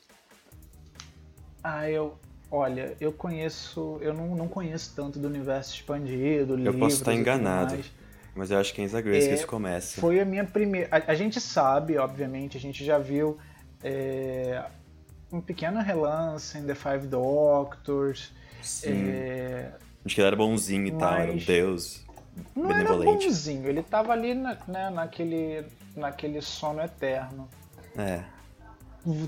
Ah, 1.62 1.90
eu. 1.90 2.18
Olha, 2.50 2.96
eu 3.00 3.12
conheço. 3.12 3.98
Eu 4.00 4.14
não, 4.14 4.34
não 4.36 4.48
conheço 4.48 4.92
tanto 4.94 5.18
do 5.18 5.26
universo 5.26 5.74
expandido, 5.74 6.52
Eu 6.52 6.56
livros 6.56 6.78
posso 6.78 6.96
estar 6.96 7.12
enganado, 7.14 7.78
mas 8.34 8.50
eu 8.50 8.58
acho 8.58 8.72
que 8.72 8.80
é 8.80 8.84
em 8.84 8.88
Zagreus 8.88 9.24
que 9.24 9.30
É, 9.30 9.34
isso 9.34 9.46
começa. 9.46 10.00
Foi 10.00 10.20
a 10.20 10.24
minha 10.24 10.44
primeira. 10.44 10.88
A, 10.90 11.12
a 11.12 11.14
gente 11.14 11.40
sabe, 11.40 11.98
obviamente, 11.98 12.56
a 12.56 12.60
gente 12.60 12.84
já 12.84 12.98
viu 12.98 13.36
é, 13.82 14.64
um 15.32 15.40
pequeno 15.40 15.80
relance 15.80 16.56
em 16.56 16.64
The 16.64 16.74
Five 16.74 17.08
Doctors. 17.08 18.32
Sim. 18.62 19.08
é, 19.08 19.72
Acho 20.04 20.14
que 20.14 20.20
ele 20.20 20.28
era 20.28 20.36
bonzinho 20.36 20.86
e 20.86 20.92
tal, 20.92 21.14
era 21.14 21.32
um 21.32 21.36
deus 21.36 22.05
não 22.54 22.70
era 22.70 22.88
bonzinho, 23.06 23.68
ele 23.68 23.82
tava 23.82 24.12
ali 24.12 24.34
na- 24.34 24.56
né, 24.68 24.90
naquele, 24.90 25.64
naquele 25.94 26.40
sono 26.42 26.80
eterno. 26.82 27.48
É. 27.96 28.22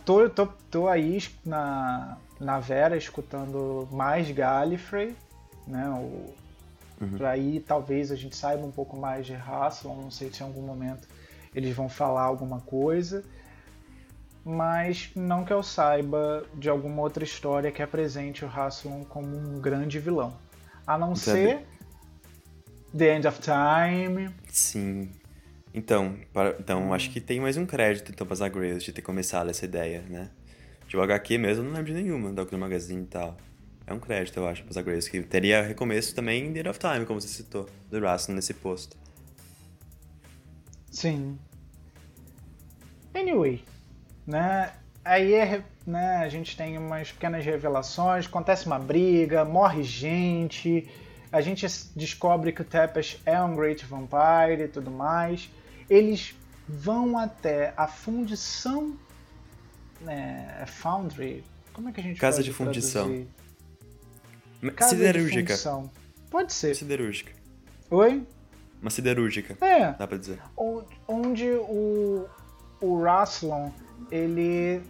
Tô, 0.05 0.29
tô, 0.29 0.47
tô 0.71 0.89
aí 0.89 1.23
na, 1.45 2.17
na 2.41 2.59
Vera 2.59 2.97
escutando 2.97 3.89
mais 3.93 4.31
Gallifrey, 4.31 5.15
né? 5.67 5.89
O, 5.91 6.35
Pra 7.17 7.31
aí 7.31 7.61
talvez 7.61 8.11
a 8.11 8.17
gente 8.17 8.35
saiba 8.35 8.67
um 8.67 8.73
pouco 8.73 8.97
mais 8.97 9.25
de 9.25 9.33
Rassilon, 9.33 9.95
não 10.03 10.11
sei 10.11 10.33
se 10.33 10.43
em 10.43 10.47
algum 10.47 10.63
momento 10.63 11.07
eles 11.55 11.73
vão 11.77 11.89
falar 11.89 12.23
alguma 12.23 12.59
coisa. 12.61 13.23
Mas 14.45 15.11
não 15.15 15.45
que 15.45 15.53
eu 15.53 15.63
saiba 15.63 16.45
de 16.55 16.69
alguma 16.69 17.03
outra 17.03 17.23
história 17.23 17.71
que 17.71 17.83
apresente 17.83 18.45
o 18.45 18.49
Rassilon 18.49 19.05
como 19.05 19.37
um 19.37 19.61
grande 19.61 19.99
vilão. 20.01 20.35
A 20.87 20.97
não 20.99 21.15
Sabe- 21.15 21.39
ser 21.39 21.67
The 22.97 23.17
End 23.17 23.27
of 23.27 23.41
Time. 23.41 24.31
Sim. 24.49 25.11
Então, 25.75 26.17
para- 26.33 26.57
então 26.59 26.93
acho 26.93 27.11
que 27.11 27.21
tem 27.21 27.41
mais 27.41 27.57
um 27.57 27.67
crédito 27.67 28.11
então 28.11 28.27
pra 28.27 28.35
Zagreus 28.37 28.83
de 28.83 28.93
ter 28.93 29.03
começado 29.03 29.51
essa 29.51 29.65
ideia, 29.65 30.03
né? 30.09 30.31
De 30.87 30.97
o 30.97 31.03
HQ 31.03 31.37
mesmo, 31.37 31.63
eu 31.63 31.67
não 31.69 31.77
lembro 31.77 31.93
de 31.93 32.03
nenhuma, 32.03 32.33
da 32.33 32.45
Magazine 32.57 33.03
e 33.03 33.07
tal. 33.07 33.37
É 33.87 33.93
um 33.93 33.99
crédito, 34.01 34.39
eu 34.39 34.47
acho, 34.47 34.65
pra 34.65 34.73
Zagreus, 34.73 35.09
que 35.09 35.23
teria 35.23 35.63
recomeço 35.63 36.15
também 36.15 36.47
em 36.47 36.53
The 36.53 36.61
End 36.61 36.69
of 36.71 36.79
Time, 36.79 37.07
como 37.07 37.21
você 37.21 37.29
citou, 37.29 37.69
do 37.91 38.01
Russell 38.01 38.35
nesse 38.35 38.55
posto. 38.55 38.97
Sim. 40.91 41.39
Anyway, 43.15 43.63
né? 44.27 44.73
Aí 45.05 45.33
é, 45.35 45.63
né, 45.87 46.17
a 46.17 46.29
gente 46.29 46.57
tem 46.57 46.77
umas 46.77 47.13
pequenas 47.13 47.45
revelações, 47.45 48.27
acontece 48.27 48.67
uma 48.67 48.79
briga, 48.79 49.45
morre 49.45 49.83
gente, 49.83 50.87
a 51.33 51.41
gente 51.41 51.67
descobre 51.95 52.53
que 52.53 52.63
o 52.63 52.65
Tepesh 52.65 53.21
é 53.27 53.41
um 53.43 53.55
Great 53.57 53.85
Vampire 53.87 54.63
e 54.65 54.69
tudo 54.69 54.91
mais. 54.91 55.51
Eles 55.89 56.35
vão 56.69 57.19
até 57.19 57.73
a 57.77 57.87
fundição, 57.87 58.97
né, 60.01 60.65
Foundry, 60.67 61.45
como 61.73 61.89
é 61.89 61.93
que 61.93 62.01
a 62.01 62.03
gente 62.03 62.21
Casa 62.21 62.43
de 62.43 62.53
fundição. 62.53 63.05
traduzir? 63.05 63.29
Casa 64.75 64.91
siderúrgica. 64.97 65.43
de 65.43 65.47
fundição. 65.49 65.91
Pode 66.31 66.53
ser. 66.53 66.75
Siderúrgica. 66.75 67.33
Oi? 67.91 68.27
Uma 68.83 68.91
siderúrgica, 68.91 69.57
É. 69.65 69.93
dá 69.93 70.07
pra 70.07 70.19
dizer. 70.19 70.41
on- 70.57 70.85
onde 71.07 71.47
o, 71.49 72.29
o 72.81 73.03
Rassilon 73.03 73.71
ele 74.11 74.81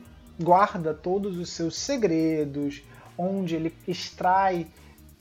guarda 0.41 0.93
todos 0.95 1.37
os 1.39 1.51
seus 1.51 1.77
segredos, 1.77 2.83
onde 3.17 3.55
ele 3.55 3.75
extrai 3.87 4.67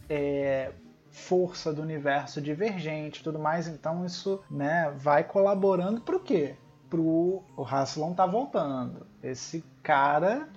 é, 0.09 0.71
força 1.17 1.73
do 1.73 1.81
universo 1.81 2.39
divergente 2.39 3.19
e 3.19 3.23
tudo 3.23 3.39
mais. 3.39 3.67
Então 3.67 4.05
isso 4.05 4.41
né, 4.49 4.93
vai 4.95 5.23
colaborando 5.23 5.99
para 6.01 6.15
o 6.15 6.19
quê? 6.19 6.55
Pro 6.89 7.43
o 7.55 7.63
Rassilon 7.63 8.13
tá 8.13 8.25
voltando. 8.25 9.05
Esse 9.21 9.63
cara 9.83 10.47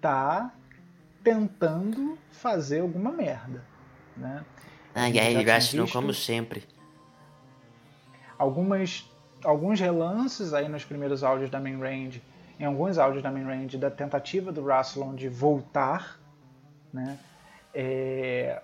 tá 0.00 0.52
tentando 1.24 2.16
fazer 2.30 2.80
alguma 2.80 3.10
merda, 3.10 3.64
né? 4.16 4.44
Já 4.94 5.02
ai, 5.02 5.12
tinha 5.12 5.52
Rassilon, 5.54 5.86
como 5.88 6.14
sempre. 6.14 6.64
algumas 8.38 9.10
alguns 9.44 9.80
relances 9.80 10.54
aí 10.54 10.68
nos 10.68 10.84
primeiros 10.84 11.22
áudios 11.22 11.50
da 11.50 11.60
main 11.60 11.78
range, 11.78 12.22
em 12.58 12.64
alguns 12.64 12.96
áudios 12.98 13.22
da 13.22 13.30
main 13.30 13.44
range 13.44 13.76
da 13.76 13.90
tentativa 13.90 14.52
do 14.52 14.64
Rassilon 14.64 15.14
de 15.14 15.28
voltar, 15.28 16.18
né? 16.92 17.18
É, 17.74 18.62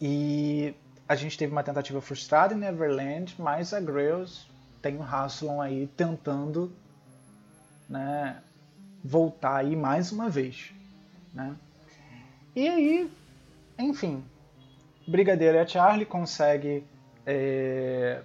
E 0.00 0.74
a 1.08 1.14
gente 1.14 1.36
teve 1.38 1.52
uma 1.52 1.62
tentativa 1.62 2.00
frustrada 2.00 2.54
em 2.54 2.58
Neverland, 2.58 3.34
mas 3.38 3.72
a 3.72 3.80
Grails 3.80 4.48
tem 4.82 4.96
o 4.96 5.00
Rassilon 5.00 5.60
aí 5.60 5.86
tentando, 5.96 6.72
né, 7.88 8.42
voltar 9.02 9.56
aí 9.56 9.76
mais 9.76 10.12
uma 10.12 10.28
vez, 10.28 10.72
né? 11.32 11.56
E 12.54 12.68
aí, 12.68 13.10
enfim, 13.78 14.24
Brigadeiro 15.06 15.56
e 15.56 15.60
a 15.60 15.66
Charlie 15.66 16.06
consegue 16.06 16.84
é, 17.26 18.22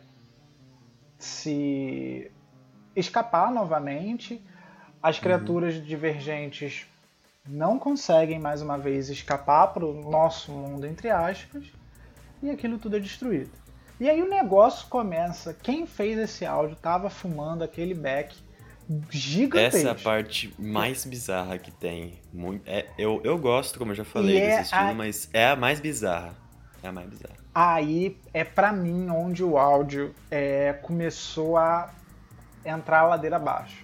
se 1.18 2.32
escapar 2.96 3.52
novamente. 3.52 4.42
As 5.02 5.18
criaturas 5.18 5.76
divergentes 5.86 6.86
não 7.50 7.78
conseguem 7.80 8.40
mais 8.40 8.62
uma 8.62 8.78
vez 8.78 9.10
escapar 9.10 9.68
para 9.74 9.86
o 9.86 10.10
nosso 10.10 10.52
mundo, 10.52 10.86
entre 10.86 11.10
aspas, 11.10 11.66
e 12.42 12.50
aquilo 12.50 12.78
tudo 12.78 12.98
é 12.98 13.00
destruído. 13.00 13.52
E 14.00 14.10
aí 14.10 14.22
o 14.22 14.30
negócio 14.30 14.88
começa. 14.88 15.54
Quem 15.54 15.86
fez 15.86 16.18
esse 16.18 16.46
áudio 16.46 16.74
estava 16.74 17.10
fumando 17.10 17.64
aquele 17.64 17.94
beck 17.94 18.34
gigantesco. 19.10 19.78
Essa 19.78 19.88
é 19.90 19.92
a 19.92 19.96
parte 19.96 20.54
mais 20.58 21.06
bizarra 21.06 21.58
que 21.58 21.72
tem. 21.72 22.20
Muito, 22.34 22.64
é, 22.66 22.86
eu, 22.98 23.20
eu 23.24 23.38
gosto, 23.38 23.78
como 23.78 23.92
eu 23.92 23.96
já 23.96 24.06
falei, 24.06 24.38
E 24.38 24.42
é 24.42 24.46
desse 24.48 24.62
estilo, 24.64 24.90
a- 24.90 24.94
mas 24.94 25.30
é 25.34 25.48
a 25.48 25.56
mais 25.56 25.80
bizarra. 25.80 26.34
É 26.82 26.88
a 26.88 26.92
mais 26.92 27.10
bizarra. 27.10 27.36
Aí 27.54 28.18
é 28.34 28.44
pra 28.44 28.72
mim 28.72 29.10
onde 29.10 29.44
o 29.44 29.58
áudio 29.58 30.16
é, 30.32 30.74
começou 30.82 31.58
a 31.58 31.92
entrar 32.64 33.00
a 33.00 33.08
ladeira 33.08 33.36
abaixo. 33.36 33.84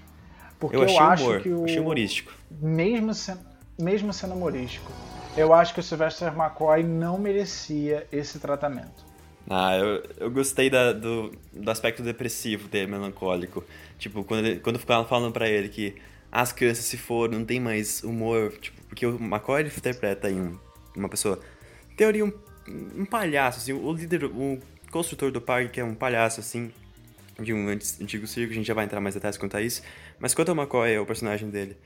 Porque 0.57 0.77
Eu 0.77 0.83
achei 0.83 0.97
acho 0.97 1.23
humor, 1.25 1.41
que 1.41 1.49
o, 1.49 1.65
achei 1.65 1.79
humorístico. 1.79 2.31
mesmo 2.49 3.13
sendo, 3.13 3.41
mesmo 3.77 4.13
sendo 4.13 4.33
humorístico, 4.33 4.91
eu 5.35 5.53
acho 5.53 5.73
que 5.73 5.79
o 5.79 5.83
Sylvester 5.83 6.33
McCoy 6.33 6.83
não 6.83 7.17
merecia 7.17 8.07
esse 8.11 8.39
tratamento. 8.39 9.03
Ah, 9.49 9.75
eu, 9.77 10.03
eu 10.17 10.31
gostei 10.31 10.69
da- 10.69 10.91
do, 10.93 11.31
do 11.53 11.69
aspecto 11.69 12.01
depressivo 12.01 12.67
dele, 12.67 12.87
melancólico. 12.91 13.63
Tipo, 13.99 14.23
quando, 14.23 14.45
ele, 14.45 14.59
quando 14.59 14.79
ficava 14.79 15.05
falando 15.05 15.31
pra 15.33 15.47
ele 15.47 15.69
que 15.69 15.95
as 16.31 16.51
crianças 16.51 16.85
se 16.85 16.97
foram, 16.97 17.39
não 17.39 17.45
tem 17.45 17.59
mais 17.59 18.03
humor. 18.03 18.53
Tipo, 18.59 18.81
porque 18.87 19.05
o 19.05 19.15
McCoy 19.21 19.61
ele 19.61 19.71
interpreta 19.75 20.27
aí 20.27 20.33
um- 20.33 20.57
uma 20.95 21.07
pessoa. 21.09 21.39
em 21.91 21.95
Teoria, 21.95 22.25
um, 22.25 22.33
um 22.97 23.05
palhaço, 23.05 23.59
assim. 23.59 23.73
O 23.73 23.91
líder, 23.93 24.25
o 24.25 24.59
construtor 24.89 25.31
do 25.31 25.39
parque, 25.41 25.69
que 25.69 25.79
é 25.79 25.83
um 25.83 25.93
palhaço, 25.93 26.39
assim. 26.39 26.71
De 27.39 27.53
um 27.53 27.67
antigo 27.67 28.25
circo, 28.25 28.51
a 28.51 28.55
gente 28.55 28.65
já 28.65 28.73
vai 28.73 28.85
entrar 28.85 28.99
mais 29.01 29.13
detalhes 29.13 29.37
quanto 29.37 29.57
a 29.57 29.61
isso. 29.61 29.83
Mas 30.17 30.33
quanto 30.33 30.49
ao 30.49 30.55
McCoy, 30.55 30.93
é 30.93 30.99
o 30.99 31.05
personagem 31.05 31.49
dele. 31.49 31.77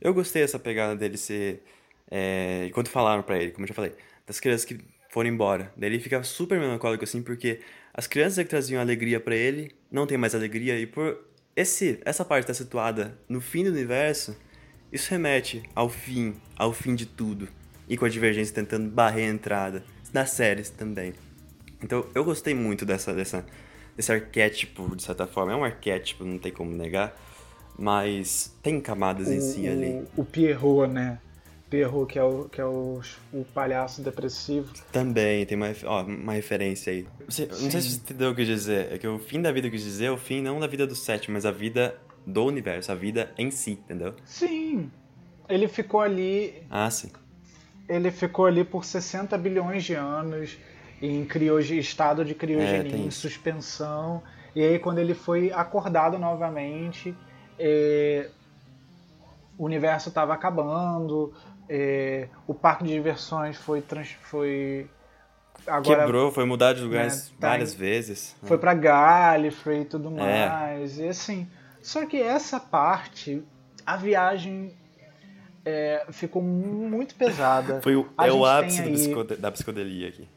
Eu 0.00 0.14
gostei 0.14 0.42
dessa 0.42 0.58
pegada 0.58 0.96
dele 0.96 1.16
ser. 1.16 1.62
É, 2.10 2.70
quando 2.72 2.88
falaram 2.88 3.22
pra 3.22 3.38
ele, 3.38 3.50
como 3.50 3.64
eu 3.64 3.68
já 3.68 3.74
falei, 3.74 3.92
das 4.26 4.40
crianças 4.40 4.64
que 4.64 4.78
foram 5.10 5.28
embora. 5.28 5.72
Daí 5.76 5.90
ele 5.90 6.00
fica 6.00 6.22
super 6.22 6.58
melancólico 6.58 7.04
assim, 7.04 7.22
porque 7.22 7.60
as 7.92 8.06
crianças 8.06 8.42
que 8.42 8.48
traziam 8.48 8.80
alegria 8.80 9.18
pra 9.18 9.34
ele 9.34 9.72
não 9.90 10.06
tem 10.06 10.16
mais 10.16 10.34
alegria, 10.34 10.78
e 10.78 10.86
por 10.86 11.18
esse, 11.56 11.98
essa 12.04 12.24
parte 12.24 12.44
estar 12.44 12.54
situada 12.54 13.18
no 13.28 13.40
fim 13.40 13.64
do 13.64 13.70
universo, 13.70 14.36
isso 14.92 15.10
remete 15.10 15.62
ao 15.74 15.88
fim, 15.88 16.36
ao 16.56 16.72
fim 16.72 16.94
de 16.94 17.04
tudo. 17.04 17.48
E 17.88 17.96
com 17.96 18.04
a 18.04 18.08
divergência 18.08 18.54
tentando 18.54 18.88
barrer 18.90 19.28
a 19.28 19.32
entrada. 19.32 19.82
Das 20.12 20.30
séries 20.30 20.70
também. 20.70 21.14
Então 21.82 22.06
eu 22.14 22.24
gostei 22.24 22.54
muito 22.54 22.86
dessa, 22.86 23.12
dessa, 23.12 23.44
desse 23.96 24.12
arquétipo, 24.12 24.94
de 24.94 25.02
certa 25.02 25.26
forma. 25.26 25.52
É 25.52 25.56
um 25.56 25.64
arquétipo, 25.64 26.24
não 26.24 26.38
tem 26.38 26.52
como 26.52 26.70
negar. 26.74 27.14
Mas 27.78 28.52
tem 28.62 28.80
camadas 28.80 29.28
em 29.30 29.40
si 29.40 29.68
ali. 29.68 30.04
O, 30.16 30.22
o 30.22 30.24
Pierrot, 30.24 30.92
né? 30.92 31.18
Pierrot, 31.70 32.10
que 32.12 32.18
é 32.18 32.22
o, 32.22 32.48
que 32.48 32.60
é 32.60 32.64
o, 32.64 33.00
o 33.32 33.44
palhaço 33.54 34.02
depressivo. 34.02 34.72
Também 34.90 35.44
tem 35.46 35.56
uma, 35.56 35.68
ó, 35.84 36.02
uma 36.02 36.32
referência 36.32 36.92
aí. 36.92 37.06
Você- 37.28 37.46
não 37.46 37.70
sei 37.70 37.80
se 37.80 37.90
você 37.90 37.96
entendeu 37.98 38.30
o 38.30 38.34
que 38.34 38.40
eu 38.40 38.46
dizer. 38.46 38.92
É 38.92 38.98
que 38.98 39.06
o 39.06 39.18
fim 39.18 39.40
da 39.40 39.52
vida 39.52 39.68
que 39.68 39.76
eu 39.76 39.78
quis 39.78 39.84
dizer 39.84 40.06
é 40.06 40.10
o 40.10 40.16
fim 40.16 40.40
não 40.42 40.58
da 40.58 40.66
vida 40.66 40.86
do 40.86 40.96
Seth, 40.96 41.28
mas 41.28 41.46
a 41.46 41.50
vida 41.52 41.94
do 42.26 42.44
universo, 42.44 42.90
a 42.90 42.94
vida 42.94 43.30
em 43.38 43.50
si, 43.50 43.72
entendeu? 43.72 44.14
Sim. 44.24 44.90
Ele 45.48 45.68
ficou 45.68 46.00
ali 46.00 46.62
Ah, 46.70 46.90
sim. 46.90 47.10
ele 47.88 48.10
ficou 48.10 48.46
ali 48.46 48.64
por 48.64 48.84
60 48.84 49.36
bilhões 49.38 49.84
de 49.84 49.94
anos 49.94 50.58
em 51.00 51.24
crioge- 51.24 51.78
estado 51.78 52.24
de 52.24 52.34
criogenia, 52.34 52.96
É, 52.96 52.98
em 52.98 53.10
suspensão. 53.10 54.22
E 54.54 54.62
aí 54.62 54.78
quando 54.78 54.98
ele 54.98 55.14
foi 55.14 55.52
acordado 55.52 56.18
novamente, 56.18 57.14
é, 57.58 58.28
o 59.56 59.64
universo 59.64 60.08
estava 60.08 60.32
acabando, 60.34 61.32
é, 61.68 62.28
o 62.46 62.54
parque 62.54 62.84
de 62.84 62.92
diversões 62.92 63.56
foi, 63.56 63.82
trans, 63.82 64.10
foi 64.22 64.88
agora, 65.66 66.00
quebrou, 66.00 66.32
foi 66.32 66.44
mudar 66.44 66.72
de 66.72 66.82
lugares 66.82 67.30
né, 67.30 67.36
tá 67.40 67.48
várias 67.48 67.74
em, 67.74 67.76
vezes. 67.76 68.36
Foi 68.42 68.56
né? 68.56 68.60
para 68.60 68.74
Gallifrey 68.74 69.82
e 69.82 69.84
tudo 69.84 70.08
é. 70.20 70.48
mais. 70.48 70.98
E 70.98 71.08
assim, 71.08 71.48
só 71.82 72.06
que 72.06 72.20
essa 72.20 72.60
parte, 72.60 73.42
a 73.84 73.96
viagem 73.96 74.74
é, 75.64 76.06
ficou 76.10 76.42
muito 76.42 77.14
pesada. 77.14 77.80
Foi 77.82 77.96
o, 77.96 78.08
é 78.18 78.32
o 78.32 78.44
ápice 78.46 78.80
aí... 78.82 79.36
da 79.36 79.50
psicodelia 79.50 80.08
aqui. 80.08 80.28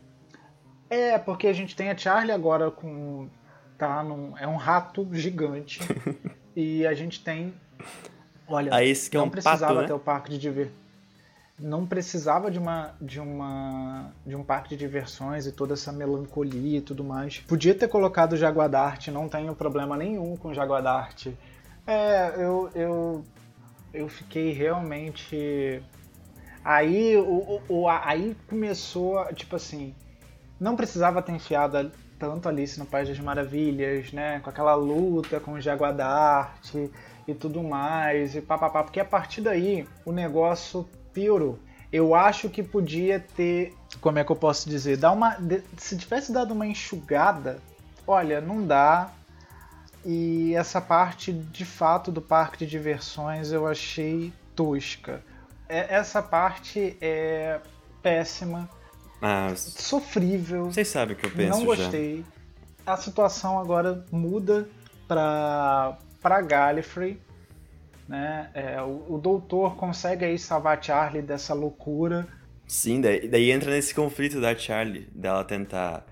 É, 0.90 1.18
porque 1.18 1.48
a 1.48 1.54
gente 1.54 1.76
tem 1.76 1.90
a 1.90 1.98
Charlie 1.98 2.34
agora 2.34 2.70
com. 2.70 3.30
Tá 3.78 4.04
num, 4.04 4.38
é 4.38 4.46
um 4.46 4.58
rato 4.58 5.08
gigante. 5.14 5.80
e 6.56 6.86
a 6.86 6.94
gente 6.94 7.24
tem. 7.24 7.54
Olha, 8.48 8.72
ah, 8.74 8.84
esse 8.84 9.10
que 9.10 9.18
não 9.18 9.26
é 9.26 9.28
um 9.28 9.30
precisava 9.30 9.66
pato, 9.68 9.82
né? 9.82 9.88
ter 9.88 9.94
o 9.94 10.00
parque 10.00 10.30
de 10.30 10.38
diversões 10.38 10.82
não 11.62 11.86
precisava 11.86 12.50
de 12.50 12.58
uma 12.58 12.94
de 13.00 13.20
uma 13.20 14.12
de 14.26 14.36
um 14.36 14.44
parque 14.44 14.70
de 14.70 14.78
diversões 14.78 15.46
e 15.46 15.52
toda 15.52 15.74
essa 15.74 15.92
melancolia 15.92 16.80
e 16.80 16.82
tudo 16.82 17.04
mais. 17.04 17.40
Podia 17.40 17.76
ter 17.76 17.88
colocado 17.88 18.34
o 18.34 18.38
Jaguadart, 18.38 19.08
não 19.10 19.30
tenho 19.30 19.56
problema 19.56 19.96
nenhum 19.96 20.36
com 20.36 20.50
o 20.50 20.54
Jaguadart. 20.54 21.28
É, 21.86 22.34
eu 22.36 22.70
eu 22.74 23.26
eu 23.94 24.08
fiquei 24.08 24.52
realmente 24.52 25.82
aí 26.64 27.18
o, 27.18 27.62
o, 27.68 27.88
aí 27.88 28.36
começou 28.48 29.24
tipo 29.34 29.56
assim, 29.56 29.94
não 30.60 30.76
precisava 30.76 31.22
ter 31.22 31.34
enfiado 31.34 31.92
tanto 32.22 32.48
Alice 32.48 32.78
no 32.78 32.86
País 32.86 33.10
das 33.10 33.20
Maravilhas, 33.20 34.14
né, 34.14 34.40
com 34.42 34.50
aquela 34.52 34.76
luta 34.76 35.40
com 35.40 35.54
o 35.54 35.62
Jaguadart 35.62 36.76
e 37.28 37.34
tudo 37.34 37.64
mais 37.64 38.36
e 38.36 38.42
papapá, 38.42 38.84
porque 38.84 39.00
a 39.00 39.06
partir 39.06 39.42
daí 39.42 39.88
o 40.06 40.12
negócio 40.12 40.88
piorou. 41.12 41.58
Eu 41.92 42.14
acho 42.14 42.48
que 42.48 42.62
podia 42.62 43.20
ter, 43.20 43.76
como 44.00 44.20
é 44.20 44.24
que 44.24 44.32
eu 44.32 44.36
posso 44.36 44.70
dizer, 44.70 44.98
dar 44.98 45.12
uma, 45.12 45.36
se 45.78 45.98
tivesse 45.98 46.32
dado 46.32 46.54
uma 46.54 46.68
enxugada, 46.68 47.60
olha, 48.06 48.40
não 48.40 48.66
dá. 48.66 49.12
E 50.06 50.54
essa 50.56 50.80
parte, 50.80 51.34
de 51.34 51.66
fato, 51.66 52.12
do 52.12 52.22
parque 52.22 52.60
de 52.60 52.68
diversões 52.68 53.52
eu 53.52 53.68
achei 53.68 54.32
tosca. 54.56 55.24
É, 55.68 55.96
essa 55.96 56.22
parte 56.22 56.96
é 57.02 57.60
péssima, 58.02 58.70
ah, 59.22 59.54
sofrível. 59.56 60.66
Vocês 60.66 60.88
sabem 60.88 61.16
o 61.16 61.20
que 61.20 61.26
eu 61.26 61.32
penso. 61.32 61.60
Não 61.60 61.66
gostei. 61.66 62.26
Já. 62.86 62.94
A 62.94 62.98
situação 62.98 63.60
agora 63.60 64.06
muda 64.12 64.68
para 65.08 65.98
para 66.22 66.42
Gallifrey 66.42 67.20
né? 68.12 68.50
É, 68.54 68.82
o, 68.82 69.16
o, 69.16 69.18
doutor 69.18 69.78
consegue 69.78 70.26
aí 70.26 70.38
salvar 70.38 70.84
Charlie 70.84 71.22
dessa 71.22 71.54
loucura. 71.54 72.28
Sim, 72.68 73.00
daí, 73.00 73.26
daí 73.26 73.50
entra 73.52 73.72
nesse 73.72 73.96
conflito 73.96 74.42
da 74.42 74.56
Charlie, 74.56 75.08
dela 75.16 75.46
tentar. 75.46 76.06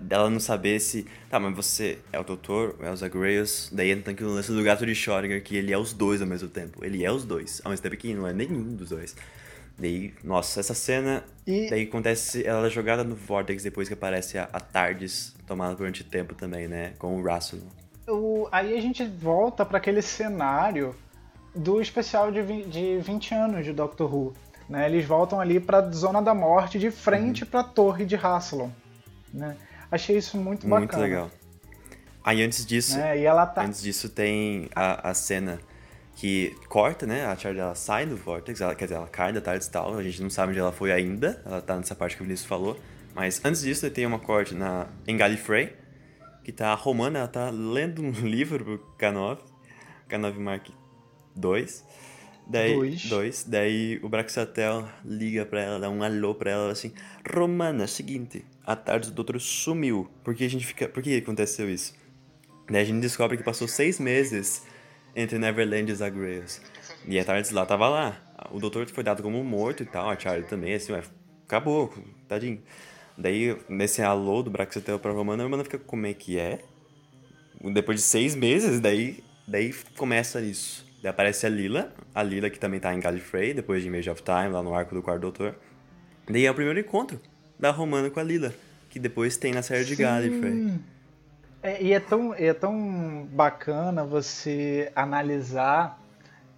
Dela 0.00 0.30
não 0.30 0.38
saber 0.38 0.78
se. 0.78 1.06
Tá, 1.28 1.40
mas 1.40 1.54
você 1.54 1.98
é 2.12 2.18
o 2.20 2.22
doutor, 2.22 2.76
é 2.80 2.90
o 2.90 2.96
Zagreus. 2.96 3.70
Daí 3.72 3.90
entra 3.90 4.12
aquele 4.12 4.28
lance 4.28 4.52
do 4.52 4.62
gato 4.62 4.86
de 4.86 4.92
Schrödinger, 4.92 5.42
que 5.42 5.56
ele 5.56 5.72
é 5.72 5.78
os 5.78 5.92
dois 5.92 6.20
ao 6.20 6.28
mesmo 6.28 6.48
tempo. 6.48 6.84
Ele 6.84 7.04
é 7.04 7.10
os 7.10 7.24
dois, 7.24 7.60
ao 7.64 7.70
mesmo 7.70 7.82
tempo 7.82 7.96
que 7.96 8.14
não 8.14 8.26
é 8.26 8.32
nenhum 8.32 8.74
dos 8.76 8.90
dois. 8.90 9.16
Daí, 9.80 10.12
nossa, 10.22 10.60
essa 10.60 10.74
cena. 10.74 11.24
E... 11.46 11.70
Daí 11.70 11.84
acontece 11.84 12.46
ela 12.46 12.66
é 12.66 12.70
jogada 12.70 13.02
no 13.02 13.16
Vortex 13.16 13.62
depois 13.62 13.88
que 13.88 13.94
aparece 13.94 14.38
a, 14.38 14.44
a 14.52 14.60
Tardes 14.60 15.34
tomada 15.46 15.74
durante 15.74 16.04
tempo 16.04 16.34
também, 16.34 16.68
né? 16.68 16.92
Com 16.98 17.20
o 17.20 17.22
Russell 17.22 17.60
o, 18.10 18.48
aí 18.50 18.76
a 18.76 18.80
gente 18.80 19.04
volta 19.04 19.64
para 19.64 19.78
aquele 19.78 20.02
cenário 20.02 20.94
do 21.54 21.80
especial 21.80 22.30
de, 22.30 22.64
de 22.64 22.98
20 22.98 23.34
anos 23.34 23.64
de 23.64 23.72
Doctor 23.72 24.12
Who. 24.12 24.34
Né? 24.68 24.86
Eles 24.86 25.04
voltam 25.04 25.40
ali 25.40 25.58
para 25.58 25.78
a 25.78 25.90
Zona 25.90 26.22
da 26.22 26.34
Morte, 26.34 26.78
de 26.78 26.90
frente 26.90 27.42
uhum. 27.44 27.50
para 27.50 27.60
a 27.60 27.64
Torre 27.64 28.04
de 28.04 28.16
Hasselon. 28.16 28.70
Né? 29.32 29.56
Achei 29.90 30.16
isso 30.16 30.36
muito 30.36 30.66
bacana. 30.66 30.80
Muito 30.80 30.96
legal. 30.96 31.30
Aí 32.22 32.42
antes 32.42 32.66
disso, 32.66 32.98
é, 32.98 33.24
tá... 33.46 33.62
antes 33.62 33.80
disso 33.80 34.08
tem 34.08 34.68
a, 34.74 35.10
a 35.10 35.14
cena 35.14 35.58
que 36.16 36.54
corta, 36.68 37.06
né? 37.06 37.24
A 37.26 37.36
Charlie 37.36 37.60
ela 37.60 37.74
sai 37.74 38.06
do 38.06 38.16
Vortex, 38.16 38.60
ela, 38.60 38.74
quer 38.74 38.84
dizer, 38.84 38.96
ela 38.96 39.06
cai 39.06 39.32
da 39.32 39.40
tarde 39.40 39.64
e 39.64 39.70
tal, 39.70 39.96
a 39.96 40.02
gente 40.02 40.22
não 40.22 40.30
sabe 40.30 40.50
onde 40.50 40.60
ela 40.60 40.72
foi 40.72 40.92
ainda, 40.92 41.42
ela 41.44 41.60
tá 41.60 41.76
nessa 41.76 41.94
parte 41.94 42.16
que 42.16 42.22
o 42.22 42.24
Vinícius 42.24 42.48
falou. 42.48 42.78
Mas 43.14 43.40
antes 43.44 43.62
disso, 43.62 43.88
tem 43.90 44.06
uma 44.06 44.18
corte 44.18 44.54
na, 44.54 44.86
em 45.06 45.16
Gallifrey, 45.16 45.72
que 46.44 46.52
tá 46.52 46.72
a 46.72 46.74
Romana, 46.74 47.20
ela 47.20 47.28
tá 47.28 47.50
lendo 47.50 48.02
um 48.02 48.10
livro 48.26 48.64
pro 48.64 48.96
K9, 48.98 49.38
K9 50.08 50.38
Mark 50.38 50.68
II. 50.68 51.66
Daí, 52.46 52.74
dois. 52.74 53.08
dois. 53.08 53.44
Daí 53.44 54.00
o 54.02 54.08
Braxatel 54.08 54.88
liga 55.04 55.46
pra 55.46 55.60
ela, 55.60 55.78
dá 55.78 55.88
um 55.88 56.02
alô 56.02 56.34
pra 56.34 56.50
ela, 56.50 56.72
assim, 56.72 56.92
Romana, 57.32 57.86
seguinte, 57.86 58.44
a 58.66 58.74
tarde 58.74 59.08
do 59.08 59.14
doutor 59.14 59.40
sumiu. 59.40 60.10
Por 60.24 60.34
que 60.34 60.44
a 60.44 60.50
gente 60.50 60.66
fica... 60.66 60.88
Por 60.88 61.02
que 61.02 61.16
aconteceu 61.16 61.70
isso? 61.70 61.94
Daí 62.68 62.82
a 62.82 62.84
gente 62.84 63.00
descobre 63.00 63.36
que 63.36 63.42
passou 63.42 63.68
seis 63.68 63.98
meses 63.98 64.64
entre 65.14 65.38
Neverland 65.38 65.90
e 65.90 65.94
Zagreus. 65.94 66.60
E 67.06 67.18
a 67.18 67.24
tarde 67.24 67.52
lá 67.52 67.64
tava 67.64 67.88
lá. 67.88 68.20
O 68.50 68.58
doutor 68.58 68.88
foi 68.88 69.04
dado 69.04 69.22
como 69.22 69.42
morto 69.44 69.82
e 69.82 69.86
tal, 69.86 70.10
a 70.10 70.18
Charlie 70.18 70.46
também, 70.46 70.74
assim, 70.74 70.92
ué, 70.92 71.02
acabou, 71.46 71.92
tadinho. 72.28 72.62
Daí, 73.16 73.56
nesse 73.68 74.02
alô 74.02 74.42
do 74.42 74.50
Braxatel 74.50 74.98
pra 74.98 75.12
Romana, 75.12 75.42
a 75.42 75.44
Romana 75.44 75.64
fica, 75.64 75.78
como 75.78 76.06
é 76.06 76.14
que 76.14 76.38
é? 76.38 76.60
Depois 77.72 77.98
de 77.98 78.02
seis 78.02 78.34
meses, 78.34 78.80
daí, 78.80 79.22
daí 79.46 79.74
começa 79.96 80.40
isso. 80.40 80.86
Daí 81.02 81.10
aparece 81.10 81.44
a 81.46 81.48
Lila, 81.48 81.92
a 82.14 82.22
Lila 82.22 82.48
que 82.48 82.58
também 82.58 82.80
tá 82.80 82.94
em 82.94 83.00
Gallifrey, 83.00 83.52
depois 83.52 83.82
de 83.82 83.88
Image 83.88 84.08
of 84.08 84.22
Time, 84.22 84.48
lá 84.48 84.62
no 84.62 84.74
arco 84.74 84.94
do 84.94 85.02
quarto 85.02 85.20
doutor. 85.20 85.54
Daí 86.28 86.46
é 86.46 86.50
o 86.50 86.54
primeiro 86.54 86.80
encontro 86.80 87.20
da 87.58 87.70
Romana 87.70 88.08
com 88.08 88.20
a 88.20 88.22
Lila, 88.22 88.54
que 88.88 88.98
depois 88.98 89.36
tem 89.36 89.52
na 89.52 89.62
série 89.62 89.84
de 89.84 89.96
Sim. 89.96 90.02
Gallifrey. 90.02 90.80
É, 91.62 91.82
e 91.82 91.92
é 91.92 92.00
tão, 92.00 92.34
é 92.34 92.54
tão 92.54 93.26
bacana 93.30 94.04
você 94.04 94.90
analisar 94.94 96.00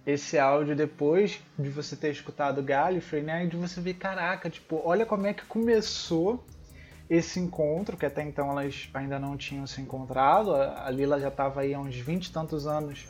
esse 0.05 0.39
áudio 0.39 0.75
depois 0.75 1.41
de 1.59 1.69
você 1.69 1.95
ter 1.95 2.11
escutado 2.11 2.63
Gallifrey, 2.63 3.21
né? 3.21 3.45
E 3.45 3.47
de 3.47 3.57
você 3.57 3.81
ver, 3.81 3.95
caraca, 3.95 4.49
tipo, 4.49 4.81
olha 4.83 5.05
como 5.05 5.27
é 5.27 5.33
que 5.33 5.45
começou 5.45 6.43
esse 7.09 7.39
encontro, 7.39 7.97
que 7.97 8.05
até 8.05 8.23
então 8.23 8.49
elas 8.49 8.89
ainda 8.93 9.19
não 9.19 9.35
tinham 9.35 9.67
se 9.67 9.81
encontrado. 9.81 10.55
A 10.55 10.89
Lila 10.89 11.19
já 11.19 11.27
estava 11.27 11.61
aí 11.61 11.73
há 11.73 11.79
uns 11.79 11.95
20 11.95 12.27
e 12.27 12.31
tantos 12.31 12.65
anos 12.65 13.05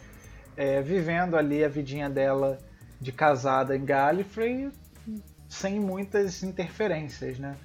é, 0.58 0.82
vivendo 0.82 1.38
ali 1.38 1.64
a 1.64 1.70
vidinha 1.70 2.10
dela 2.10 2.58
de 3.00 3.12
casada 3.12 3.76
em 3.76 3.86
Gallifrey 3.86 4.72
sem 5.48 5.80
muitas 5.80 6.42
interferências, 6.42 7.38
né? 7.38 7.56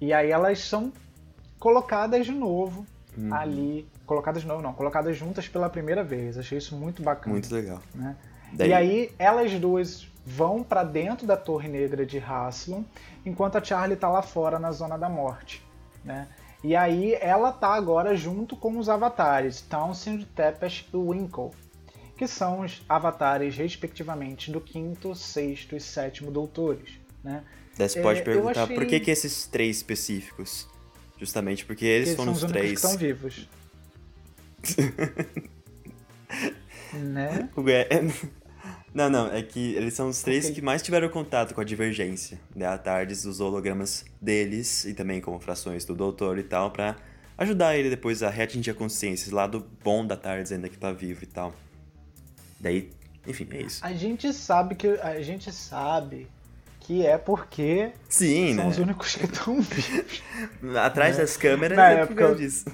E 0.00 0.12
aí 0.12 0.30
elas 0.30 0.58
são 0.58 0.92
colocadas 1.58 2.26
de 2.26 2.32
novo 2.32 2.86
uhum. 3.16 3.34
ali, 3.34 3.88
colocadas 4.06 4.42
de 4.42 4.48
novo 4.48 4.62
não, 4.62 4.72
colocadas 4.72 5.16
juntas 5.16 5.48
pela 5.48 5.68
primeira 5.68 6.02
vez. 6.02 6.38
Achei 6.38 6.58
isso 6.58 6.76
muito 6.76 7.02
bacana. 7.02 7.32
Muito 7.32 7.54
legal. 7.54 7.80
Né? 7.94 8.16
Daí... 8.52 8.68
E 8.68 8.72
aí 8.72 9.12
elas 9.18 9.52
duas 9.58 10.08
vão 10.24 10.62
para 10.62 10.82
dentro 10.82 11.26
da 11.26 11.36
Torre 11.36 11.68
Negra 11.68 12.06
de 12.06 12.18
Haslam, 12.18 12.84
enquanto 13.26 13.56
a 13.56 13.64
Charlie 13.64 13.94
está 13.94 14.08
lá 14.08 14.22
fora 14.22 14.58
na 14.58 14.72
Zona 14.72 14.96
da 14.96 15.08
Morte. 15.08 15.62
Né? 16.04 16.26
E 16.62 16.74
aí 16.74 17.14
ela 17.20 17.52
tá 17.52 17.74
agora 17.74 18.16
junto 18.16 18.56
com 18.56 18.78
os 18.78 18.88
avatares 18.88 19.60
Townsend, 19.60 20.24
Tepesh 20.26 20.88
e 20.92 20.96
Winkle, 20.96 21.50
que 22.16 22.26
são 22.26 22.60
os 22.60 22.82
avatares 22.88 23.56
respectivamente 23.56 24.50
do 24.50 24.60
quinto, 24.60 25.14
sexto 25.14 25.76
e 25.76 25.80
sétimo 25.80 26.30
doutores. 26.30 26.98
Né? 27.22 27.42
Daí 27.76 27.88
você 27.88 28.00
pode 28.00 28.20
é, 28.20 28.22
perguntar 28.22 28.62
achei... 28.62 28.76
por 28.76 28.86
que, 28.86 29.00
que 29.00 29.10
esses 29.10 29.46
três 29.46 29.76
específicos? 29.76 30.66
Justamente 31.18 31.64
porque 31.64 31.84
eles, 31.84 32.14
foram 32.14 32.32
os, 32.32 32.42
os 32.42 32.50
três. 32.50 32.68
que 32.68 32.74
estão 32.74 32.96
vivos. 32.98 33.48
né? 36.92 37.48
Não, 38.94 39.10
não, 39.10 39.26
é 39.26 39.42
que 39.42 39.74
eles 39.74 39.94
são 39.94 40.08
os 40.08 40.22
três 40.22 40.44
okay. 40.44 40.54
que 40.54 40.62
mais 40.62 40.80
tiveram 40.80 41.08
contato 41.08 41.52
com 41.54 41.60
a 41.60 41.64
divergência. 41.64 42.38
Né? 42.54 42.64
A 42.64 42.78
Tardes, 42.78 43.24
os 43.24 43.40
hologramas 43.40 44.04
deles 44.20 44.84
e 44.84 44.94
também 44.94 45.20
como 45.20 45.40
frações 45.40 45.84
do 45.84 45.96
Doutor 45.96 46.38
e 46.38 46.44
tal, 46.44 46.70
para 46.70 46.96
ajudar 47.36 47.76
ele 47.76 47.90
depois 47.90 48.22
a 48.22 48.30
reatingir 48.30 48.72
a 48.72 48.76
consciência, 48.76 49.24
esse 49.24 49.34
lado 49.34 49.66
bom 49.82 50.06
da 50.06 50.16
Tardes 50.16 50.52
ainda 50.52 50.68
que 50.68 50.78
tá 50.78 50.92
vivo 50.92 51.24
e 51.24 51.26
tal. 51.26 51.52
Daí, 52.60 52.90
enfim, 53.26 53.48
é 53.50 53.62
isso. 53.62 53.84
A 53.84 53.92
gente 53.92 54.32
sabe 54.32 54.76
que 54.76 54.86
a 54.86 55.20
gente 55.20 55.50
sabe 55.50 56.28
que 56.84 57.04
é 57.04 57.16
porque 57.16 57.92
Sim, 58.08 58.54
são 58.54 58.64
né? 58.64 58.70
os 58.70 58.78
únicos 58.78 59.16
que 59.16 59.24
estão 59.24 59.60
vivos. 59.60 60.22
Atrás 60.82 61.16
né? 61.16 61.22
das 61.22 61.36
câmeras 61.36 61.76
Na 61.76 61.90
é 61.90 62.00
época 62.00 62.34
disso. 62.34 62.66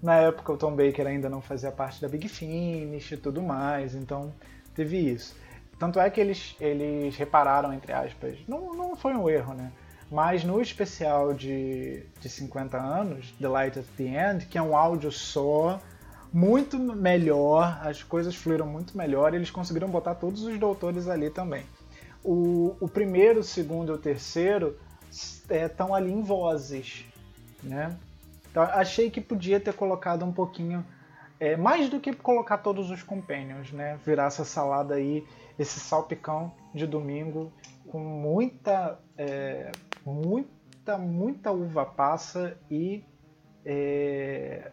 Na 0.00 0.16
época 0.16 0.52
o 0.52 0.56
Tom 0.56 0.74
Baker 0.74 1.06
ainda 1.06 1.28
não 1.28 1.42
fazia 1.42 1.70
parte 1.70 2.00
da 2.00 2.08
Big 2.08 2.28
Finish 2.28 3.12
e 3.12 3.16
tudo 3.16 3.42
mais, 3.42 3.94
então 3.94 4.32
teve 4.74 4.96
isso. 4.96 5.36
Tanto 5.78 5.98
é 5.98 6.08
que 6.08 6.20
eles, 6.20 6.54
eles 6.60 7.16
repararam, 7.16 7.72
entre 7.72 7.92
aspas, 7.92 8.38
não, 8.46 8.74
não 8.74 8.96
foi 8.96 9.14
um 9.14 9.28
erro, 9.28 9.54
né? 9.54 9.72
Mas 10.10 10.44
no 10.44 10.60
especial 10.60 11.34
de, 11.34 12.04
de 12.20 12.28
50 12.28 12.76
anos, 12.76 13.34
The 13.40 13.48
Light 13.48 13.78
at 13.78 13.86
the 13.96 14.04
End, 14.04 14.46
que 14.46 14.56
é 14.56 14.62
um 14.62 14.76
áudio 14.76 15.10
só, 15.10 15.80
muito 16.32 16.78
melhor, 16.78 17.80
as 17.82 18.02
coisas 18.02 18.36
fluíram 18.36 18.66
muito 18.66 18.96
melhor 18.96 19.32
e 19.32 19.36
eles 19.36 19.50
conseguiram 19.50 19.88
botar 19.88 20.14
todos 20.14 20.42
os 20.44 20.58
doutores 20.58 21.08
ali 21.08 21.28
também. 21.28 21.64
O, 22.24 22.76
o 22.80 22.88
primeiro, 22.88 23.40
o 23.40 23.44
segundo 23.44 23.92
e 23.92 23.94
o 23.94 23.98
terceiro 23.98 24.78
estão 25.10 25.94
é, 25.94 25.98
ali 25.98 26.12
em 26.12 26.22
vozes, 26.22 27.04
né? 27.62 27.96
Então, 28.50 28.62
achei 28.62 29.10
que 29.10 29.20
podia 29.20 29.58
ter 29.58 29.72
colocado 29.74 30.24
um 30.24 30.32
pouquinho 30.32 30.84
é, 31.40 31.56
mais 31.56 31.88
do 31.88 31.98
que 31.98 32.12
colocar 32.12 32.58
todos 32.58 32.90
os 32.90 33.02
companions, 33.02 33.72
né? 33.72 33.98
Virar 34.04 34.26
essa 34.26 34.44
salada 34.44 34.94
aí, 34.94 35.26
esse 35.58 35.80
salpicão 35.80 36.52
de 36.74 36.86
domingo 36.86 37.52
com 37.88 37.98
muita, 37.98 38.98
é, 39.18 39.72
muita, 40.04 40.96
muita 40.96 41.50
uva 41.50 41.84
passa 41.84 42.56
e 42.70 43.04
é, 43.64 44.70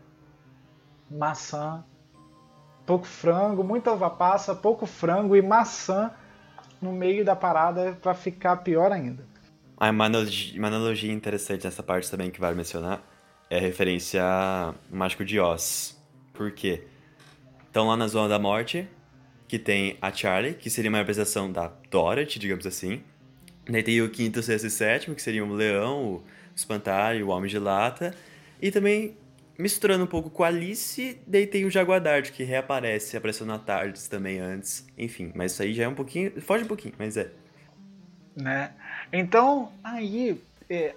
maçã, 1.10 1.84
pouco 2.86 3.06
frango, 3.06 3.64
muita 3.64 3.92
uva 3.92 4.10
passa, 4.10 4.54
pouco 4.54 4.86
frango 4.86 5.36
e 5.36 5.42
maçã 5.42 6.14
no 6.82 6.92
meio 6.92 7.26
da 7.26 7.36
parada 7.36 7.98
para 8.02 8.14
ficar 8.14 8.58
pior 8.58 8.92
ainda. 8.92 9.24
Ah, 9.78 9.90
uma 9.90 10.06
analogia, 10.06 10.60
uma 10.60 10.68
analogia 10.68 11.12
interessante 11.12 11.64
nessa 11.64 11.82
parte 11.82 12.10
também 12.10 12.30
que 12.30 12.40
vale 12.40 12.56
mencionar 12.56 13.02
é 13.50 13.58
a 13.58 13.62
referência 13.62 14.22
a 14.24 14.74
Mágico 14.92 15.26
de 15.26 15.40
Oz. 15.40 15.98
Por 16.34 16.52
quê? 16.52 16.84
Estão 17.66 17.88
lá 17.88 17.98
na 17.98 18.08
Zona 18.08 18.30
da 18.30 18.38
Morte, 18.38 18.88
que 19.48 19.58
tem 19.58 19.98
a 20.02 20.12
Charlie, 20.12 20.54
que 20.54 20.70
seria 20.70 20.90
uma 20.90 21.00
representação 21.00 21.52
da 21.52 21.72
Dorothy, 21.90 22.38
digamos 22.40 22.68
assim. 22.68 23.02
Daí 23.68 23.84
tem 23.84 24.02
o 24.02 24.10
quinto, 24.10 24.42
sexto 24.44 24.68
e 24.68 24.70
sétimo, 24.70 25.16
que 25.16 25.22
seriam 25.22 25.50
o 25.50 25.54
Leão, 25.54 26.04
o 26.04 26.24
Espantalho, 26.56 27.28
o 27.28 27.30
Homem 27.30 27.50
de 27.50 27.58
Lata. 27.58 28.14
E 28.62 28.72
também 28.72 29.18
misturando 29.60 30.06
um 30.06 30.08
pouco 30.08 30.30
com 30.30 30.42
a 30.42 30.48
Alice, 30.48 31.20
daí 31.28 31.46
tem 31.46 31.66
o 31.66 31.70
Jaguardart, 31.70 32.32
que 32.32 32.44
reaparece, 32.46 33.18
apareceu 33.18 33.46
na 33.46 33.60
Tardes 33.60 34.08
também 34.08 34.40
antes. 34.40 34.88
Enfim, 34.98 35.34
mas 35.36 35.52
isso 35.52 35.62
aí 35.62 35.74
já 35.74 35.84
é 35.84 35.88
um 35.88 35.94
pouquinho. 35.94 36.40
Foge 36.42 36.64
um 36.64 36.68
pouquinho, 36.68 36.94
mas 36.98 37.18
é. 37.18 37.30
Né? 38.34 38.72
Então, 39.12 39.74
aí, 39.84 40.42
é, 40.70 40.96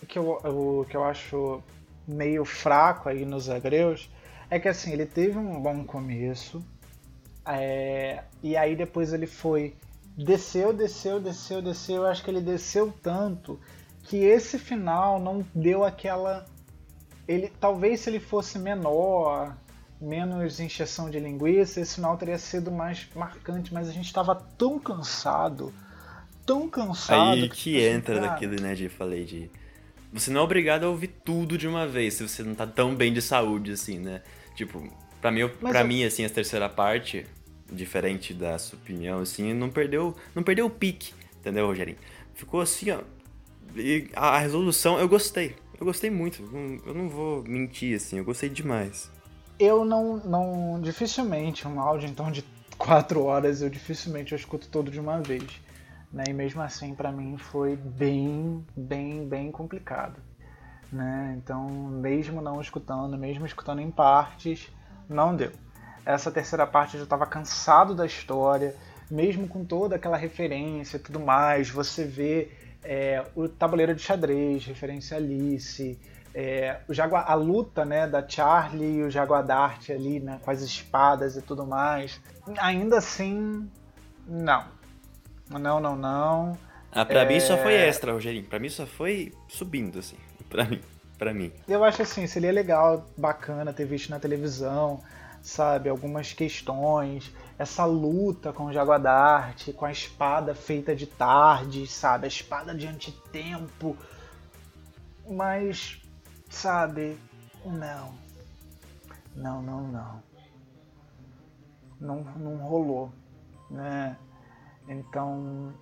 o, 0.00 0.06
que 0.06 0.16
eu, 0.16 0.30
o 0.30 0.86
que 0.88 0.96
eu 0.96 1.02
acho 1.02 1.60
meio 2.06 2.44
fraco 2.44 3.08
aí 3.08 3.24
nos 3.26 3.50
Agreus 3.50 4.08
é 4.48 4.60
que 4.60 4.68
assim, 4.68 4.92
ele 4.92 5.06
teve 5.06 5.36
um 5.36 5.60
bom 5.60 5.82
começo, 5.84 6.64
é, 7.44 8.22
e 8.40 8.56
aí 8.56 8.76
depois 8.76 9.12
ele 9.12 9.26
foi. 9.26 9.74
Desceu, 10.16 10.72
desceu, 10.72 11.18
desceu, 11.18 11.60
desceu. 11.60 11.96
Eu 11.96 12.06
acho 12.06 12.22
que 12.22 12.30
ele 12.30 12.40
desceu 12.40 12.94
tanto 13.02 13.58
que 14.04 14.18
esse 14.18 14.56
final 14.56 15.18
não 15.18 15.44
deu 15.52 15.82
aquela 15.82 16.46
ele 17.26 17.50
talvez 17.60 18.00
se 18.00 18.10
ele 18.10 18.20
fosse 18.20 18.58
menor, 18.58 19.56
menos 20.00 20.60
encheção 20.60 21.08
de 21.10 21.18
linguiça, 21.18 21.80
esse 21.80 21.96
final 21.96 22.16
teria 22.16 22.38
sido 22.38 22.70
mais 22.70 23.06
marcante, 23.14 23.72
mas 23.72 23.88
a 23.88 23.92
gente 23.92 24.06
estava 24.06 24.34
tão 24.34 24.78
cansado, 24.78 25.72
tão 26.44 26.68
cansado. 26.68 27.32
Aí 27.32 27.48
que, 27.48 27.56
que 27.56 27.80
entra 27.80 28.16
cara... 28.16 28.26
naquilo, 28.28 28.60
né, 28.60 28.74
de 28.74 28.88
falei 28.88 29.24
de 29.24 29.50
você 30.12 30.30
não 30.30 30.42
é 30.42 30.44
obrigado 30.44 30.84
a 30.84 30.88
ouvir 30.88 31.08
tudo 31.08 31.58
de 31.58 31.66
uma 31.66 31.88
vez, 31.88 32.14
se 32.14 32.28
você 32.28 32.42
não 32.44 32.54
tá 32.54 32.66
tão 32.66 32.94
bem 32.94 33.12
de 33.12 33.20
saúde 33.20 33.72
assim, 33.72 33.98
né? 33.98 34.22
Tipo, 34.54 34.88
para 35.20 35.32
mim, 35.32 35.48
para 35.48 35.80
eu... 35.80 35.86
mim 35.88 36.04
assim, 36.04 36.24
a 36.24 36.30
terceira 36.30 36.68
parte, 36.68 37.26
diferente 37.72 38.32
da 38.32 38.56
sua 38.58 38.78
opinião 38.78 39.18
assim, 39.20 39.52
não 39.52 39.70
perdeu, 39.70 40.14
não 40.32 40.44
perdeu 40.44 40.66
o 40.66 40.70
pique, 40.70 41.12
entendeu, 41.40 41.66
Rogerinho? 41.66 41.98
Ficou 42.32 42.60
assim, 42.60 42.90
ó, 42.90 43.00
e 43.74 44.08
a 44.14 44.38
resolução 44.38 45.00
eu 45.00 45.08
gostei. 45.08 45.56
Eu 45.78 45.86
gostei 45.86 46.10
muito, 46.10 46.42
eu 46.86 46.94
não 46.94 47.08
vou 47.08 47.42
mentir 47.42 47.96
assim, 47.96 48.18
eu 48.18 48.24
gostei 48.24 48.48
demais. 48.48 49.10
Eu 49.58 49.84
não, 49.84 50.16
não 50.18 50.80
dificilmente 50.80 51.66
um 51.66 51.80
áudio 51.80 52.08
então 52.08 52.30
de 52.30 52.44
quatro 52.78 53.24
horas 53.24 53.62
eu 53.62 53.70
dificilmente 53.70 54.32
eu 54.32 54.36
escuto 54.36 54.68
todo 54.68 54.90
de 54.90 55.00
uma 55.00 55.20
vez, 55.20 55.60
né? 56.12 56.24
E 56.28 56.32
mesmo 56.32 56.62
assim 56.62 56.94
para 56.94 57.10
mim 57.10 57.36
foi 57.36 57.76
bem, 57.76 58.64
bem, 58.76 59.26
bem 59.26 59.50
complicado, 59.50 60.20
né? 60.92 61.34
Então 61.38 61.68
mesmo 61.68 62.40
não 62.40 62.60
escutando, 62.60 63.18
mesmo 63.18 63.46
escutando 63.46 63.80
em 63.80 63.90
partes, 63.90 64.68
não 65.08 65.34
deu. 65.34 65.52
Essa 66.06 66.30
terceira 66.30 66.66
parte 66.66 66.94
eu 66.94 67.00
já 67.00 67.04
estava 67.04 67.26
cansado 67.26 67.94
da 67.94 68.06
história, 68.06 68.76
mesmo 69.10 69.48
com 69.48 69.64
toda 69.64 69.96
aquela 69.96 70.16
referência 70.16 70.96
e 70.96 71.00
tudo 71.00 71.18
mais, 71.18 71.70
você 71.70 72.04
vê 72.04 72.50
é, 72.84 73.24
o 73.34 73.48
tabuleiro 73.48 73.94
de 73.94 74.02
xadrez, 74.02 74.66
referência 74.66 75.16
a 75.16 75.18
Alice, 75.18 75.98
é, 76.34 76.80
o 76.88 76.92
Jaguar, 76.92 77.30
a 77.30 77.34
luta 77.34 77.84
né, 77.84 78.06
da 78.06 78.26
Charlie 78.26 78.98
e 78.98 79.02
o 79.02 79.10
Jaguardart 79.10 79.90
ali 79.90 80.20
né, 80.20 80.40
com 80.42 80.50
as 80.50 80.60
espadas 80.60 81.36
e 81.36 81.42
tudo 81.42 81.64
mais. 81.64 82.20
Ainda 82.58 82.98
assim, 82.98 83.68
não. 84.26 84.64
Não, 85.48 85.80
não, 85.80 85.96
não. 85.96 86.58
Ah, 86.90 87.04
pra 87.04 87.22
é... 87.22 87.28
mim 87.28 87.40
só 87.40 87.56
foi 87.56 87.74
extra, 87.74 88.12
Rogerinho. 88.12 88.44
Pra 88.44 88.58
mim 88.58 88.68
só 88.68 88.86
foi 88.86 89.32
subindo, 89.48 89.98
assim. 89.98 90.16
Pra 90.48 90.64
mim. 90.64 90.80
Pra 91.18 91.32
mim. 91.32 91.52
Eu 91.68 91.84
acho 91.84 92.02
assim, 92.02 92.26
seria 92.26 92.52
legal, 92.52 93.06
bacana 93.16 93.72
ter 93.72 93.86
visto 93.86 94.10
na 94.10 94.18
televisão, 94.18 95.00
sabe? 95.40 95.88
Algumas 95.88 96.32
questões 96.32 97.32
essa 97.58 97.84
luta 97.84 98.52
com 98.52 98.66
o 98.66 98.72
Jaguardarte, 98.72 99.72
com 99.72 99.84
a 99.84 99.92
espada 99.92 100.54
feita 100.54 100.94
de 100.94 101.06
tarde, 101.06 101.86
sabe? 101.86 102.24
A 102.24 102.28
espada 102.28 102.74
de 102.74 102.86
antitempo. 102.86 103.96
Mas, 105.28 106.02
sabe, 106.50 107.18
não. 107.64 108.14
Não, 109.34 109.62
não, 109.62 109.88
não. 109.88 110.22
Não, 112.00 112.24
não 112.36 112.56
rolou, 112.56 113.12
né? 113.70 114.16
Então, 114.88 115.72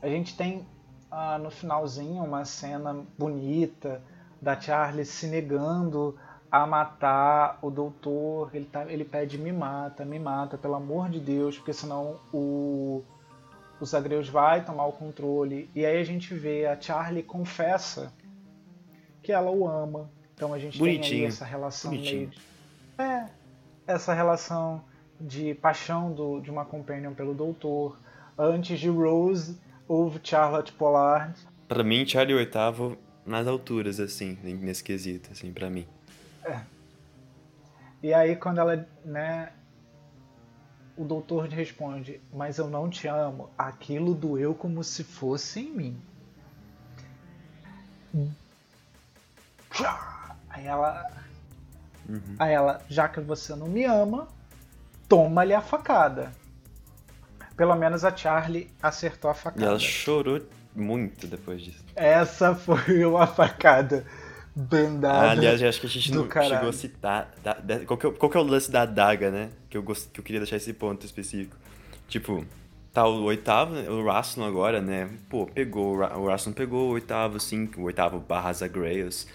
a 0.00 0.08
gente 0.08 0.36
tem 0.36 0.66
ah, 1.10 1.38
no 1.38 1.50
finalzinho 1.50 2.22
uma 2.22 2.44
cena 2.44 3.04
bonita 3.18 4.02
da 4.40 4.58
Charlie 4.58 5.04
se 5.04 5.26
negando 5.26 6.16
a 6.50 6.66
matar 6.66 7.58
o 7.62 7.70
doutor. 7.70 8.50
Ele, 8.54 8.64
tá, 8.64 8.90
ele 8.90 9.04
pede 9.04 9.38
me 9.38 9.52
mata, 9.52 10.04
me 10.04 10.18
mata, 10.18 10.56
pelo 10.56 10.74
amor 10.74 11.08
de 11.08 11.20
Deus, 11.20 11.56
porque 11.56 11.72
senão 11.72 12.18
o, 12.32 13.02
o 13.80 13.84
Zagreus 13.84 14.28
vai 14.28 14.64
tomar 14.64 14.86
o 14.86 14.92
controle. 14.92 15.70
E 15.74 15.84
aí 15.84 16.00
a 16.00 16.04
gente 16.04 16.34
vê 16.34 16.66
a 16.66 16.80
Charlie 16.80 17.22
confessa 17.22 18.12
que 19.22 19.32
ela 19.32 19.50
o 19.50 19.68
ama. 19.68 20.10
Então 20.34 20.54
a 20.54 20.58
gente 20.58 20.78
Bonitinho. 20.78 21.08
tem 21.08 21.20
aí 21.20 21.26
essa 21.26 21.44
relação 21.44 21.90
Bonitinho. 21.90 22.30
meio. 22.98 23.10
É, 23.10 23.28
essa 23.86 24.14
relação 24.14 24.82
de 25.20 25.54
paixão 25.54 26.12
do, 26.12 26.40
de 26.40 26.50
uma 26.50 26.64
companion 26.64 27.12
pelo 27.12 27.34
doutor. 27.34 27.98
Antes 28.38 28.78
de 28.78 28.88
Rose, 28.88 29.58
houve 29.86 30.20
Charlotte 30.22 30.72
Pollard. 30.72 31.34
Pra 31.66 31.82
mim, 31.82 32.06
Charlie 32.06 32.34
oitavo 32.36 32.96
nas 33.26 33.46
alturas, 33.46 34.00
assim, 34.00 34.38
nesse 34.42 34.82
quesito, 34.82 35.30
assim, 35.32 35.52
pra 35.52 35.68
mim. 35.68 35.86
É. 36.44 36.60
E 38.02 38.14
aí 38.14 38.36
quando 38.36 38.58
ela, 38.58 38.88
né, 39.04 39.52
o 40.96 41.04
doutor 41.04 41.48
responde, 41.48 42.20
mas 42.32 42.58
eu 42.58 42.68
não 42.68 42.90
te 42.90 43.06
amo. 43.06 43.50
Aquilo 43.56 44.14
doeu 44.14 44.54
como 44.54 44.82
se 44.82 45.04
fosse 45.04 45.60
em 45.60 45.70
mim. 45.70 46.02
Aí 50.50 50.66
ela, 50.66 51.08
uhum. 52.08 52.36
aí 52.38 52.52
ela, 52.52 52.82
já 52.88 53.08
que 53.08 53.20
você 53.20 53.54
não 53.54 53.68
me 53.68 53.84
ama, 53.84 54.26
toma-lhe 55.08 55.54
a 55.54 55.60
facada. 55.60 56.32
Pelo 57.56 57.76
menos 57.76 58.04
a 58.04 58.16
Charlie 58.16 58.70
acertou 58.82 59.30
a 59.30 59.34
facada. 59.34 59.64
E 59.64 59.68
ela 59.68 59.78
chorou 59.78 60.40
muito 60.74 61.26
depois 61.26 61.62
disso. 61.62 61.84
Essa 61.94 62.54
foi 62.54 63.04
uma 63.04 63.26
facada 63.26 64.04
bandada. 64.58 65.30
aliás, 65.30 65.62
eu 65.62 65.68
acho 65.68 65.80
que 65.80 65.86
a 65.86 65.90
gente 65.90 66.12
não 66.12 66.26
caralho. 66.26 66.54
chegou 66.54 66.68
a 66.68 66.72
citar. 66.72 67.34
Da, 67.42 67.54
da, 67.54 67.80
qual, 67.80 67.96
que 67.96 68.06
é, 68.06 68.10
qual 68.10 68.30
que 68.30 68.36
é 68.36 68.40
o 68.40 68.44
lance 68.44 68.70
da 68.70 68.82
adaga, 68.82 69.30
né? 69.30 69.50
Que 69.70 69.76
eu, 69.76 69.82
gost, 69.82 70.10
que 70.10 70.18
eu 70.18 70.24
queria 70.24 70.40
deixar 70.40 70.56
esse 70.56 70.72
ponto 70.72 71.06
específico. 71.06 71.56
Tipo, 72.08 72.44
tá 72.92 73.06
o 73.06 73.22
oitavo, 73.24 73.74
o 73.74 74.04
Rassilon 74.04 74.46
agora, 74.46 74.80
né? 74.80 75.08
Pô, 75.30 75.46
pegou, 75.46 75.98
o 75.98 76.26
Rassilon 76.26 76.54
pegou 76.54 76.88
o 76.88 76.92
oitavo, 76.92 77.38
sim, 77.38 77.70
o 77.76 77.82
oitavo 77.82 78.18
barra 78.18 78.52
Zagreus. 78.52 79.26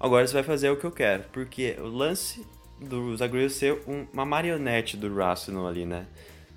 Agora 0.00 0.26
você 0.26 0.32
vai 0.32 0.42
fazer 0.42 0.70
o 0.70 0.76
que 0.76 0.84
eu 0.84 0.92
quero, 0.92 1.24
porque 1.32 1.76
o 1.78 1.86
lance 1.86 2.46
do 2.80 3.16
Zagreus 3.16 3.54
ser 3.54 3.78
um, 3.86 4.06
uma 4.12 4.24
marionete 4.24 4.96
do 4.96 5.14
Rassilon 5.14 5.66
ali, 5.66 5.84
né? 5.84 6.06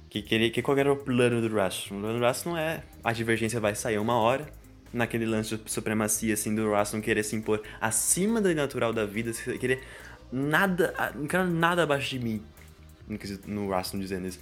Que, 0.10 0.22
que, 0.22 0.50
que 0.50 0.62
qual 0.62 0.78
era 0.78 0.92
o 0.92 0.96
plano 0.96 1.42
do 1.42 1.54
Rassilon? 1.54 1.98
O 1.98 2.02
plano 2.02 2.20
do 2.20 2.26
Rassilon 2.26 2.58
é 2.58 2.84
a 3.04 3.12
divergência 3.12 3.60
vai 3.60 3.76
sair 3.76 3.98
uma 3.98 4.18
hora, 4.18 4.48
naquele 4.98 5.26
lance 5.26 5.56
de 5.56 5.72
supremacia, 5.72 6.34
assim, 6.34 6.54
do 6.54 6.70
não 6.94 7.02
querer 7.02 7.24
se 7.24 7.36
impor 7.36 7.62
acima 7.80 8.42
do 8.42 8.54
natural 8.54 8.92
da 8.92 9.06
vida, 9.06 9.32
querer 9.60 9.84
nada, 10.32 10.94
não 11.16 11.28
quero 11.28 11.48
nada 11.48 11.84
abaixo 11.84 12.10
de 12.10 12.20
mim, 12.20 12.44
no 13.08 13.70
não 13.70 14.00
dizendo 14.00 14.28
isso. 14.28 14.40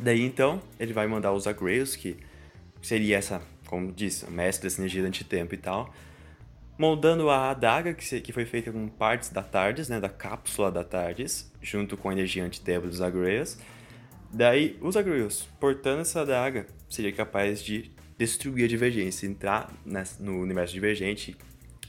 Daí, 0.00 0.22
então, 0.22 0.62
ele 0.78 0.92
vai 0.92 1.06
mandar 1.06 1.32
os 1.32 1.46
Agrails, 1.46 1.96
que 1.96 2.16
seria 2.80 3.18
essa 3.18 3.42
como 3.70 3.92
disse, 3.92 4.28
mestre 4.28 4.68
dessa 4.68 4.80
energia 4.80 5.00
do 5.00 5.06
antitempo 5.06 5.54
e 5.54 5.56
tal, 5.56 5.94
moldando 6.76 7.30
a 7.30 7.50
adaga 7.50 7.94
que, 7.94 8.20
que 8.20 8.32
foi 8.32 8.44
feita 8.44 8.72
com 8.72 8.88
partes 8.88 9.30
da 9.30 9.44
TARDIS, 9.44 9.88
né, 9.88 10.00
da 10.00 10.08
cápsula 10.08 10.72
da 10.72 10.82
TARDIS, 10.82 11.52
junto 11.62 11.96
com 11.96 12.08
a 12.08 12.12
energia 12.12 12.44
antitempo 12.44 12.88
dos 12.88 13.00
Agreus. 13.00 13.56
Daí, 14.32 14.76
os 14.80 14.96
Agreus, 14.96 15.48
portando 15.60 16.00
essa 16.00 16.22
adaga, 16.22 16.66
seria 16.88 17.12
capaz 17.12 17.62
de 17.62 17.92
destruir 18.20 18.66
a 18.66 18.68
divergência, 18.68 19.26
entrar 19.26 19.72
no 20.18 20.42
universo 20.42 20.74
divergente, 20.74 21.34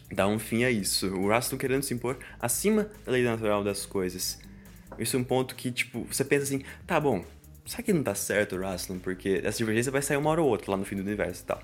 dar 0.09 0.29
um 0.29 0.39
fim 0.39 0.63
a 0.63 0.71
isso. 0.71 1.13
O 1.13 1.27
Raston 1.27 1.57
querendo 1.57 1.83
se 1.83 1.93
impor 1.93 2.17
acima 2.39 2.89
da 3.05 3.11
lei 3.11 3.21
natural 3.21 3.61
das 3.65 3.85
coisas. 3.85 4.39
Isso 4.97 5.17
é 5.17 5.19
um 5.19 5.25
ponto 5.25 5.53
que, 5.55 5.69
tipo, 5.69 6.07
você 6.09 6.23
pensa 6.23 6.43
assim, 6.43 6.63
tá 6.87 7.01
bom, 7.01 7.25
será 7.65 7.83
que 7.83 7.91
não 7.91 8.01
tá 8.01 8.15
certo 8.15 8.55
o 8.55 8.61
Raston? 8.61 8.97
Porque 8.97 9.41
essa 9.43 9.57
divergência 9.57 9.91
vai 9.91 10.01
sair 10.01 10.15
uma 10.15 10.29
hora 10.29 10.41
ou 10.41 10.47
outra 10.47 10.71
lá 10.71 10.77
no 10.77 10.85
fim 10.85 10.95
do 10.95 11.01
universo 11.01 11.43
e 11.43 11.45
tal. 11.45 11.61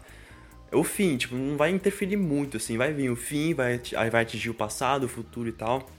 O 0.74 0.84
fim, 0.84 1.16
tipo, 1.16 1.34
não 1.34 1.56
vai 1.56 1.72
interferir 1.72 2.18
muito, 2.18 2.58
assim, 2.58 2.76
vai 2.76 2.92
vir 2.92 3.10
o 3.10 3.16
fim, 3.16 3.54
vai, 3.54 3.80
vai 4.12 4.24
atingir 4.24 4.50
o 4.50 4.54
passado, 4.54 5.06
o 5.06 5.08
futuro 5.08 5.48
e 5.48 5.54
tal. 5.54 5.90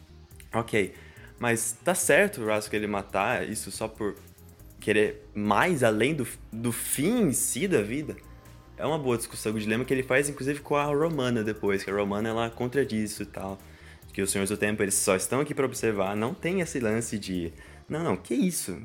Ok. 0.53 0.93
Mas 1.39 1.75
tá 1.83 1.95
certo 1.95 2.43
o 2.43 2.47
Raston 2.47 2.71
querer 2.71 2.87
matar 2.87 3.49
isso 3.49 3.71
só 3.71 3.89
por 3.89 4.15
querer 4.79 5.27
mais 5.35 5.83
além 5.83 6.15
do, 6.15 6.29
do 6.53 6.71
fim 6.71 7.23
em 7.23 7.33
si 7.33 7.67
da 7.67 7.81
vida? 7.81 8.15
É 8.79 8.87
uma 8.87 8.99
boa 8.99 9.17
discussão, 9.17 9.53
o 9.53 9.59
dilema 9.59 9.85
que 9.85 9.93
ele 9.93 10.05
faz, 10.05 10.29
inclusive, 10.29 10.61
com 10.61 10.77
a 10.77 10.85
Romana 10.85 11.43
depois, 11.43 11.83
que 11.83 11.91
a 11.91 11.95
Romana, 11.95 12.29
ela 12.29 12.49
contradiz 12.49 13.11
isso 13.11 13.25
e 13.25 13.27
tal. 13.27 13.59
Que 14.13 14.23
os 14.23 14.31
Senhores 14.31 14.51
do 14.51 14.57
Tempo, 14.57 14.83
eles 14.83 14.95
só 14.95 15.17
estão 15.17 15.41
aqui 15.41 15.53
para 15.53 15.67
observar, 15.67 16.15
não 16.15 16.33
tem 16.33 16.61
esse 16.61 16.79
lance 16.79 17.19
de... 17.19 17.53
Não, 17.89 18.05
não, 18.05 18.17
que 18.17 18.35
isso? 18.35 18.81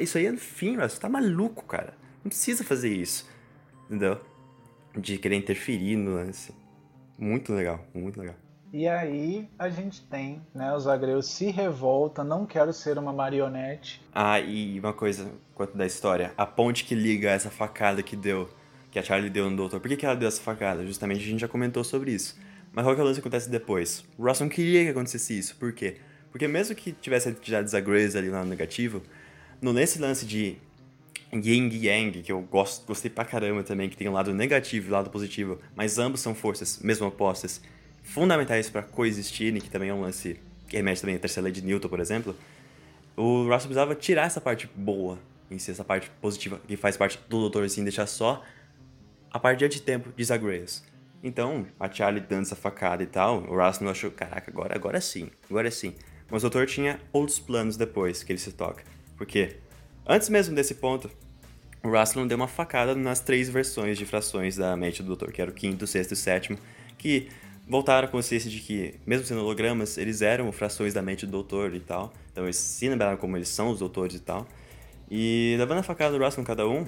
Isso 0.00 0.18
aí 0.18 0.26
é 0.26 0.32
no 0.32 0.38
fim, 0.38 0.76
você 0.76 1.00
tá 1.00 1.08
maluco, 1.08 1.64
cara. 1.64 1.94
Não 2.22 2.28
precisa 2.28 2.62
fazer 2.62 2.92
isso, 2.92 3.26
entendeu? 3.86 4.20
De 4.96 5.16
querer 5.16 5.36
interferir 5.36 5.96
no 5.96 6.14
lance. 6.14 6.54
Muito 7.18 7.52
legal, 7.54 7.84
muito 7.94 8.20
legal. 8.20 8.36
E 8.70 8.86
aí 8.86 9.48
a 9.58 9.70
gente 9.70 10.02
tem, 10.02 10.42
né, 10.54 10.74
os 10.74 10.86
agreus 10.86 11.26
se 11.26 11.50
revolta, 11.50 12.22
não 12.22 12.44
quero 12.44 12.70
ser 12.72 12.98
uma 12.98 13.14
marionete. 13.14 14.02
Ah, 14.14 14.38
e 14.38 14.78
uma 14.78 14.92
coisa 14.92 15.30
quanto 15.54 15.74
da 15.76 15.86
história, 15.86 16.34
a 16.36 16.44
ponte 16.44 16.84
que 16.84 16.94
liga 16.94 17.30
essa 17.30 17.50
facada 17.50 18.02
que 18.02 18.14
deu 18.14 18.48
que 18.98 19.00
a 19.00 19.02
Charlie 19.02 19.30
deu 19.30 19.48
no 19.48 19.56
doutor. 19.56 19.80
Por 19.80 19.88
que, 19.88 19.96
que 19.96 20.04
ela 20.04 20.16
deu 20.16 20.28
essa 20.28 20.42
facada? 20.42 20.84
Justamente 20.84 21.20
a 21.22 21.26
gente 21.26 21.40
já 21.40 21.48
comentou 21.48 21.84
sobre 21.84 22.12
isso. 22.12 22.38
Mas 22.72 22.84
qual 22.84 22.94
que 22.94 23.00
é 23.00 23.04
o 23.04 23.06
lance 23.06 23.20
que 23.20 23.26
acontece 23.26 23.48
depois? 23.48 24.04
O 24.18 24.24
Ross 24.24 24.40
não 24.40 24.48
queria 24.48 24.84
que 24.84 24.90
acontecesse 24.90 25.38
isso. 25.38 25.56
Por 25.56 25.72
quê? 25.72 25.96
Porque 26.30 26.46
mesmo 26.46 26.74
que 26.74 26.92
tivesse 26.92 27.28
entidades 27.28 27.74
agrees 27.74 28.14
ali 28.16 28.28
lá 28.28 28.42
no 28.42 28.50
negativo, 28.50 29.02
no, 29.62 29.72
nesse 29.72 29.98
lance 29.98 30.26
de 30.26 30.56
Yin 31.32 31.70
Yang, 31.72 32.22
que 32.22 32.32
eu 32.32 32.40
gosto, 32.40 32.86
gostei 32.86 33.10
pra 33.10 33.24
caramba 33.24 33.62
também, 33.62 33.88
que 33.88 33.96
tem 33.96 34.08
um 34.08 34.12
lado 34.12 34.34
negativo 34.34 34.88
e 34.88 34.90
um 34.90 34.92
lado 34.92 35.10
positivo, 35.10 35.58
mas 35.74 35.98
ambos 35.98 36.20
são 36.20 36.34
forças, 36.34 36.78
mesmo 36.82 37.06
opostas, 37.06 37.60
fundamentais 38.02 38.68
para 38.68 38.82
coexistirem, 38.82 39.60
que 39.60 39.70
também 39.70 39.90
é 39.90 39.94
um 39.94 40.00
lance 40.00 40.38
que 40.68 40.76
remete 40.76 41.00
também 41.00 41.16
à 41.16 41.18
terceira 41.18 41.44
lei 41.44 41.52
de 41.52 41.62
Newton, 41.62 41.88
por 41.88 42.00
exemplo, 42.00 42.36
o 43.16 43.48
Ross 43.48 43.64
precisava 43.64 43.94
tirar 43.94 44.26
essa 44.26 44.40
parte 44.40 44.68
boa 44.74 45.18
em 45.50 45.58
si, 45.58 45.70
essa 45.70 45.84
parte 45.84 46.10
positiva, 46.20 46.60
que 46.66 46.76
faz 46.76 46.96
parte 46.96 47.18
do 47.28 47.40
doutor, 47.40 47.64
assim, 47.64 47.82
deixar 47.82 48.06
só 48.06 48.42
a 49.30 49.38
partir 49.38 49.68
de 49.68 49.82
tempo 49.82 50.12
Zagreus. 50.22 50.82
Então, 51.22 51.66
a 51.78 51.90
Charlie 51.90 52.20
dando 52.20 52.42
essa 52.42 52.56
facada 52.56 53.02
e 53.02 53.06
tal, 53.06 53.42
o 53.42 53.56
não 53.82 53.90
achou, 53.90 54.10
caraca, 54.10 54.50
agora, 54.50 54.74
agora 54.74 55.00
sim, 55.00 55.30
agora 55.50 55.70
sim. 55.70 55.94
Mas 56.30 56.42
o 56.42 56.50
doutor 56.50 56.66
tinha 56.66 57.00
outros 57.12 57.38
planos 57.38 57.76
depois 57.76 58.22
que 58.22 58.32
ele 58.32 58.38
se 58.38 58.52
toca. 58.52 58.84
Porque, 59.16 59.56
antes 60.06 60.28
mesmo 60.28 60.54
desse 60.54 60.74
ponto, 60.74 61.10
o 61.82 61.90
não 62.16 62.26
deu 62.26 62.36
uma 62.36 62.48
facada 62.48 62.94
nas 62.94 63.20
três 63.20 63.48
versões 63.48 63.98
de 63.98 64.04
frações 64.04 64.56
da 64.56 64.76
mente 64.76 65.02
do 65.02 65.08
doutor, 65.08 65.32
que 65.32 65.40
era 65.40 65.50
o 65.50 65.54
quinto, 65.54 65.86
sexto 65.86 66.12
e 66.12 66.16
sétimo, 66.16 66.58
que 66.96 67.28
voltaram 67.66 68.08
a 68.08 68.10
consciência 68.10 68.50
de 68.50 68.60
que, 68.60 68.94
mesmo 69.06 69.26
sendo 69.26 69.40
hologramas, 69.40 69.98
eles 69.98 70.22
eram 70.22 70.50
frações 70.52 70.94
da 70.94 71.02
mente 71.02 71.26
do 71.26 71.32
doutor 71.32 71.74
e 71.74 71.80
tal. 71.80 72.12
Então 72.32 72.44
eles 72.44 72.56
se 72.56 72.88
lembraram 72.88 73.16
como 73.16 73.36
eles 73.36 73.48
são 73.48 73.70
os 73.70 73.78
doutores 73.78 74.16
e 74.16 74.20
tal. 74.20 74.46
E 75.10 75.54
levando 75.58 75.78
a 75.78 75.82
facada 75.82 76.16
do 76.16 76.22
Russell 76.22 76.44
cada 76.44 76.68
um, 76.68 76.86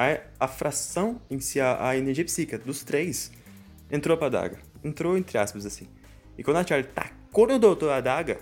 a, 0.00 0.20
a 0.40 0.48
fração 0.48 1.20
em 1.30 1.38
si, 1.40 1.60
a, 1.60 1.88
a, 1.88 1.96
energia 1.96 2.24
psíquica 2.24 2.58
dos 2.58 2.82
três, 2.82 3.30
entrou 3.90 4.16
pra 4.16 4.28
adaga. 4.28 4.58
Entrou 4.82 5.16
entre 5.16 5.36
aspas 5.36 5.66
assim. 5.66 5.86
E 6.38 6.42
quando 6.42 6.56
a 6.56 6.66
Charlie 6.66 6.88
tacou 6.88 7.46
no 7.46 7.58
doutor 7.58 7.90
a 7.90 7.96
adaga, 7.96 8.38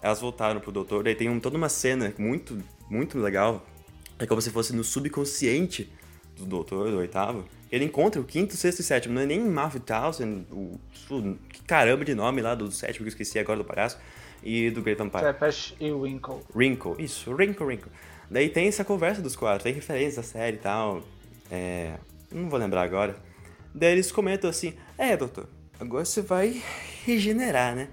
elas 0.00 0.20
voltaram 0.20 0.58
pro 0.58 0.72
doutor. 0.72 1.04
Daí 1.04 1.14
tem 1.14 1.28
um, 1.28 1.38
toda 1.38 1.58
uma 1.58 1.68
cena 1.68 2.12
muito, 2.18 2.56
muito 2.88 3.18
legal. 3.18 3.66
É 4.18 4.24
como 4.24 4.40
se 4.40 4.50
fosse 4.50 4.74
no 4.74 4.82
subconsciente 4.82 5.92
do 6.36 6.46
doutor, 6.46 6.90
do 6.90 6.96
oitavo. 6.98 7.44
Ele 7.70 7.84
encontra 7.84 8.18
o 8.18 8.24
quinto, 8.24 8.56
sexto 8.56 8.80
e 8.80 8.82
sétimo. 8.82 9.14
Não 9.14 9.22
é 9.22 9.26
nem 9.26 9.40
Matthew 9.40 9.80
Townsend, 9.80 10.46
o, 10.50 10.80
o 11.10 11.38
que 11.50 11.62
caramba 11.64 12.02
de 12.02 12.14
nome 12.14 12.40
lá 12.40 12.54
do 12.54 12.70
sétimo 12.70 13.04
que 13.04 13.08
eu 13.08 13.08
esqueci 13.08 13.38
agora 13.38 13.58
do 13.58 13.64
palhaço. 13.64 13.98
E 14.42 14.70
do 14.70 14.80
Great 14.80 14.98
Vampire. 14.98 15.24
Tepesh 15.24 15.74
e 15.80 15.90
Winkle. 15.90 16.40
Wrinkle, 16.54 16.94
isso, 16.98 17.32
Wrinkle, 17.32 17.66
Wrinkle. 17.66 17.90
Daí 18.30 18.48
tem 18.48 18.68
essa 18.68 18.84
conversa 18.84 19.22
dos 19.22 19.36
quatro, 19.36 19.64
tem 19.64 19.72
referência 19.72 20.20
à 20.20 20.22
série 20.22 20.56
e 20.56 20.60
tal. 20.60 21.02
É. 21.50 21.94
Não 22.30 22.48
vou 22.48 22.58
lembrar 22.58 22.82
agora. 22.82 23.16
Daí 23.74 23.92
eles 23.92 24.10
comentam 24.10 24.50
assim: 24.50 24.74
É, 24.98 25.16
doutor, 25.16 25.48
agora 25.78 26.04
você 26.04 26.22
vai 26.22 26.62
regenerar, 27.04 27.74
né? 27.76 27.88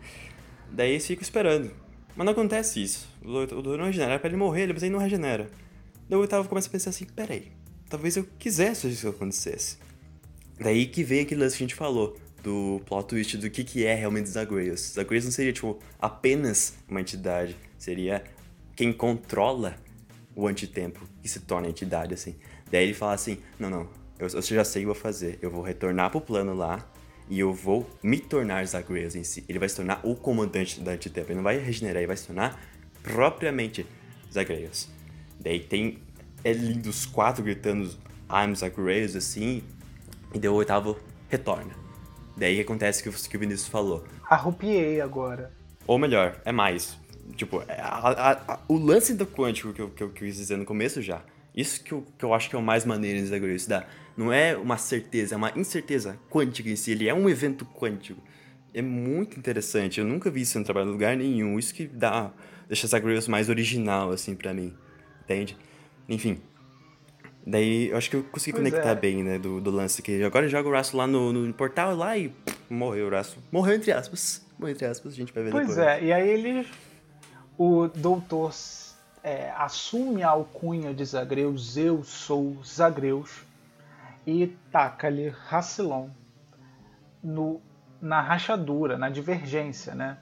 Daí 0.71 0.91
eles 0.91 1.05
ficam 1.05 1.21
esperando. 1.21 1.71
Mas 2.15 2.25
não 2.25 2.33
acontece 2.33 2.81
isso. 2.81 3.07
O 3.21 3.45
doutor 3.45 3.77
não 3.77 3.85
regenera, 3.85 4.13
é 4.13 4.19
pra 4.19 4.27
ele 4.27 4.37
morrer, 4.37 4.63
ele 4.63 4.89
não 4.89 4.99
regenera. 4.99 5.49
Daí 6.09 6.17
o 6.17 6.21
oitavo 6.21 6.49
começa 6.49 6.67
a 6.67 6.71
pensar 6.71 6.89
assim: 6.89 7.05
Peraí, 7.05 7.51
talvez 7.89 8.17
eu 8.17 8.27
quisesse 8.39 8.87
que 8.87 8.93
isso 8.93 9.07
acontecesse. 9.07 9.77
Daí 10.59 10.85
que 10.85 11.03
vem 11.03 11.21
aquele 11.21 11.41
lance 11.41 11.57
que 11.57 11.63
a 11.63 11.67
gente 11.67 11.75
falou 11.75 12.17
do 12.41 12.81
plot 12.85 13.07
twist 13.07 13.37
do 13.37 13.49
que, 13.49 13.63
que 13.63 13.85
é 13.85 13.95
realmente 13.95 14.29
Zagreus. 14.29 14.93
Zagreus 14.93 15.23
não 15.23 15.31
seria, 15.31 15.53
tipo, 15.53 15.79
apenas 15.99 16.75
uma 16.87 17.01
entidade. 17.01 17.55
Seria 17.77 18.23
quem 18.75 18.91
controla 18.91 19.75
o 20.35 20.47
antitempo 20.47 21.07
e 21.23 21.27
se 21.27 21.39
torna 21.41 21.67
entidade, 21.67 22.13
assim. 22.13 22.35
Daí 22.71 22.83
ele 22.83 22.93
fala 22.93 23.13
assim: 23.13 23.37
não, 23.59 23.69
não, 23.69 23.89
eu, 24.19 24.27
eu 24.27 24.41
já 24.41 24.63
sei 24.63 24.81
o 24.81 24.83
que 24.83 24.93
vou 24.93 24.95
fazer. 24.95 25.39
Eu 25.41 25.49
vou 25.49 25.61
retornar 25.61 26.09
pro 26.09 26.21
plano 26.21 26.53
lá 26.53 26.85
e 27.29 27.39
eu 27.39 27.53
vou 27.53 27.89
me 28.01 28.19
tornar 28.19 28.65
Zagreus 28.65 29.15
em 29.15 29.23
si. 29.23 29.43
Ele 29.47 29.59
vai 29.59 29.69
se 29.69 29.75
tornar 29.75 29.99
o 30.03 30.15
comandante 30.15 30.79
da 30.79 30.91
antitempo. 30.91 31.27
Ele 31.29 31.35
não 31.35 31.43
vai 31.43 31.57
regenerar, 31.57 31.97
ele 31.97 32.07
vai 32.07 32.17
se 32.17 32.27
tornar 32.27 32.61
propriamente 33.01 33.85
Zagreus. 34.31 34.89
Daí 35.39 35.59
tem. 35.59 35.99
É 36.43 36.51
lindo 36.51 36.89
os 36.89 37.05
quatro 37.05 37.43
gritando 37.43 37.89
I'm 38.29 38.53
Zagreus 38.55 39.15
assim. 39.15 39.63
E 40.33 40.39
daí 40.39 40.49
o 40.49 40.55
oitavo 40.55 40.97
retorna. 41.29 41.73
Daí 42.35 42.59
acontece 42.59 43.07
o 43.07 43.13
que 43.13 43.37
o 43.37 43.39
Vinícius 43.39 43.67
falou. 43.67 44.03
Arrupiei 44.29 44.99
agora. 44.99 45.51
Ou 45.85 45.99
melhor, 45.99 46.41
é 46.43 46.51
mais. 46.51 46.97
Tipo, 47.35 47.63
é, 47.67 47.79
a, 47.79 47.87
a, 47.87 48.31
a, 48.53 48.59
o 48.67 48.77
lance 48.77 49.13
do 49.13 49.25
quântico 49.25 49.73
que 49.73 49.81
eu, 49.81 49.89
que 49.89 50.03
eu, 50.03 50.09
quis 50.09 50.35
dizer 50.35 50.57
no 50.57 50.65
começo 50.65 51.01
já. 51.01 51.21
Isso 51.55 51.83
que 51.83 51.91
eu, 51.91 52.05
que 52.17 52.25
eu 52.25 52.33
acho 52.33 52.49
que 52.49 52.55
é 52.55 52.59
o 52.59 52.61
mais 52.61 52.85
maneiro 52.85 53.19
em 53.19 53.25
Zagreus. 53.25 53.65
Dá. 53.65 53.85
Não 54.15 54.31
é 54.31 54.55
uma 54.55 54.77
certeza, 54.77 55.35
é 55.35 55.37
uma 55.37 55.51
incerteza 55.55 56.19
quântica 56.29 56.69
em 56.69 56.75
si. 56.75 56.91
Ele 56.91 57.07
é 57.07 57.13
um 57.13 57.29
evento 57.29 57.65
quântico. 57.65 58.21
É 58.73 58.81
muito 58.81 59.37
interessante. 59.37 59.99
Eu 59.99 60.05
nunca 60.05 60.29
vi 60.29 60.41
isso 60.41 60.57
no 60.57 60.65
trabalho 60.65 60.89
em 60.89 60.91
lugar 60.91 61.15
nenhum. 61.15 61.57
Isso 61.57 61.73
que 61.73 61.87
dá, 61.87 62.31
deixa 62.67 62.87
Zagreus 62.87 63.27
mais 63.27 63.49
original, 63.49 64.11
assim, 64.11 64.35
para 64.35 64.53
mim. 64.53 64.73
Entende? 65.23 65.57
Enfim. 66.09 66.39
Daí 67.45 67.89
eu 67.89 67.97
acho 67.97 68.09
que 68.09 68.15
eu 68.15 68.23
consegui 68.23 68.57
pois 68.57 68.69
conectar 68.69 68.91
é. 68.91 68.95
bem, 68.95 69.23
né? 69.23 69.37
Do, 69.37 69.59
do 69.59 69.69
lance 69.69 70.01
que 70.01 70.23
agora 70.23 70.47
joga 70.47 70.69
o 70.69 70.75
Russell 70.75 70.97
lá 70.97 71.07
no, 71.07 71.33
no 71.33 71.53
portal 71.53 71.95
lá 71.95 72.17
e 72.17 72.29
pff, 72.29 72.57
morreu 72.69 73.07
o 73.07 73.15
Russell. 73.15 73.39
Morreu 73.51 73.75
entre 73.75 73.91
aspas. 73.91 74.45
Morreu 74.57 74.73
entre 74.73 74.85
aspas, 74.85 75.13
a 75.13 75.15
gente 75.15 75.33
vai 75.33 75.43
ver 75.43 75.51
pois 75.51 75.67
depois. 75.67 75.85
Pois 75.85 76.01
é, 76.01 76.05
e 76.05 76.13
aí 76.13 76.29
ele 76.29 76.65
o 77.57 77.87
doutor 77.87 78.53
é, 79.23 79.51
assume 79.51 80.23
a 80.23 80.29
alcunha 80.29 80.93
de 80.93 81.05
Zagreus, 81.05 81.77
eu 81.77 82.03
sou 82.03 82.57
Zagreus, 82.63 83.43
e 84.25 84.47
taca-lhe 84.71 85.29
Rassilon 85.29 86.09
no, 87.23 87.61
na 88.01 88.21
rachadura, 88.21 88.97
na 88.97 89.09
divergência, 89.09 89.93
né? 89.95 90.17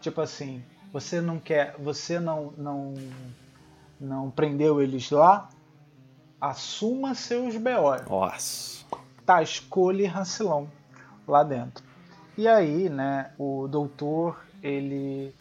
Tipo 0.00 0.20
assim, 0.20 0.62
você 0.92 1.20
não 1.20 1.38
quer, 1.38 1.74
você 1.78 2.20
não 2.20 2.52
não 2.56 2.94
não 4.00 4.30
prendeu 4.30 4.82
eles 4.82 5.10
lá, 5.10 5.48
assuma 6.40 7.14
seus 7.14 7.56
B.O. 7.56 7.96
Nossa. 8.08 8.84
Tá, 9.24 9.42
escolhe 9.42 10.04
Rassilon 10.04 10.66
lá 11.26 11.42
dentro. 11.42 11.82
E 12.36 12.46
aí, 12.46 12.90
né, 12.90 13.32
o 13.38 13.66
doutor, 13.66 14.44
ele 14.62 15.34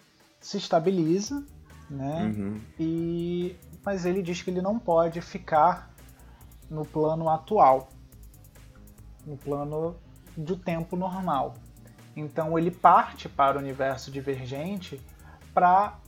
se 0.44 0.58
estabiliza, 0.58 1.44
né? 1.90 2.26
Uhum. 2.36 2.62
E 2.80 3.56
mas 3.86 4.06
ele 4.06 4.22
diz 4.22 4.42
que 4.42 4.50
ele 4.50 4.62
não 4.62 4.78
pode 4.80 5.20
ficar 5.22 5.94
no 6.70 6.86
plano 6.86 7.30
atual, 7.30 7.90
no 9.26 9.36
plano 9.38 9.96
do 10.38 10.56
tempo 10.56 10.96
normal. 10.96 11.56
Então 12.16 12.58
ele 12.58 12.72
parte 12.72 13.28
para 13.28 13.58
o 13.58 13.60
universo 13.62 14.10
divergente 14.12 15.02
para 15.54 16.00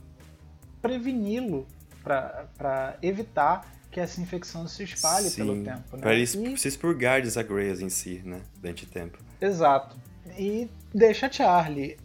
preveni-lo, 0.80 1.66
para 2.02 2.96
evitar 3.02 3.66
que 3.90 4.00
essa 4.00 4.20
infecção 4.20 4.66
se 4.68 4.84
espalhe 4.84 5.28
Sim, 5.30 5.36
pelo 5.36 5.64
tempo. 5.64 5.96
Né? 5.96 6.02
Pra 6.02 6.12
ele 6.14 6.22
E- 6.22 6.56
se 6.58 6.68
expurgar 6.68 7.22
de 7.22 7.30
Zagreus 7.30 7.80
em 7.80 7.88
si, 7.88 8.22
né? 8.24 8.42
Durante 8.60 8.84
o 8.84 8.86
tempo. 8.86 9.18
Exato. 9.40 9.96
E 10.38 10.68
deixa 10.94 11.30
Charlie 11.30 11.96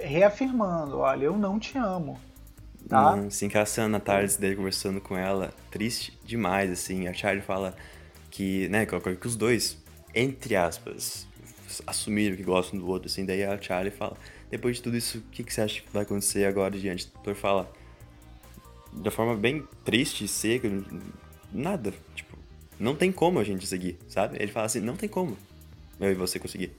reafirmando, 0.00 0.98
olha, 0.98 1.24
eu 1.24 1.36
não 1.36 1.58
te 1.58 1.78
amo. 1.78 2.18
Tá? 2.88 3.14
Hum, 3.14 3.30
se 3.30 3.46
encaçando 3.46 3.90
na 3.90 4.00
tarde 4.00 4.36
dele 4.36 4.56
conversando 4.56 5.00
com 5.00 5.16
ela, 5.16 5.52
triste 5.70 6.18
demais, 6.24 6.70
assim. 6.70 7.08
A 7.08 7.14
Charlie 7.14 7.42
fala 7.42 7.74
que, 8.30 8.68
né, 8.68 8.84
que 8.86 9.26
os 9.26 9.36
dois, 9.36 9.78
entre 10.14 10.54
aspas, 10.54 11.26
assumiram 11.86 12.36
que 12.36 12.42
gostam 12.42 12.78
do 12.78 12.86
outro, 12.86 13.08
assim. 13.08 13.24
Daí 13.24 13.42
a 13.42 13.60
Charlie 13.60 13.90
fala, 13.90 14.16
depois 14.50 14.76
de 14.76 14.82
tudo 14.82 14.96
isso, 14.96 15.18
o 15.18 15.22
que, 15.30 15.42
que 15.42 15.52
você 15.52 15.62
acha 15.62 15.80
que 15.80 15.88
vai 15.92 16.02
acontecer 16.02 16.44
agora 16.44 16.78
diante? 16.78 17.06
O 17.06 17.14
doutor 17.14 17.34
fala, 17.34 17.72
de 18.92 19.10
forma 19.10 19.34
bem 19.34 19.66
triste 19.84 20.28
seca, 20.28 20.68
nada, 21.52 21.92
tipo, 22.14 22.36
não 22.78 22.94
tem 22.94 23.10
como 23.10 23.38
a 23.38 23.44
gente 23.44 23.66
seguir, 23.66 23.98
sabe? 24.08 24.36
Ele 24.38 24.52
fala 24.52 24.66
assim, 24.66 24.80
não 24.80 24.96
tem 24.96 25.08
como 25.08 25.36
eu 25.98 26.10
e 26.10 26.14
você 26.14 26.38
conseguir. 26.38 26.72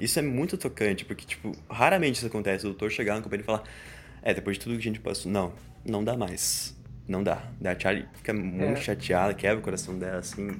Isso 0.00 0.18
é 0.18 0.22
muito 0.22 0.56
tocante, 0.56 1.04
porque, 1.04 1.24
tipo, 1.26 1.52
raramente 1.68 2.16
isso 2.16 2.26
acontece. 2.26 2.64
O 2.66 2.70
doutor 2.70 2.90
chegar 2.90 3.16
no 3.16 3.22
companheiro 3.22 3.44
e 3.44 3.46
falar, 3.46 3.64
é, 4.22 4.32
depois 4.34 4.56
de 4.56 4.64
tudo 4.64 4.72
que 4.74 4.80
a 4.80 4.82
gente 4.84 5.00
passou, 5.00 5.30
não, 5.30 5.52
não 5.84 6.02
dá 6.02 6.16
mais. 6.16 6.74
Não 7.06 7.22
dá. 7.22 7.42
A 7.64 7.78
Charlie 7.78 8.06
fica 8.14 8.32
muito 8.32 8.78
É. 8.78 8.82
chateada, 8.82 9.34
quebra 9.34 9.58
o 9.58 9.62
coração 9.62 9.98
dela, 9.98 10.18
assim. 10.20 10.50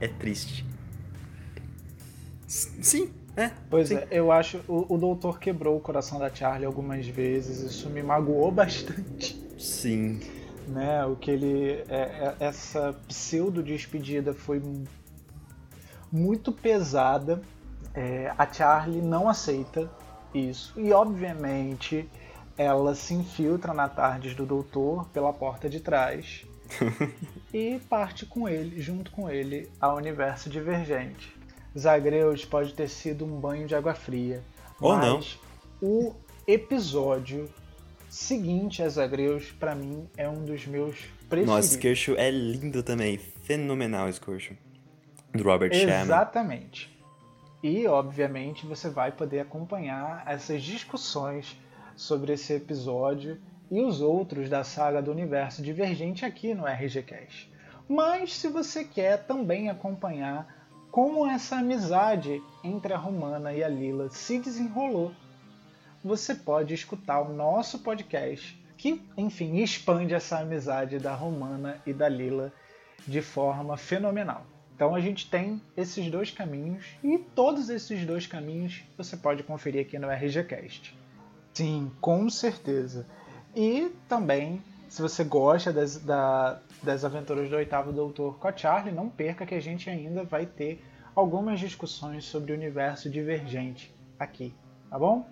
É 0.00 0.08
triste. 0.08 0.64
Sim, 2.46 3.10
é. 3.36 3.50
Pois 3.70 3.88
sim. 3.88 3.96
é, 3.96 4.06
eu 4.10 4.30
acho 4.30 4.58
o, 4.68 4.94
o 4.94 4.98
doutor 4.98 5.38
quebrou 5.38 5.76
o 5.76 5.80
coração 5.80 6.18
da 6.18 6.32
Charlie 6.32 6.66
algumas 6.66 7.06
vezes, 7.06 7.60
isso 7.60 7.88
me 7.88 8.02
magoou 8.02 8.50
bastante. 8.52 9.40
Sim. 9.58 10.20
Né? 10.68 11.04
O 11.06 11.16
que 11.16 11.30
ele. 11.30 11.82
é- 11.88 11.90
é- 11.90 12.36
essa 12.40 12.92
pseudo 13.08 13.62
despedida 13.62 14.32
foi 14.34 14.60
mu- 14.60 14.84
muito 16.10 16.52
pesada. 16.52 17.42
É, 17.94 18.32
a 18.36 18.50
Charlie 18.50 19.02
não 19.02 19.28
aceita 19.28 19.90
isso. 20.34 20.72
E 20.76 20.92
obviamente 20.92 22.08
ela 22.56 22.94
se 22.94 23.14
infiltra 23.14 23.72
na 23.72 23.88
tardes 23.88 24.34
do 24.34 24.46
doutor 24.46 25.06
pela 25.08 25.32
porta 25.32 25.68
de 25.68 25.80
trás 25.80 26.44
e 27.52 27.80
parte 27.88 28.26
com 28.26 28.48
ele, 28.48 28.80
junto 28.80 29.10
com 29.10 29.28
ele, 29.28 29.68
ao 29.80 29.96
universo 29.96 30.48
divergente. 30.48 31.34
Zagreus 31.78 32.44
pode 32.44 32.74
ter 32.74 32.88
sido 32.88 33.24
um 33.24 33.40
banho 33.40 33.66
de 33.66 33.74
água 33.74 33.94
fria. 33.94 34.42
Ou 34.80 34.96
mas 34.96 35.38
O 35.80 36.14
episódio 36.46 37.48
seguinte 38.08 38.82
a 38.82 38.88
Zagreus, 38.88 39.50
pra 39.52 39.74
mim, 39.74 40.06
é 40.16 40.28
um 40.28 40.44
dos 40.44 40.66
meus 40.66 40.96
preferidos. 41.28 41.46
Nossa, 41.46 41.78
Kershaw 41.78 42.14
é 42.16 42.30
lindo 42.30 42.82
também. 42.82 43.16
Fenomenal 43.16 44.08
esse 44.08 44.20
Kershaw. 44.20 44.56
Do 45.34 45.42
Robert 45.44 45.72
Sherman. 45.72 46.02
Exatamente. 46.02 46.92
E, 47.62 47.86
obviamente, 47.86 48.66
você 48.66 48.90
vai 48.90 49.12
poder 49.12 49.40
acompanhar 49.40 50.24
essas 50.26 50.62
discussões 50.62 51.56
sobre 51.94 52.32
esse 52.32 52.52
episódio 52.54 53.40
e 53.70 53.80
os 53.80 54.00
outros 54.00 54.48
da 54.48 54.64
saga 54.64 55.00
do 55.00 55.12
universo 55.12 55.62
divergente 55.62 56.24
aqui 56.24 56.54
no 56.54 56.66
RGCast. 56.66 57.52
Mas, 57.88 58.36
se 58.36 58.48
você 58.48 58.84
quer 58.84 59.26
também 59.26 59.70
acompanhar 59.70 60.66
como 60.90 61.26
essa 61.26 61.56
amizade 61.56 62.42
entre 62.64 62.92
a 62.92 62.98
Romana 62.98 63.52
e 63.52 63.62
a 63.62 63.68
Lila 63.68 64.10
se 64.10 64.38
desenrolou, 64.38 65.12
você 66.04 66.34
pode 66.34 66.74
escutar 66.74 67.20
o 67.20 67.32
nosso 67.32 67.78
podcast, 67.78 68.60
que, 68.76 69.00
enfim, 69.16 69.58
expande 69.58 70.12
essa 70.12 70.40
amizade 70.40 70.98
da 70.98 71.14
Romana 71.14 71.80
e 71.86 71.92
da 71.92 72.08
Lila 72.08 72.52
de 73.06 73.22
forma 73.22 73.76
fenomenal. 73.76 74.51
Então 74.82 74.96
a 74.96 75.00
gente 75.00 75.30
tem 75.30 75.62
esses 75.76 76.10
dois 76.10 76.32
caminhos 76.32 76.84
e 77.04 77.16
todos 77.16 77.68
esses 77.70 78.04
dois 78.04 78.26
caminhos 78.26 78.82
você 78.98 79.16
pode 79.16 79.44
conferir 79.44 79.82
aqui 79.86 79.96
no 79.96 80.10
RGCast. 80.10 80.92
Sim, 81.54 81.88
com 82.00 82.28
certeza. 82.28 83.06
E 83.54 83.92
também, 84.08 84.60
se 84.88 85.00
você 85.00 85.22
gosta 85.22 85.72
das, 85.72 85.98
da- 85.98 86.58
das 86.82 87.04
aventuras 87.04 87.48
do 87.48 87.54
oitavo 87.54 87.92
doutor 87.92 88.36
com 88.40 88.48
a 88.48 88.56
Charlie, 88.56 88.92
não 88.92 89.08
perca 89.08 89.46
que 89.46 89.54
a 89.54 89.60
gente 89.60 89.88
ainda 89.88 90.24
vai 90.24 90.46
ter 90.46 90.84
algumas 91.14 91.60
discussões 91.60 92.24
sobre 92.24 92.50
o 92.50 92.56
universo 92.56 93.08
divergente 93.08 93.94
aqui, 94.18 94.52
tá 94.90 94.98
bom? 94.98 95.24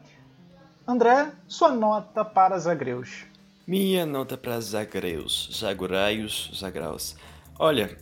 André, 0.86 1.32
sua 1.48 1.72
nota 1.72 2.24
para 2.24 2.57
Zagreus. 2.57 3.24
Minha 3.66 4.07
nota 4.07 4.36
para 4.36 4.61
Zagreus, 4.61 5.51
Zaguraios, 5.53 6.53
Zagraus. 6.55 7.16
Olha, 7.59 7.98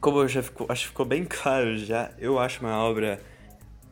como 0.00 0.26
já 0.26 0.42
ficou, 0.42 0.66
acho 0.70 0.82
que 0.82 0.88
ficou 0.88 1.06
bem 1.06 1.24
claro 1.24 1.76
já, 1.78 2.10
eu 2.18 2.38
acho 2.38 2.60
uma 2.60 2.76
obra 2.82 3.20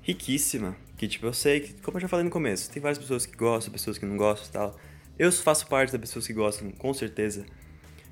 riquíssima. 0.02 0.76
Que 0.96 1.06
tipo, 1.06 1.26
eu 1.26 1.32
sei 1.32 1.60
que, 1.60 1.74
como 1.74 1.98
eu 1.98 2.00
já 2.00 2.08
falei 2.08 2.24
no 2.24 2.30
começo, 2.30 2.70
tem 2.70 2.82
várias 2.82 2.98
pessoas 2.98 3.24
que 3.24 3.36
gostam, 3.36 3.72
pessoas 3.72 3.98
que 3.98 4.04
não 4.04 4.16
gostam 4.16 4.48
e 4.48 4.52
tal. 4.52 4.80
Eu 5.18 5.30
faço 5.30 5.66
parte 5.68 5.92
das 5.92 6.00
pessoas 6.00 6.26
que 6.26 6.32
gostam, 6.32 6.70
com 6.72 6.92
certeza. 6.92 7.44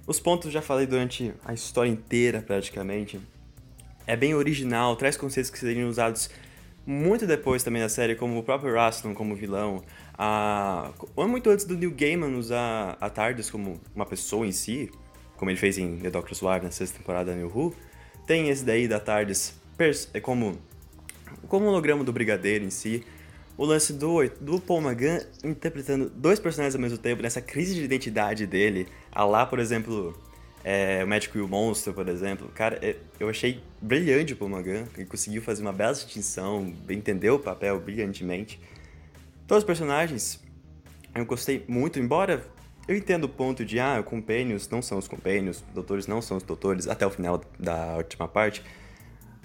Os 0.06 0.20
pontos 0.20 0.46
eu 0.46 0.52
já 0.52 0.62
falei 0.62 0.86
durante 0.86 1.34
a 1.44 1.52
história 1.52 1.90
inteira, 1.90 2.40
praticamente. 2.40 3.20
É 4.06 4.14
bem 4.14 4.34
original, 4.34 4.94
traz 4.94 5.16
conceitos 5.16 5.50
que 5.50 5.58
seriam 5.58 5.88
usados 5.88 6.30
muito 6.86 7.26
depois 7.26 7.64
também 7.64 7.82
na 7.82 7.88
série, 7.88 8.14
como 8.14 8.38
o 8.38 8.42
próprio 8.44 8.72
Raston 8.72 9.12
como 9.12 9.34
vilão. 9.34 9.82
A... 10.16 10.92
ou 11.16 11.26
Muito 11.26 11.50
antes 11.50 11.64
do 11.64 11.76
Neil 11.76 11.90
Gaiman 11.90 12.36
usar 12.36 12.96
a 13.00 13.10
TARDIS 13.10 13.50
como 13.50 13.80
uma 13.92 14.06
pessoa 14.06 14.46
em 14.46 14.52
si, 14.52 14.92
como 15.36 15.50
ele 15.50 15.58
fez 15.58 15.76
em 15.78 15.98
The 15.98 16.10
Doctor's 16.10 16.40
Wife 16.40 16.64
na 16.64 16.70
sexta 16.70 16.98
temporada 16.98 17.32
da 17.32 17.36
New 17.36 17.48
Who. 17.48 17.74
Tem 18.26 18.48
esse 18.48 18.64
daí 18.64 18.88
da 18.88 18.98
TARDIS 18.98 19.54
é 20.12 20.20
como, 20.20 20.58
como 21.48 21.66
holograma 21.66 22.02
do 22.02 22.12
Brigadeiro 22.12 22.64
em 22.64 22.70
si. 22.70 23.04
O 23.56 23.64
lance 23.64 23.92
do, 23.92 24.18
do 24.40 24.60
Paul 24.60 24.82
interpretando 25.44 26.10
dois 26.10 26.38
personagens 26.40 26.74
ao 26.74 26.80
mesmo 26.80 26.98
tempo, 26.98 27.22
nessa 27.22 27.40
crise 27.40 27.74
de 27.74 27.84
identidade 27.84 28.46
dele. 28.46 28.86
A 29.12 29.24
lá, 29.24 29.46
por 29.46 29.58
exemplo, 29.58 30.18
é, 30.64 31.04
o 31.04 31.06
Médico 31.06 31.38
e 31.38 31.40
o 31.40 31.48
Monstro, 31.48 31.94
por 31.94 32.08
exemplo. 32.08 32.50
Cara, 32.54 32.78
é- 32.82 32.96
eu 33.20 33.28
achei 33.28 33.62
brilhante 33.80 34.32
o 34.32 34.36
Paul 34.36 34.50
McGann. 34.50 34.86
Ele 34.96 35.06
conseguiu 35.06 35.40
fazer 35.40 35.62
uma 35.62 35.72
bela 35.72 35.92
distinção, 35.92 36.74
entendeu 36.90 37.36
o 37.36 37.38
papel 37.38 37.78
brilhantemente. 37.80 38.60
Todos 39.46 39.62
os 39.62 39.66
personagens 39.66 40.42
eu 41.14 41.24
gostei 41.24 41.64
muito, 41.68 41.98
embora 41.98 42.44
eu 42.88 42.96
entenda 42.96 43.26
o 43.26 43.28
ponto 43.28 43.64
de, 43.64 43.80
ah, 43.80 44.02
companions 44.02 44.68
não 44.68 44.80
são 44.80 44.98
os 44.98 45.08
companions, 45.08 45.64
doutores 45.74 46.06
não 46.06 46.22
são 46.22 46.36
os 46.36 46.42
doutores, 46.42 46.86
até 46.86 47.06
o 47.06 47.10
final 47.10 47.42
da 47.58 47.96
última 47.96 48.28
parte. 48.28 48.62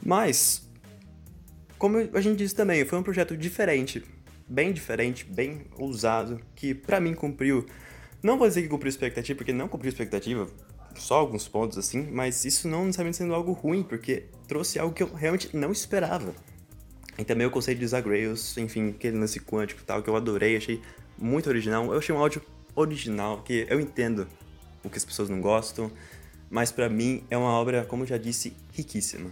Mas, 0.04 0.70
como 1.78 1.98
a 1.98 2.22
gente 2.22 2.38
disse 2.38 2.56
também, 2.56 2.86
foi 2.86 3.00
um 3.00 3.04
projeto 3.04 3.36
diferente, 3.36 4.04
bem 4.48 4.72
diferente, 4.72 5.26
bem 5.26 5.66
ousado, 5.78 6.40
que 6.56 6.74
pra 6.76 7.00
mim 7.00 7.14
cumpriu. 7.14 7.66
Não 8.22 8.38
vou 8.38 8.48
dizer 8.48 8.62
que 8.62 8.68
cumpriu 8.68 8.90
expectativa, 8.90 9.38
porque 9.38 9.52
não 9.52 9.68
cumpriu 9.68 9.90
expectativa, 9.90 10.48
só 10.96 11.16
alguns 11.16 11.48
pontos 11.48 11.78
assim, 11.78 12.08
mas 12.12 12.46
isso 12.46 12.68
não 12.68 12.86
necessariamente 12.86 13.18
sendo 13.18 13.34
algo 13.34 13.54
ruim, 13.54 13.82
porque 13.82 14.26
trouxe 14.48 14.78
algo 14.78 14.94
que 14.94 15.02
eu 15.02 15.12
realmente 15.14 15.56
não 15.56 15.72
esperava. 15.72 16.34
E 17.18 17.24
também 17.24 17.46
o 17.48 17.52
conceito 17.52 17.80
de 17.80 17.88
Zagreus, 17.88 18.58
enfim, 18.58 18.90
aquele 18.90 19.18
lance 19.18 19.40
quântico 19.40 19.82
e 19.82 19.84
tal, 19.84 20.02
que 20.04 20.10
eu 20.10 20.16
adorei, 20.16 20.56
achei 20.58 20.82
muito 21.18 21.50
original. 21.50 21.86
Eu 21.92 22.00
achei 22.00 22.14
um 22.14 22.20
áudio 22.20 22.42
original, 22.76 23.42
que 23.42 23.66
eu 23.70 23.80
entendo 23.80 24.28
o 24.84 24.90
que 24.90 24.98
as 24.98 25.06
pessoas 25.06 25.30
não 25.30 25.42
gostam, 25.42 25.92
mas 26.50 26.72
pra 26.72 26.90
mim 26.90 27.24
é 27.30 27.38
uma 27.38 27.52
obra, 27.52 27.86
como 27.86 28.04
eu 28.04 28.08
já 28.08 28.18
disse, 28.18 28.56
riquíssima. 28.74 29.30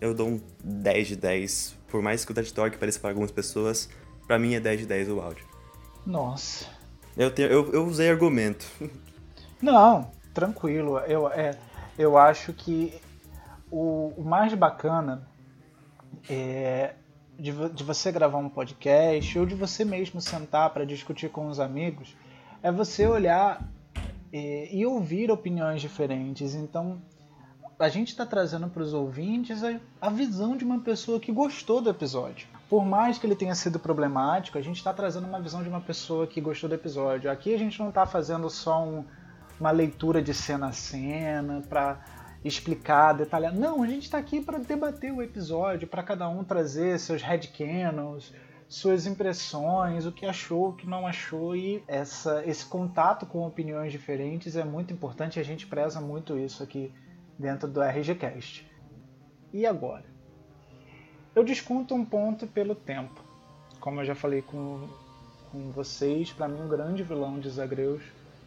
Eu 0.00 0.14
dou 0.14 0.28
um 0.28 0.40
10 0.62 1.08
de 1.08 1.16
10, 1.16 1.76
por 1.88 2.02
mais 2.02 2.24
que 2.24 2.32
pareça 2.32 3.00
para 3.00 3.10
algumas 3.10 3.30
pessoas, 3.30 3.88
pra 4.26 4.38
mim 4.38 4.54
é 4.54 4.60
10 4.60 4.80
de 4.80 4.86
10 4.86 5.08
o 5.08 5.20
áudio. 5.20 5.44
Nossa. 6.06 6.66
Eu, 7.16 7.30
tenho, 7.30 7.48
eu, 7.48 7.72
eu 7.72 7.86
usei 7.86 8.08
argumento. 8.08 8.66
Não, 9.60 10.10
tranquilo. 10.32 10.98
Eu, 11.00 11.28
é, 11.28 11.58
eu 11.98 12.16
acho 12.16 12.52
que 12.52 12.94
o, 13.70 14.14
o 14.16 14.24
mais 14.24 14.54
bacana 14.54 15.28
é 16.28 16.94
de, 17.38 17.52
de 17.70 17.84
você 17.84 18.12
gravar 18.12 18.38
um 18.38 18.48
podcast 18.48 19.38
ou 19.38 19.46
de 19.46 19.54
você 19.54 19.84
mesmo 19.84 20.20
sentar 20.20 20.70
para 20.70 20.84
discutir 20.84 21.30
com 21.30 21.48
os 21.48 21.58
amigos 21.58 22.14
é 22.62 22.70
você 22.70 23.06
olhar 23.06 23.66
é, 24.32 24.68
e 24.74 24.84
ouvir 24.86 25.30
opiniões 25.30 25.80
diferentes. 25.80 26.54
Então, 26.54 27.00
a 27.78 27.88
gente 27.88 28.08
está 28.08 28.26
trazendo 28.26 28.68
para 28.68 28.82
os 28.82 28.92
ouvintes 28.92 29.64
a, 29.64 29.80
a 30.00 30.10
visão 30.10 30.56
de 30.56 30.64
uma 30.64 30.80
pessoa 30.80 31.18
que 31.18 31.32
gostou 31.32 31.80
do 31.80 31.88
episódio. 31.90 32.46
Por 32.68 32.84
mais 32.84 33.18
que 33.18 33.26
ele 33.26 33.34
tenha 33.34 33.54
sido 33.54 33.78
problemático, 33.78 34.58
a 34.58 34.60
gente 34.62 34.76
está 34.76 34.92
trazendo 34.92 35.26
uma 35.26 35.40
visão 35.40 35.62
de 35.62 35.68
uma 35.68 35.80
pessoa 35.80 36.26
que 36.26 36.40
gostou 36.40 36.68
do 36.68 36.74
episódio. 36.74 37.30
Aqui 37.30 37.54
a 37.54 37.58
gente 37.58 37.78
não 37.80 37.88
está 37.88 38.06
fazendo 38.06 38.48
só 38.50 38.84
um- 38.84 39.04
uma 39.58 39.70
leitura 39.70 40.22
de 40.22 40.32
cena 40.32 40.68
a 40.68 40.72
cena 40.72 41.62
para 41.68 41.98
explicar, 42.44 43.12
detalhar. 43.14 43.52
Não, 43.52 43.82
a 43.82 43.86
gente 43.86 44.04
está 44.04 44.18
aqui 44.18 44.40
para 44.40 44.58
debater 44.58 45.12
o 45.12 45.20
episódio, 45.20 45.88
para 45.88 46.02
cada 46.02 46.28
um 46.28 46.44
trazer 46.44 46.98
seus 46.98 47.22
headcanons, 47.22 48.32
suas 48.70 49.04
impressões, 49.04 50.06
o 50.06 50.12
que 50.12 50.24
achou, 50.24 50.68
o 50.68 50.72
que 50.72 50.86
não 50.86 51.04
achou 51.04 51.56
e 51.56 51.82
essa, 51.88 52.46
esse 52.46 52.64
contato 52.64 53.26
com 53.26 53.44
opiniões 53.44 53.90
diferentes 53.90 54.54
é 54.54 54.62
muito 54.62 54.94
importante 54.94 55.38
e 55.38 55.40
a 55.40 55.44
gente 55.44 55.66
preza 55.66 56.00
muito 56.00 56.38
isso 56.38 56.62
aqui 56.62 56.94
dentro 57.36 57.66
do 57.66 57.82
RGCast. 57.82 58.64
E 59.52 59.66
agora? 59.66 60.04
Eu 61.34 61.42
desconto 61.42 61.96
um 61.96 62.04
ponto 62.04 62.46
pelo 62.46 62.76
tempo. 62.76 63.20
Como 63.80 64.00
eu 64.00 64.04
já 64.04 64.14
falei 64.14 64.40
com, 64.40 64.88
com 65.50 65.72
vocês, 65.72 66.32
para 66.32 66.46
mim 66.46 66.60
um 66.60 66.68
grande 66.68 67.02
vilão 67.02 67.40
de 67.40 67.50
Zagreus 67.50 68.04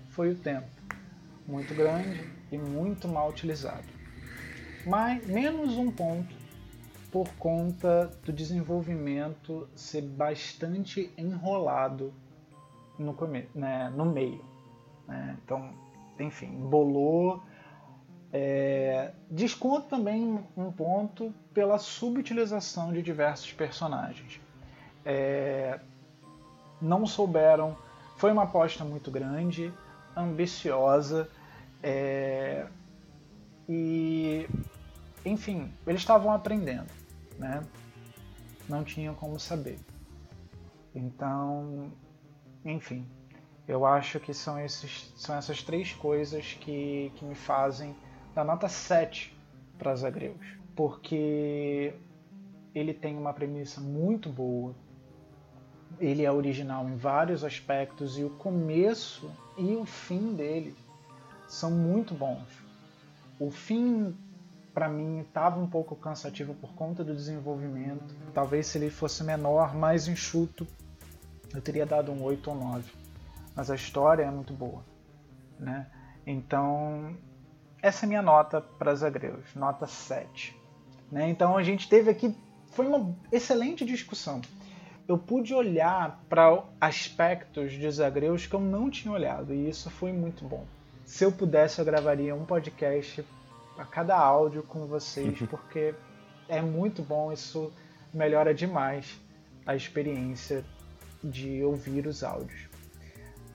foi 0.07 0.31
o 0.31 0.35
tempo. 0.35 0.69
Muito 1.45 1.75
grande 1.75 2.31
e 2.49 2.57
muito 2.57 3.09
mal 3.09 3.29
utilizado. 3.29 3.87
Mas 4.85 5.27
menos 5.27 5.73
um 5.73 5.91
ponto 5.91 6.42
por 7.13 7.29
conta 7.35 8.09
do 8.25 8.33
desenvolvimento 8.33 9.69
ser 9.75 10.01
bastante 10.01 11.13
enrolado 11.15 12.11
no, 12.97 13.15
né, 13.53 13.93
no 13.95 14.03
meio. 14.03 14.43
Né? 15.07 15.37
Então, 15.45 15.69
enfim, 16.19 16.47
bolou. 16.47 17.43
É, 18.31 19.11
desconto 19.29 19.89
também 19.89 20.43
um 20.57 20.71
ponto 20.71 21.31
pela 21.53 21.77
subutilização 21.77 22.91
de 22.91 23.03
diversos 23.03 23.53
personagens. 23.53 24.41
É, 25.05 25.79
não 26.81 27.05
souberam. 27.05 27.77
Foi 28.17 28.31
uma 28.31 28.45
aposta 28.45 28.83
muito 28.83 29.11
grande, 29.11 29.71
ambiciosa. 30.17 31.29
É, 31.83 32.65
e, 33.69 34.47
enfim, 35.23 35.71
eles 35.85 36.01
estavam 36.01 36.31
aprendendo 36.31 37.02
né? 37.37 37.63
Não 38.67 38.83
tinham 38.83 39.13
como 39.15 39.39
saber. 39.39 39.79
Então, 40.95 41.91
enfim, 42.63 43.05
eu 43.67 43.85
acho 43.85 44.19
que 44.19 44.33
são, 44.33 44.59
esses, 44.59 45.13
são 45.15 45.35
essas 45.35 45.63
três 45.63 45.93
coisas 45.93 46.53
que, 46.53 47.11
que 47.15 47.25
me 47.25 47.35
fazem 47.35 47.95
dar 48.33 48.43
nota 48.43 48.67
7 48.67 49.35
para 49.77 49.95
Zagreus. 49.95 50.57
Porque 50.75 51.93
ele 52.73 52.93
tem 52.93 53.17
uma 53.17 53.33
premissa 53.33 53.79
muito 53.79 54.29
boa, 54.29 54.75
ele 55.99 56.23
é 56.23 56.31
original 56.31 56.87
em 56.89 56.95
vários 56.95 57.43
aspectos 57.43 58.17
e 58.17 58.23
o 58.23 58.29
começo 58.31 59.31
e 59.57 59.75
o 59.75 59.85
fim 59.85 60.33
dele 60.33 60.75
são 61.47 61.69
muito 61.69 62.13
bons. 62.13 62.47
O 63.39 63.51
fim 63.51 64.15
para 64.73 64.89
mim 64.89 65.21
estava 65.21 65.59
um 65.59 65.67
pouco 65.67 65.95
cansativo 65.95 66.53
por 66.55 66.73
conta 66.73 67.03
do 67.03 67.15
desenvolvimento. 67.15 68.15
Talvez 68.33 68.67
se 68.67 68.77
ele 68.77 68.89
fosse 68.89 69.23
menor, 69.23 69.75
mais 69.75 70.07
enxuto, 70.07 70.67
eu 71.53 71.61
teria 71.61 71.85
dado 71.85 72.11
um 72.11 72.23
8 72.23 72.49
ou 72.49 72.55
9. 72.55 72.91
Mas 73.55 73.69
a 73.69 73.75
história 73.75 74.23
é 74.23 74.31
muito 74.31 74.53
boa, 74.53 74.83
né? 75.59 75.87
Então, 76.25 77.15
essa 77.81 78.05
é 78.05 78.07
minha 78.07 78.21
nota 78.21 78.61
para 78.61 78.95
Zagreus, 78.95 79.53
nota 79.55 79.85
7. 79.85 80.57
Né? 81.11 81.29
Então 81.29 81.55
a 81.55 81.61
gente 81.61 81.87
teve 81.87 82.09
aqui, 82.09 82.35
foi 82.71 82.87
uma 82.87 83.15
excelente 83.31 83.85
discussão. 83.85 84.41
Eu 85.07 85.17
pude 85.17 85.53
olhar 85.53 86.23
para 86.29 86.63
aspectos 86.79 87.73
de 87.73 87.91
Zagreus 87.91 88.47
que 88.47 88.55
eu 88.55 88.61
não 88.61 88.89
tinha 88.89 89.13
olhado 89.13 89.53
e 89.53 89.69
isso 89.69 89.91
foi 89.91 90.11
muito 90.11 90.45
bom. 90.45 90.65
Se 91.05 91.25
eu 91.25 91.31
pudesse, 91.31 91.79
eu 91.79 91.85
gravaria 91.85 92.33
um 92.33 92.45
podcast 92.45 93.23
a 93.77 93.85
cada 93.85 94.17
áudio 94.17 94.63
com 94.63 94.87
vocês, 94.87 95.39
porque 95.49 95.93
é 96.47 96.61
muito 96.61 97.01
bom, 97.01 97.31
isso 97.31 97.71
melhora 98.13 98.53
demais 98.53 99.19
a 99.65 99.75
experiência 99.75 100.63
de 101.23 101.63
ouvir 101.63 102.05
os 102.05 102.23
áudios. 102.23 102.69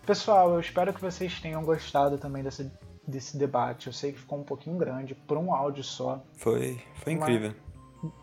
Pessoal, 0.06 0.54
eu 0.54 0.60
espero 0.60 0.92
que 0.92 1.00
vocês 1.00 1.38
tenham 1.38 1.62
gostado 1.62 2.16
também 2.16 2.42
desse, 2.42 2.70
desse 3.06 3.36
debate. 3.36 3.88
Eu 3.88 3.92
sei 3.92 4.12
que 4.12 4.18
ficou 4.18 4.38
um 4.38 4.42
pouquinho 4.42 4.78
grande 4.78 5.14
por 5.14 5.36
um 5.36 5.52
áudio 5.52 5.84
só. 5.84 6.24
Foi, 6.34 6.80
foi 6.94 7.12
incrível. 7.12 7.52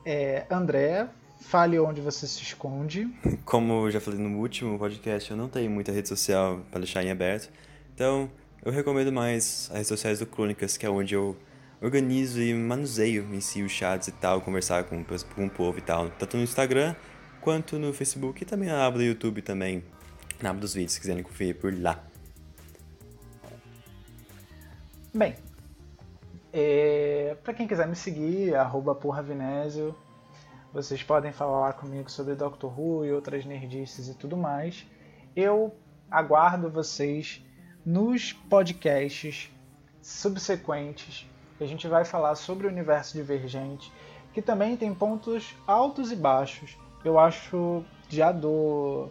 é, 0.03 0.47
André, 0.49 1.07
fale 1.41 1.79
onde 1.79 2.01
você 2.01 2.25
se 2.25 2.41
esconde. 2.41 3.07
Como 3.45 3.85
eu 3.85 3.91
já 3.91 4.01
falei 4.01 4.19
no 4.19 4.39
último 4.39 4.79
podcast, 4.79 5.29
eu 5.29 5.37
não 5.37 5.47
tenho 5.47 5.69
muita 5.69 5.91
rede 5.91 6.09
social 6.09 6.61
para 6.71 6.79
deixar 6.79 7.03
em 7.03 7.11
aberto. 7.11 7.51
Então, 7.93 8.31
eu 8.63 8.71
recomendo 8.71 9.11
mais 9.11 9.67
as 9.69 9.75
redes 9.75 9.87
sociais 9.87 10.19
do 10.19 10.25
Crônicas, 10.25 10.75
que 10.75 10.87
é 10.87 10.89
onde 10.89 11.13
eu 11.13 11.37
organizo 11.85 12.41
e 12.41 12.51
manuseio 12.51 13.27
em 13.31 13.39
si 13.39 13.61
os 13.61 13.71
chats 13.71 14.07
e 14.07 14.11
tal, 14.11 14.41
conversar 14.41 14.85
com, 14.85 15.03
com 15.03 15.45
o 15.45 15.49
povo 15.49 15.77
e 15.77 15.81
tal, 15.81 16.09
tanto 16.09 16.35
no 16.35 16.41
Instagram 16.41 16.95
quanto 17.39 17.77
no 17.77 17.93
Facebook 17.93 18.41
e 18.41 18.45
também 18.45 18.69
na 18.69 18.87
aba 18.87 18.97
do 18.97 19.03
YouTube 19.03 19.43
também, 19.43 19.83
na 20.41 20.49
aba 20.49 20.59
dos 20.59 20.73
vídeos, 20.73 20.93
se 20.93 20.99
quiserem 20.99 21.21
conferir 21.21 21.55
por 21.55 21.71
lá. 21.79 22.03
Bem, 25.13 25.35
é, 26.51 27.37
para 27.43 27.53
quem 27.53 27.67
quiser 27.67 27.87
me 27.87 27.95
seguir, 27.95 28.55
arroba 28.55 28.95
porravinésio, 28.95 29.95
vocês 30.73 31.03
podem 31.03 31.31
falar 31.31 31.73
comigo 31.73 32.09
sobre 32.09 32.33
Doctor 32.33 32.79
Who 32.79 33.05
e 33.05 33.11
outras 33.11 33.45
nerdices 33.45 34.07
e 34.07 34.15
tudo 34.15 34.35
mais. 34.35 34.87
Eu 35.35 35.75
aguardo 36.09 36.67
vocês 36.67 37.45
nos 37.85 38.33
podcasts 38.33 39.51
subsequentes 40.01 41.27
a 41.63 41.65
gente 41.65 41.87
vai 41.87 42.03
falar 42.03 42.35
sobre 42.35 42.67
o 42.67 42.69
universo 42.69 43.13
divergente, 43.13 43.91
que 44.33 44.41
também 44.41 44.75
tem 44.75 44.93
pontos 44.93 45.55
altos 45.65 46.11
e 46.11 46.15
baixos. 46.15 46.77
Eu 47.03 47.17
acho, 47.17 47.83
já 48.09 48.31
do 48.31 49.07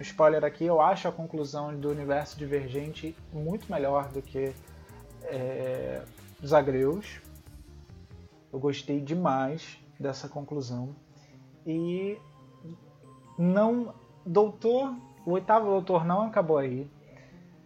spoiler 0.00 0.44
aqui, 0.44 0.64
eu 0.64 0.80
acho 0.80 1.06
a 1.06 1.12
conclusão 1.12 1.74
do 1.78 1.90
universo 1.90 2.36
divergente 2.36 3.16
muito 3.32 3.70
melhor 3.70 4.08
do 4.08 4.20
que 4.20 4.52
é, 5.22 6.02
Zagreus. 6.44 7.20
Eu 8.52 8.58
gostei 8.58 9.00
demais 9.00 9.78
dessa 9.98 10.28
conclusão. 10.28 10.94
E 11.66 12.18
não. 13.36 13.94
Doutor. 14.24 14.94
O 15.24 15.32
oitavo 15.32 15.66
doutor 15.66 16.04
não 16.04 16.22
acabou 16.22 16.58
aí. 16.58 16.90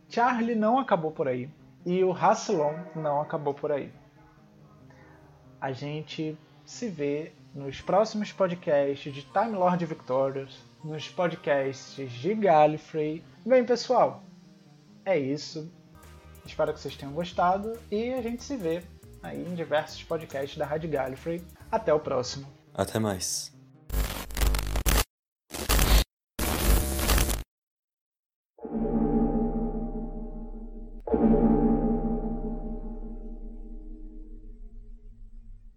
Charlie 0.09 0.55
não 0.55 0.79
acabou 0.79 1.13
por 1.13 1.29
aí. 1.29 1.49
E 1.87 2.03
o 2.03 2.11
Rassilon 2.11 2.75
não 2.95 3.21
acabou 3.21 3.55
por 3.55 3.71
aí 3.71 3.93
a 5.63 5.71
gente 5.71 6.37
se 6.67 6.89
vê 6.89 7.33
nos 7.55 7.81
próximos 7.81 8.33
podcasts 8.33 9.15
de 9.15 9.23
Time 9.23 9.53
Lord 9.53 9.87
Victorious, 9.87 10.59
nos 10.83 11.09
podcasts 11.09 12.11
de 12.11 12.35
Gallifrey. 12.35 13.23
Bem, 13.47 13.65
pessoal, 13.65 14.25
é 15.05 15.17
isso. 15.17 15.73
Espero 16.45 16.75
que 16.75 16.81
vocês 16.81 16.97
tenham 16.97 17.13
gostado 17.13 17.79
e 17.93 18.13
a 18.13 18.21
gente 18.21 18.43
se 18.43 18.57
vê 18.57 18.83
aí 19.23 19.41
em 19.41 19.55
diversos 19.55 20.03
podcasts 20.03 20.59
da 20.59 20.67
Rádio 20.67 20.91
Gallifrey. 20.91 21.41
Até 21.71 21.95
o 21.95 22.01
próximo. 22.01 22.45
Até 22.75 22.99
mais. 22.99 23.53